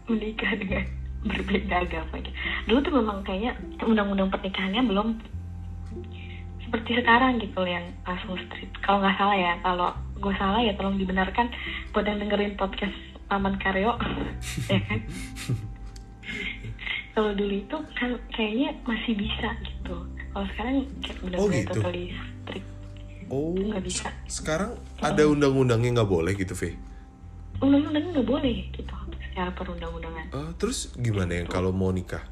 menikah 0.07 0.53
dengan 0.55 0.85
berbeda 1.21 1.83
agama 1.83 2.15
gitu. 2.17 2.31
dulu 2.65 2.79
tuh 2.81 2.95
memang 2.95 3.19
kayaknya 3.23 3.53
undang-undang 3.81 4.29
pernikahannya 4.29 4.83
belum 4.85 5.09
seperti 6.61 6.91
sekarang 6.97 7.39
gitu 7.39 7.65
yang 7.65 7.85
langsung 8.03 8.37
street 8.39 8.71
kalau 8.79 9.01
nggak 9.01 9.17
salah 9.17 9.35
ya 9.35 9.53
kalau 9.59 9.89
gue 10.15 10.35
salah 10.35 10.61
ya 10.61 10.73
tolong 10.75 10.97
dibenarkan 10.97 11.49
buat 11.91 12.05
yang 12.05 12.21
dengerin 12.21 12.55
podcast 12.55 12.95
Paman 13.27 13.57
Karyo 13.57 13.97
ya 14.73 14.81
kan 14.83 15.01
kalau 17.11 17.35
dulu 17.35 17.55
itu 17.57 17.77
kan 17.95 18.11
kayaknya 18.31 18.77
masih 18.85 19.13
bisa 19.13 19.49
gitu 19.61 19.97
kalau 20.31 20.47
sekarang 20.49 20.75
kayak 21.01 21.19
benar-benar 21.19 21.41
Oh, 21.41 21.51
gitu. 21.51 21.73
totally 21.75 22.05
strict 22.39 22.69
Oh, 23.29 23.53
Nggak 23.53 23.85
bisa. 23.85 24.09
se- 24.25 24.41
sekarang 24.41 24.73
ada 24.99 25.23
undang-undangnya 25.23 26.01
nggak 26.01 26.09
boleh 26.11 26.33
gitu, 26.33 26.57
Fe? 26.57 26.81
Undang-undangnya 27.59 28.11
nggak 28.15 28.29
boleh 28.29 28.57
gitu 28.71 28.95
secara 29.21 29.51
perundang-undangan. 29.53 30.27
Eh, 30.31 30.51
terus 30.57 30.91
gimana 30.95 31.37
yang 31.37 31.47
kalau 31.47 31.71
mau 31.71 31.91
nikah? 31.91 32.23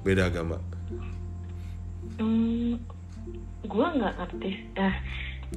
Beda 0.00 0.28
agama? 0.28 0.60
hmm, 2.14 2.78
gue 3.64 3.86
nggak 3.90 4.14
ngerti. 4.14 4.50
Nah 4.72 4.94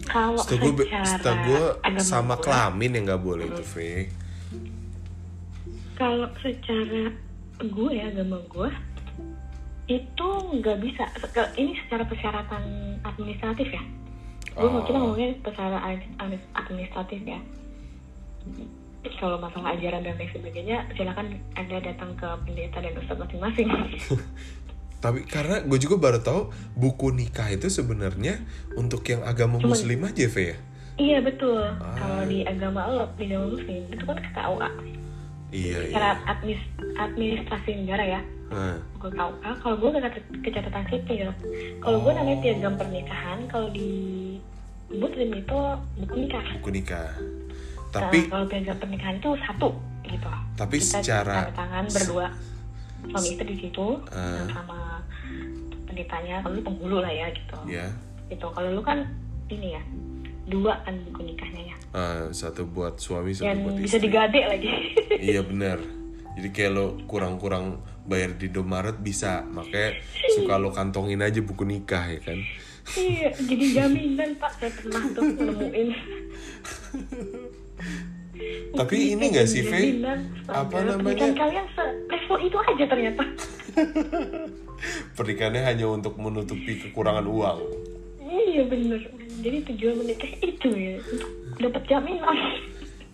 kalau 0.06 0.42
Setahu 0.42 0.74
gue, 0.74 0.86
secara 0.86 1.06
setahu 1.06 1.38
gue 1.46 1.64
sama 2.00 2.34
gua, 2.34 2.44
kelamin 2.44 2.92
yang 2.94 3.04
nggak 3.06 3.24
boleh 3.24 3.46
itu, 3.46 3.64
Fe. 3.64 3.92
kalau 5.94 6.30
secara 6.38 7.10
gue 7.58 7.90
ya 7.90 8.06
agama 8.08 8.38
gue 8.48 8.70
itu 9.88 10.28
nggak 10.54 10.78
bisa. 10.82 11.04
Ini 11.54 11.74
secara 11.86 12.04
persyaratan 12.04 12.64
administratif 13.02 13.68
ya? 13.70 13.84
Gue 14.54 14.66
Oh. 14.68 14.82
kita 14.82 14.98
ngomongnya 14.98 15.30
secara 15.44 15.78
ad- 15.84 16.14
ad- 16.18 16.48
administratif 16.56 17.22
ya 17.22 17.38
kalau 19.16 19.38
masalah 19.38 19.74
ajaran 19.74 20.02
dan 20.02 20.16
lain 20.16 20.30
sebagainya 20.30 20.78
silakan 20.94 21.28
anda 21.54 21.78
datang 21.80 22.12
ke 22.14 22.28
pendeta 22.44 22.78
dan 22.80 22.94
ustadz 22.94 23.20
masing-masing 23.20 23.70
Tapi 24.98 25.22
karena 25.24 25.62
gue 25.62 25.78
juga 25.78 26.02
baru 26.02 26.20
tahu 26.20 26.42
buku 26.74 27.14
nikah 27.14 27.46
itu 27.48 27.70
sebenarnya 27.70 28.42
untuk 28.74 29.06
yang 29.06 29.22
agama 29.22 29.62
Cuman- 29.62 29.70
muslim 29.72 30.00
aja, 30.04 30.26
Fe 30.26 30.44
ya? 30.44 30.58
iya 30.98 31.18
betul 31.22 31.62
Ah. 31.78 31.94
kalau 31.94 32.26
di 32.26 32.42
agama 32.42 32.82
lo 32.88 33.06
di 33.14 33.30
agama 33.30 33.54
muslim 33.54 33.86
itu 33.86 34.04
kan 34.04 34.18
ke 34.18 34.30
KUA 34.34 34.70
Iya, 35.48 35.78
secara 35.86 36.10
iya. 36.12 36.26
admis, 36.28 36.62
administrasi 36.98 37.70
negara 37.78 38.04
ya 38.10 38.22
Nah, 38.48 38.82
gue 38.98 39.12
KUA 39.12 39.50
kalau 39.62 39.76
gue 39.78 39.90
ke, 40.42 40.50
catatan 40.50 40.86
sipil 40.90 41.30
kalau 41.78 41.98
gue 42.02 42.10
Oh. 42.10 42.18
namanya 42.18 42.38
piagam 42.42 42.74
pernikahan 42.74 43.40
kalau 43.46 43.70
di 43.70 43.92
muslim 44.90 45.30
itu 45.32 45.58
buku 45.96 46.14
nikah 46.18 46.46
buku 46.58 46.70
nikah. 46.74 47.12
Nah, 47.90 48.04
Tapi 48.04 48.28
kalau 48.28 48.46
piagam 48.46 48.78
pernikahan 48.78 49.16
itu 49.16 49.30
satu 49.40 49.70
gitu. 50.04 50.30
Tapi 50.54 50.76
Kita 50.78 51.00
secara- 51.00 51.50
tangan 51.52 51.86
berdua. 51.86 52.28
Suami 53.00 53.28
istri 53.30 53.46
di 53.48 53.58
situ 53.60 53.88
Ah. 54.10 54.44
sama 54.48 55.00
pendetanya 55.84 56.42
kalau 56.42 56.54
lu 56.54 56.62
penghulu 56.62 56.98
lah 57.00 57.10
ya 57.10 57.28
gitu. 57.30 57.58
Ya, 57.66 57.88
gitu. 58.28 58.48
Kalau 58.48 58.70
lu 58.70 58.82
kan 58.82 59.06
ini 59.48 59.74
ya 59.74 59.82
dua 60.46 60.76
kan 60.82 60.96
buku 61.06 61.24
nikahnya 61.26 61.64
ya. 61.66 61.76
Eh, 61.90 62.24
satu 62.32 62.66
buat 62.66 62.96
suami, 62.98 63.32
satu 63.32 63.48
dan 63.48 63.64
buat 63.64 63.76
bisa 63.78 63.96
istri. 63.96 64.06
digade 64.06 64.40
lagi. 64.44 64.72
Iya 65.30 65.42
benar. 65.42 65.80
Jadi 66.36 66.50
kayak 66.52 66.72
lo 66.72 66.86
kurang-kurang 67.06 67.80
bayar 68.04 68.32
di 68.32 68.46
Indomaret 68.48 68.96
bisa, 68.98 69.42
makanya 69.44 69.98
suka 70.32 70.56
lo 70.56 70.70
kantongin 70.70 71.20
aja 71.20 71.40
buku 71.40 71.64
nikah 71.64 72.06
ya 72.06 72.20
kan. 72.22 72.38
iya 72.94 73.28
jadi 73.34 73.66
jaminan 73.74 74.38
pak. 74.38 74.52
Saya 74.54 74.72
pernah 74.72 75.04
tuh 75.12 75.24
nemuin 75.42 75.90
Tapi 78.70 79.18
ini 79.18 79.34
jadi 79.34 79.48
sih, 79.48 79.64
Fe? 79.66 79.82
jaminan. 79.92 80.20
Apa 80.46 80.78
namanya? 80.84 81.34
kalian 81.34 81.66
se- 81.74 81.96
itu 82.38 82.58
aja 82.60 82.84
ternyata 82.86 83.24
Pernikahannya 85.18 85.62
hanya 85.64 85.86
untuk 85.88 86.14
menutupi 86.16 86.78
kekurangan 86.80 87.26
uang. 87.26 87.60
iya 88.22 88.62
bener 88.64 89.00
jadi 89.40 89.64
tujuan 89.66 89.96
menikah 89.98 90.30
itu 90.38 90.70
ya 90.70 90.94
untuk 91.00 91.32
dapat 91.58 91.84
jaminan 91.88 92.38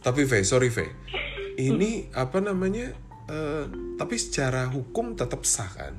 Tapi 0.02 0.22
Fe, 0.26 0.44
sorry 0.44 0.68
Fe. 0.68 0.92
Ini 1.70 2.12
apa 2.12 2.42
namanya? 2.42 2.92
eh, 3.24 3.64
tapi 3.96 4.16
secara 4.18 4.68
hukum 4.68 5.16
tetap 5.16 5.44
sah 5.44 5.70
kan? 5.70 5.96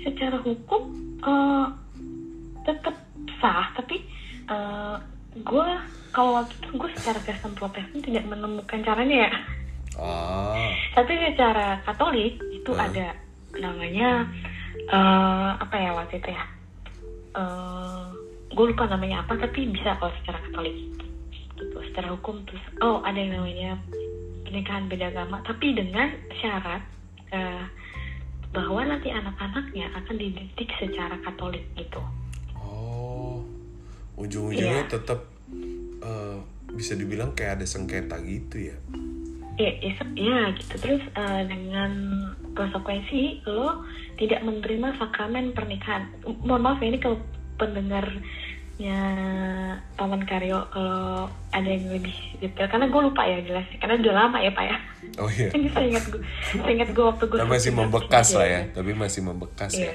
secara 0.00 0.38
hukum 0.38 0.82
eh 1.18 1.66
tetap 2.62 2.94
sah 3.36 3.74
tapi 3.74 4.00
eh 4.46 4.96
gue 5.36 5.68
kalau 6.16 6.40
waktu 6.40 6.56
itu 6.56 6.80
gue 6.80 6.90
secara 6.96 7.20
Kristen 7.20 7.52
Protestan 7.52 8.00
tidak 8.00 8.24
menemukan 8.24 8.80
caranya 8.80 9.28
ya. 9.28 9.32
Ah, 10.00 10.72
tapi 10.96 11.12
secara 11.20 11.84
Katolik 11.84 12.40
itu 12.48 12.72
Ah. 12.72 12.88
ada 12.88 13.12
namanya 13.52 14.24
eh 14.88 15.50
apa 15.60 15.76
ya 15.76 15.92
waktu 15.92 16.16
itu 16.16 16.32
ya? 16.32 16.44
Eh 17.36 18.04
gue 18.48 18.64
lupa 18.72 18.88
namanya 18.88 19.20
apa 19.28 19.36
tapi 19.36 19.68
bisa 19.68 19.92
kalau 20.00 20.12
secara 20.24 20.40
Katolik. 20.48 20.76
Gitu 21.60 21.76
secara 21.92 22.08
hukum 22.16 22.40
terus. 22.48 22.64
Oh 22.80 23.04
ada 23.04 23.16
yang 23.20 23.36
namanya 23.36 23.76
pernikahan 24.48 24.88
beda 24.88 25.12
agama 25.12 25.44
tapi 25.44 25.76
dengan 25.76 26.08
syarat 26.40 26.80
eh, 27.28 27.64
bahwa 28.56 28.88
nanti 28.88 29.12
anak-anaknya 29.12 29.92
akan 29.92 30.16
dididik 30.16 30.70
secara 30.80 31.20
Katolik 31.20 31.64
gitu. 31.76 32.00
Oh, 32.56 33.44
ujung-ujungnya 34.16 34.88
Iya. 34.88 34.92
tetap 34.96 35.20
eh, 36.02 36.38
bisa 36.74 36.92
dibilang 36.98 37.32
kayak 37.32 37.62
ada 37.62 37.66
sengketa 37.66 38.20
gitu 38.24 38.72
ya? 38.72 38.76
ya, 39.56 39.72
ya, 39.80 39.92
ya 40.16 40.40
gitu. 40.56 40.74
Terus 40.80 41.02
eh, 41.16 41.42
dengan 41.48 41.92
konsekuensi 42.52 43.44
lo 43.48 43.84
tidak 44.16 44.40
menerima 44.44 44.96
sakramen 44.96 45.52
pernikahan. 45.52 46.08
Mohon 46.44 46.62
maaf 46.62 46.78
ya 46.80 46.88
ini 46.88 46.98
kalau 47.00 47.18
pendengarnya 47.56 49.00
paman 49.96 50.22
Karyo 50.24 50.68
kalau 50.72 51.28
ada 51.52 51.68
yang 51.68 51.88
lebih 51.88 52.16
detail. 52.40 52.68
Karena 52.68 52.86
gue 52.88 53.02
lupa 53.12 53.22
ya 53.24 53.38
jelas. 53.44 53.66
Karena 53.80 54.00
udah 54.00 54.14
lama 54.14 54.38
ya 54.40 54.50
pak 54.52 54.64
ya. 54.64 54.76
Oh 55.20 55.30
iya. 55.32 55.48
ini 55.56 55.68
saya 55.72 55.86
ingat 55.88 56.04
gue 56.12 56.22
saya 56.52 56.72
ingat 56.72 56.90
gue 56.92 57.04
waktu 57.04 57.24
gue 57.28 57.38
Tapi 57.40 57.52
masih 57.52 57.72
membekas 57.72 58.28
lah 58.36 58.46
ya, 58.48 58.60
tapi 58.72 58.90
masih 58.92 59.20
membekas 59.24 59.72
iya. 59.76 59.92
ya. 59.92 59.94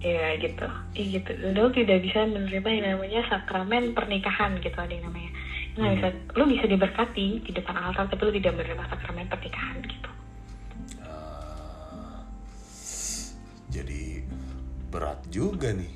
Iya 0.00 0.36
gitu 0.36 0.66
iya 0.92 1.20
gitu 1.20 1.30
lo 1.52 1.68
tidak 1.70 2.00
bisa 2.00 2.24
menerima 2.24 2.68
yang 2.70 2.86
namanya 2.96 3.20
sakramen 3.28 3.92
pernikahan 3.92 4.56
gitu 4.58 4.74
ada 4.74 4.90
yang 4.90 5.06
namanya 5.06 5.30
nggak 5.70 5.92
bisa 5.96 6.08
lo 6.34 6.44
bisa 6.44 6.64
diberkati 6.66 7.26
di 7.40 7.50
depan 7.52 7.76
altar 7.76 8.08
tapi 8.08 8.20
lo 8.24 8.32
tidak 8.32 8.52
menerima 8.56 8.84
sakramen 8.88 9.28
pernikahan 9.28 9.76
gitu 9.84 10.10
Ah, 11.00 12.24
jadi 13.68 14.24
berat 14.90 15.20
juga 15.28 15.70
nih 15.70 15.94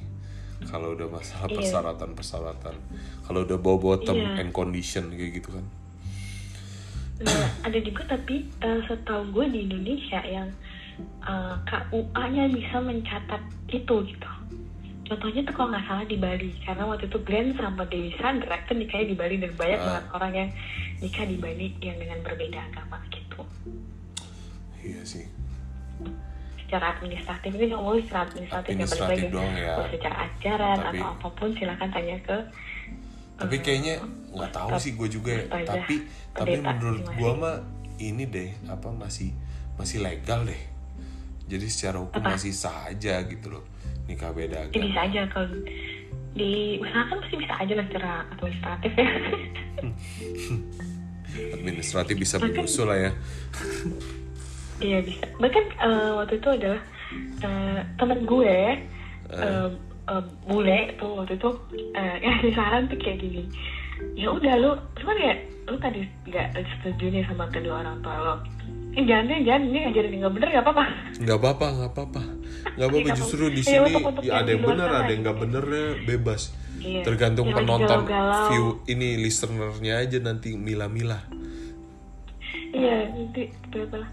kalau 0.64 0.96
udah 0.96 1.08
masalah 1.10 1.48
Iya. 1.50 1.56
persyaratan-persyaratan. 1.60 2.76
Kalau 3.24 3.44
udah 3.44 3.58
bawa-bawa 3.58 4.00
term 4.00 4.16
Iya. 4.16 4.40
and 4.40 4.50
condition 4.50 5.12
kayak 5.12 5.36
gitu 5.36 5.52
kan. 5.52 5.66
Nah, 7.20 7.46
ada 7.62 7.78
juga 7.78 8.02
tapi 8.06 8.42
eh, 8.58 8.80
setahu 8.84 9.22
gue 9.30 9.44
di 9.50 9.58
Indonesia 9.68 10.18
yang 10.24 10.48
eh, 11.00 11.54
KUA-nya 11.64 12.44
bisa 12.48 12.76
mencatat 12.78 13.42
itu 13.68 13.94
gitu. 14.04 14.30
Contohnya 15.04 15.40
tuh 15.42 15.52
kalau 15.52 15.68
nggak 15.68 15.84
salah 15.84 16.04
di 16.04 16.16
Bali, 16.16 16.48
karena 16.60 16.84
waktu 16.84 17.04
itu 17.04 17.18
Glenn 17.20 17.52
sama 17.54 17.84
Dewi 17.84 18.08
Sandra 18.16 18.56
kan 18.58 18.72
nikahnya 18.74 19.06
di 19.06 19.16
Bali 19.16 19.36
dan 19.36 19.52
banyak 19.52 19.76
Ah. 19.76 19.84
banget 19.86 20.04
orang 20.10 20.32
yang 20.34 20.48
nikah 20.98 21.24
di 21.24 21.36
Bali 21.36 21.66
yang 21.78 21.96
dengan 21.98 22.18
berbeda 22.20 22.58
agama 22.62 22.96
gitu. 23.10 23.44
Iya 24.80 25.02
sih. 25.02 25.28
Secara 26.58 26.96
administratif 26.96 27.52
ini 27.52 27.68
ngomong 27.68 28.00
secara 28.00 28.24
administratif, 28.26 28.72
Administratif 28.72 29.16
lagi. 29.20 29.28
doang 29.30 29.54
ya. 29.54 29.72
Kalau 29.74 29.88
secara 29.90 30.16
ajaran 30.24 30.76
Tapi- 30.80 30.98
atau 30.98 31.08
apa 31.10 31.28
pun 31.30 31.48
silakan 31.52 31.88
tanya 31.90 32.16
ke 32.20 32.36
Tapi 33.34 33.56
kayaknya 33.60 33.94
nggak 34.30 34.52
tahu 34.52 34.68
sih 34.78 34.92
gue 34.94 35.08
juga 35.10 35.30
ya. 35.34 35.44
Tapi 35.50 35.94
tapi 36.32 36.54
menurut 36.56 37.02
gue 37.04 37.32
mah 37.34 37.56
ini 37.98 38.24
deh 38.24 38.50
apa 38.64 38.88
masih 38.88 39.34
masih 39.74 40.00
legal 40.00 40.42
deh. 40.44 40.62
Jadi 41.44 41.66
secara 41.68 42.00
hukum 42.00 42.24
Apa? 42.24 42.36
masih 42.36 42.56
sah 42.56 42.88
aja 42.88 43.20
gitu 43.28 43.52
loh 43.52 43.64
nikah 44.04 44.36
beda 44.36 44.68
ya 44.68 44.68
bisa 44.68 45.00
agama. 45.00 45.04
aja 45.08 45.20
kalau 45.32 45.48
diusahakan 46.34 47.16
pasti 47.24 47.36
bisa 47.40 47.54
aja 47.56 47.72
lah 47.72 47.84
secara 47.88 48.10
administratif 48.36 48.92
ya. 48.92 49.08
Administratif 51.56 52.14
bisa 52.20 52.36
menyusul 52.38 52.86
lah 52.86 52.98
ya. 53.00 53.10
Iya 54.78 54.98
bisa. 55.02 55.24
Bahkan 55.40 55.64
eh, 55.78 56.10
waktu 56.14 56.34
itu 56.38 56.48
adalah 56.50 56.80
eh, 57.42 57.80
temen 57.96 58.20
gue 58.28 58.58
eh, 59.32 59.68
eh, 60.10 60.22
bule 60.44 60.80
tuh 61.00 61.10
waktu 61.22 61.34
itu 61.38 61.50
eh, 61.96 62.14
ngasih 62.22 62.52
saran 62.52 62.90
tuh 62.90 62.98
kayak 63.00 63.24
gini 63.24 63.44
ya 64.18 64.28
udah 64.30 64.54
lu 64.58 64.70
cuman 64.98 65.16
ya 65.16 65.34
lu 65.70 65.76
tadi 65.78 66.02
nggak 66.28 66.58
setuju 66.58 67.04
nih 67.14 67.22
sama 67.30 67.46
kedua 67.50 67.86
orang 67.86 68.02
tua 68.02 68.16
lo 68.18 68.34
eh, 68.94 69.04
jangan 69.04 69.24
deh 69.26 69.38
jangan 69.42 69.62
ini 69.64 69.78
ngajarin 69.84 70.12
nggak 70.18 70.34
bener 70.34 70.48
nggak 70.50 70.64
apa-apa 70.64 70.84
nggak 71.18 71.38
apa-apa 71.38 71.66
nggak 71.70 71.90
apa-apa 71.90 72.22
nggak 72.74 72.88
apa-apa 72.88 73.08
Iya, 73.10 73.16
justru 73.16 73.44
di 73.48 73.60
iya, 73.60 73.70
sini 73.70 73.90
untuk- 73.92 74.06
untuk 74.08 74.22
ya 74.22 74.28
yang 74.28 74.38
ada 74.38 74.50
yang 74.50 74.62
sana 74.64 74.84
ada 74.96 75.10
yang 75.10 75.22
nggak 75.22 75.38
benernya 75.38 75.84
bebas 76.04 76.42
Iya. 76.74 77.00
tergantung 77.00 77.48
Yang 77.48 77.56
penonton 77.62 78.00
galau-galau. 78.04 78.46
view 78.50 78.64
ini 78.86 79.08
listenernya 79.16 79.94
aja 79.98 80.18
nanti 80.20 80.58
milah-milah 80.58 81.22
Iya, 82.74 83.06
nanti 83.08 83.42
berapa 83.70 84.02
lah? 84.02 84.10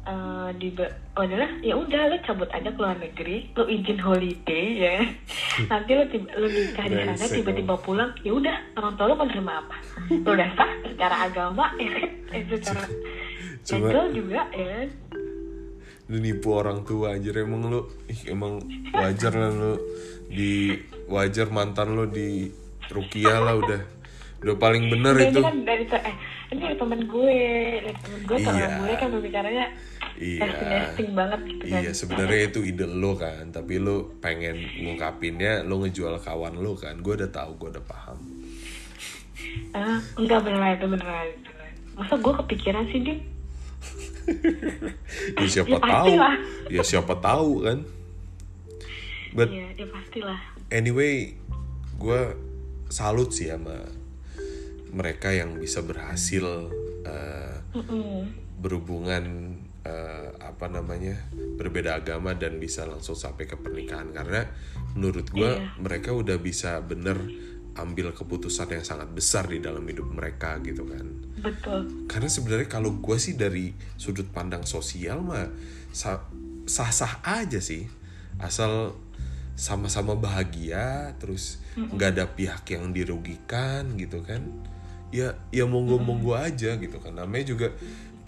Eh, 0.00 0.48
di 0.58 0.72
oh 1.14 1.22
adalah 1.22 1.46
ya 1.60 1.76
udah 1.76 2.08
lu 2.08 2.16
cabut 2.24 2.48
aja 2.50 2.66
ke 2.66 2.80
luar 2.80 2.98
negeri, 2.98 3.52
lu 3.52 3.68
izin 3.68 4.00
holiday 4.00 4.66
ya. 4.80 4.94
Nanti 5.70 5.90
lu 5.92 6.04
tiba, 6.08 6.26
lu 6.34 6.48
nikah 6.48 6.88
di 6.88 6.96
sana 6.96 7.26
tiba-tiba 7.28 7.76
pulang, 7.78 8.10
ya 8.24 8.32
udah 8.32 8.56
orang 8.74 8.96
tua 8.96 9.06
lu 9.06 9.14
menerima 9.14 9.52
apa? 9.60 9.76
Lu 10.10 10.26
udah 10.26 10.48
sah 10.56 10.70
secara 10.82 11.16
agama, 11.28 11.70
ya 11.76 11.90
kan? 11.92 12.10
Eh, 12.32 12.42
secara 12.48 12.82
Cuma- 13.62 14.10
juga 14.10 14.42
ya. 14.50 14.88
lu 16.06 16.18
nipu 16.18 16.50
orang 16.50 16.82
tua 16.82 17.14
aja 17.14 17.30
emang 17.32 17.70
lu 17.70 17.80
ih, 18.04 18.20
emang 18.26 18.58
wajar 18.90 19.30
lah 19.30 19.48
lu 19.48 19.78
di 20.26 20.74
wajar 21.06 21.46
mantan 21.48 21.94
lu 21.94 22.04
di 22.04 22.50
Rukia 22.86 23.38
lah 23.38 23.54
udah 23.54 23.80
udah 24.40 24.56
paling 24.56 24.90
bener 24.90 25.14
Ini 25.14 25.30
itu 25.30 25.38
kan 25.38 25.56
dari 25.62 25.84
eh 25.86 26.16
ini 26.50 26.60
dari 26.60 26.74
temen 26.74 27.00
gue, 27.06 27.38
dari 27.78 27.94
temen 27.94 28.20
gue 28.24 28.36
sama 28.40 28.58
Iya. 28.58 28.68
gue 28.74 28.92
kan 28.96 29.08
berbicaranya 29.12 29.64
Iya. 30.18 30.40
nesting 30.42 31.10
banget 31.14 31.40
gitu 31.46 31.62
kan. 31.62 31.78
Iya 31.78 31.90
sebenarnya 31.94 32.40
itu 32.44 32.60
ide 32.60 32.84
lo 32.84 33.14
kan, 33.14 33.46
tapi 33.48 33.78
lo 33.78 34.10
pengen 34.18 34.58
ngungkapinnya 34.76 35.62
lo 35.62 35.78
ngejual 35.78 36.18
kawan 36.18 36.58
lo 36.58 36.74
kan. 36.74 36.98
Gue 36.98 37.14
udah 37.14 37.30
tahu, 37.30 37.54
gue 37.56 37.68
udah 37.70 37.84
paham. 37.86 38.18
Ah, 39.70 40.02
enggak 40.14 40.42
beneran 40.42 40.74
itu 40.74 40.86
beneran. 40.88 41.28
Masa 41.94 42.14
gue 42.16 42.32
kepikiran 42.34 42.84
sih, 42.90 43.00
Dim? 43.00 43.18
Ya 45.36 45.46
siapa 45.46 45.70
Ya, 45.72 45.80
tahu, 45.80 46.12
pastilah. 46.12 46.34
ya 46.70 46.82
siapa 46.82 47.14
tahu 47.16 47.50
kan. 47.62 47.78
But 49.30 49.48
Iya, 49.48 49.66
ya 49.74 49.86
pastilah. 49.86 50.40
anyway, 50.68 51.34
gue 51.96 52.20
salut 52.88 53.30
sih 53.30 53.46
sama 53.46 53.78
mereka 54.90 55.30
yang 55.30 55.54
bisa 55.54 55.80
berhasil 55.80 56.42
eh, 57.02 57.54
Mm-mm. 57.72 58.26
berhubungan 58.58 59.54
eh, 59.80 60.28
apa 60.36 60.66
namanya 60.66 61.14
berbeda 61.56 61.96
agama 61.96 62.34
dan 62.34 62.58
bisa 62.58 62.82
langsung 62.84 63.14
sampai 63.14 63.46
ke 63.46 63.54
pernikahan 63.54 64.10
karena 64.10 64.50
menurut 64.92 65.30
gue 65.30 65.46
Iya. 65.48 65.78
mereka 65.78 66.10
udah 66.10 66.36
bisa 66.36 66.82
bener 66.82 67.16
ambil 67.78 68.10
keputusan 68.10 68.74
yang 68.74 68.82
sangat 68.82 69.08
besar 69.14 69.46
di 69.46 69.62
dalam 69.62 69.82
hidup 69.86 70.10
mereka 70.10 70.58
gitu 70.62 70.86
kan. 70.86 71.06
Betul. 71.40 72.04
karena 72.04 72.28
sebenarnya 72.28 72.68
kalau 72.68 73.00
gue 73.00 73.16
sih 73.16 73.32
dari 73.32 73.72
sudut 73.96 74.28
pandang 74.28 74.68
sosial 74.68 75.24
mah 75.24 75.48
sa- 75.94 76.26
sah-sah 76.68 77.24
aja 77.24 77.62
sih. 77.62 77.88
Asal 78.36 78.92
sama-sama 79.56 80.16
bahagia 80.16 81.12
terus 81.20 81.60
nggak 81.76 82.10
ada 82.16 82.24
pihak 82.28 82.64
yang 82.72 82.92
dirugikan 82.92 83.96
gitu 83.96 84.20
kan. 84.20 84.44
Ya 85.10 85.38
ya 85.50 85.64
monggo 85.64 85.96
monggo 85.96 86.36
aja 86.36 86.76
gitu 86.76 86.96
kan. 87.00 87.16
Namanya 87.16 87.56
juga 87.56 87.68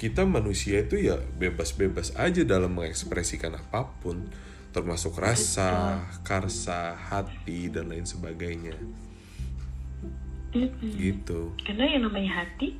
kita 0.01 0.27
manusia 0.27 0.83
itu 0.83 0.99
ya 0.99 1.15
bebas-bebas 1.39 2.17
aja 2.19 2.43
dalam 2.43 2.75
mengekspresikan 2.75 3.55
apa 3.55 3.87
pun 4.03 4.27
termasuk 4.73 5.21
rasa 5.21 6.01
karsa 6.25 6.97
hati 6.97 7.69
dan 7.69 7.93
lain 7.93 8.09
sebagainya 8.09 8.73
Mm-mm. 10.53 10.91
gitu 11.01 11.53
Karena 11.65 11.85
yang 11.89 12.03
namanya 12.07 12.45
hati 12.45 12.77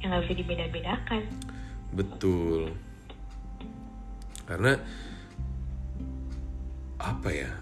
yang 0.00 0.12
nggak 0.12 0.28
bisa 0.28 0.34
dibeda-bedakan. 0.36 1.22
Betul. 1.96 2.68
Karena 4.44 4.76
apa 7.00 7.30
ya? 7.32 7.52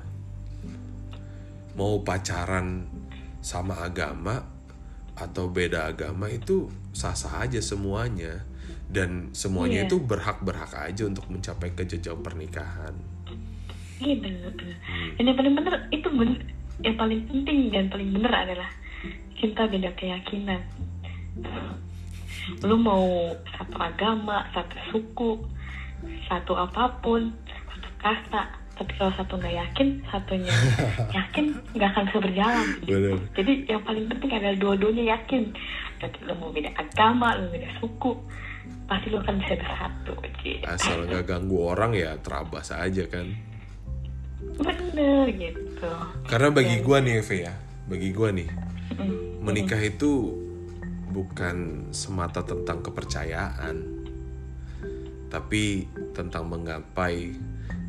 Mau 1.73 2.03
pacaran 2.03 2.85
sama 3.39 3.81
agama 3.81 4.43
atau 5.15 5.47
beda 5.49 5.89
agama 5.89 6.27
itu 6.27 6.67
sah-sah 6.91 7.47
aja 7.47 7.63
semuanya 7.63 8.43
dan 8.93 9.33
semuanya 9.33 9.85
Iya. 9.85 9.89
itu 9.89 9.97
berhak-berhak 10.03 10.73
aja 10.75 11.09
untuk 11.09 11.25
mencapai 11.31 11.73
ke 11.73 11.87
jenjang 11.87 12.21
pernikahan. 12.21 12.93
Iya 14.03 14.19
bener-bener. 14.19 14.77
Dan 15.17 15.23
yang 15.31 15.37
paling 15.39 15.55
bener 15.55 15.75
itu 15.89 16.09
yang 16.83 16.97
paling 16.99 17.21
penting 17.31 17.59
dan 17.71 17.87
paling 17.89 18.11
bener 18.11 18.33
adalah 18.35 18.69
cinta 19.43 19.67
beda 19.67 19.91
keyakinan. 19.99 20.63
Lu 22.63 22.79
mau 22.79 23.35
satu 23.59 23.77
agama, 23.83 24.47
satu 24.55 24.77
suku, 24.95 25.43
satu 26.31 26.55
apa 26.55 27.03
pun, 27.03 27.35
satu 27.51 27.89
kasta, 27.99 28.43
tapi 28.79 28.95
kalau 28.95 29.13
satu 29.19 29.35
nggak 29.35 29.57
yakin, 29.59 29.89
satunya 30.07 30.55
yakin 31.19 31.59
nggak 31.75 31.89
akan 31.91 32.03
bisa 32.07 32.19
berjalan. 32.23 32.67
Bener. 32.87 33.19
Jadi 33.35 33.53
yang 33.67 33.83
paling 33.83 34.07
penting 34.07 34.31
adalah 34.31 34.57
dua-duanya 34.63 35.05
yakin. 35.19 35.51
Jadi 35.99 36.19
lu 36.23 36.35
mau 36.39 36.55
beda 36.55 36.71
agama, 36.79 37.35
lu 37.39 37.51
beda 37.51 37.71
suku, 37.83 38.15
pasti 38.87 39.11
lu 39.11 39.19
akan 39.19 39.43
bisa 39.43 39.55
bersatu. 39.59 40.15
Gitu. 40.43 40.63
Asal 40.67 41.03
nggak 41.11 41.27
ganggu 41.27 41.59
orang 41.59 41.99
ya 41.99 42.15
terabas 42.23 42.71
aja 42.71 43.07
kan. 43.11 43.27
Bener 44.59 45.27
gitu. 45.35 45.91
Karena 46.31 46.51
bagi 46.55 46.79
gua 46.83 46.99
nih 47.03 47.23
Eve 47.23 47.37
ya, 47.43 47.55
bagi 47.91 48.11
gua 48.15 48.31
nih. 48.31 48.72
Menikah 49.43 49.81
itu 49.81 50.37
bukan 51.13 51.89
semata 51.93 52.41
tentang 52.41 52.81
kepercayaan, 52.81 53.77
tapi 55.29 55.89
tentang 56.17 56.49
menggapai 56.49 57.37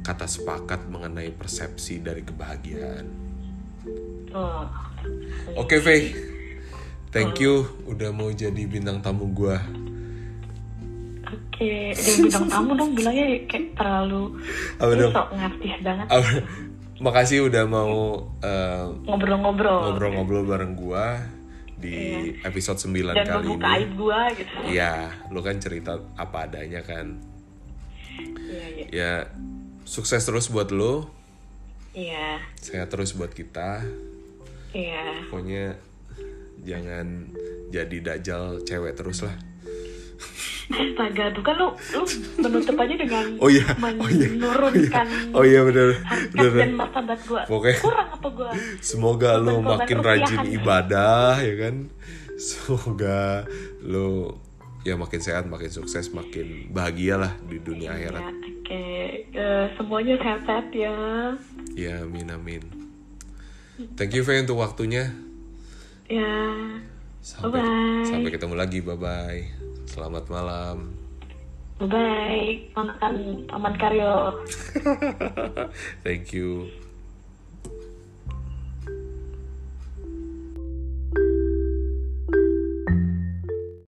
kata 0.04 0.28
sepakat 0.28 0.92
mengenai 0.92 1.32
persepsi 1.32 2.04
dari 2.04 2.22
kebahagiaan. 2.28 3.06
Oh. 4.36 4.68
Oke, 5.56 5.80
Faye. 5.80 6.12
Thank 7.14 7.46
you 7.46 7.70
udah 7.86 8.10
mau 8.10 8.34
jadi 8.34 8.66
bintang 8.66 8.98
tamu 9.00 9.30
gua. 9.30 9.62
Oke, 11.30 11.94
jangan 11.94 12.18
bintang 12.26 12.48
tamu 12.50 12.72
dong 12.74 12.92
bilangnya 12.98 13.26
kayak 13.46 13.78
terlalu 13.78 14.42
Apa 14.82 14.90
ini 14.90 15.02
dong? 15.06 15.14
sok 15.14 15.28
ngartis 15.38 15.76
banget 15.86 16.08
Makasih 17.04 17.52
udah 17.52 17.68
mau 17.68 18.24
eh, 18.40 18.88
ngobrol-ngobrol 19.04 19.92
ngobrol-ngobrol 19.92 20.44
bareng 20.48 20.72
gua 20.80 21.20
di 21.76 22.32
episode 22.48 22.80
9 22.80 23.12
dan 23.12 23.28
kali 23.28 23.60
ini. 23.60 23.60
aib 23.60 23.92
gua 24.00 24.32
gitu. 24.32 24.56
Iya, 24.72 25.12
lu 25.28 25.44
kan 25.44 25.60
cerita 25.60 26.00
apa 26.16 26.48
adanya 26.48 26.80
kan. 26.80 27.20
Iya, 28.40 28.66
iya. 28.72 28.86
Ya, 28.88 29.14
sukses 29.84 30.24
terus 30.24 30.48
buat 30.48 30.72
lu. 30.72 31.04
Iya, 31.92 32.40
Sehat 32.58 32.88
terus 32.88 33.12
buat 33.12 33.36
kita. 33.36 33.84
iya. 34.72 35.28
Pokoknya 35.28 35.76
jangan 36.64 37.30
jadi 37.68 37.98
dajal 38.00 38.64
cewek 38.64 38.96
terus 38.96 39.28
lah. 39.28 39.36
Astaga, 40.66 41.24
tuh 41.32 41.42
kan 41.42 41.56
lu, 41.56 41.68
lu 41.92 42.04
menutup 42.40 42.76
aja 42.78 42.96
dengan 42.96 43.26
Oh 43.36 43.48
iya, 43.48 43.66
oh 43.76 44.08
iya, 44.08 44.28
menurunkan 44.30 45.08
Oh 45.32 45.44
iya 45.44 45.60
bener, 45.62 46.00
harkat 46.00 46.32
bener. 46.32 46.52
dan 46.58 46.72
martabat 46.74 47.20
gua. 47.24 47.42
Pokoknya- 47.44 47.82
Kurang 47.82 48.10
apa 48.10 48.28
gua? 48.30 48.50
Semoga 48.80 49.36
lu 49.36 49.60
makin 49.60 49.98
rupiahan. 50.00 50.24
rajin 50.24 50.42
ibadah 50.54 51.36
ya 51.38 51.56
kan. 51.60 51.76
Semoga 52.34 53.44
lu 53.80 54.32
ya 54.82 54.96
makin 54.96 55.20
sehat, 55.20 55.46
makin 55.46 55.68
sukses, 55.70 56.10
makin 56.10 56.68
bahagia 56.70 57.16
lah 57.16 57.32
di 57.44 57.58
dunia 57.58 57.92
Ya, 57.92 57.96
akhirat. 57.98 58.24
oke. 58.24 58.86
Eh, 59.34 59.66
semuanya 59.74 60.16
sehat-sehat 60.18 60.68
ya. 60.72 60.96
Ya 61.74 61.94
amin 62.02 62.28
amin. 62.30 62.64
Thank 63.96 64.14
you 64.14 64.22
Faye 64.22 64.40
untuk 64.40 64.58
waktunya. 64.58 65.12
Ya. 66.06 66.32
Sampai 67.20 67.58
Bye-bye. 67.58 68.04
sampai 68.06 68.30
ketemu 68.30 68.54
lagi. 68.54 68.80
Bye 68.80 68.96
bye. 68.96 69.63
Selamat 69.94 70.26
malam. 70.26 70.98
Bye. 71.78 72.66
Makan 72.74 73.46
Aman 73.54 73.74
Karyo. 73.78 74.42
Thank 76.06 76.34
you. 76.34 76.74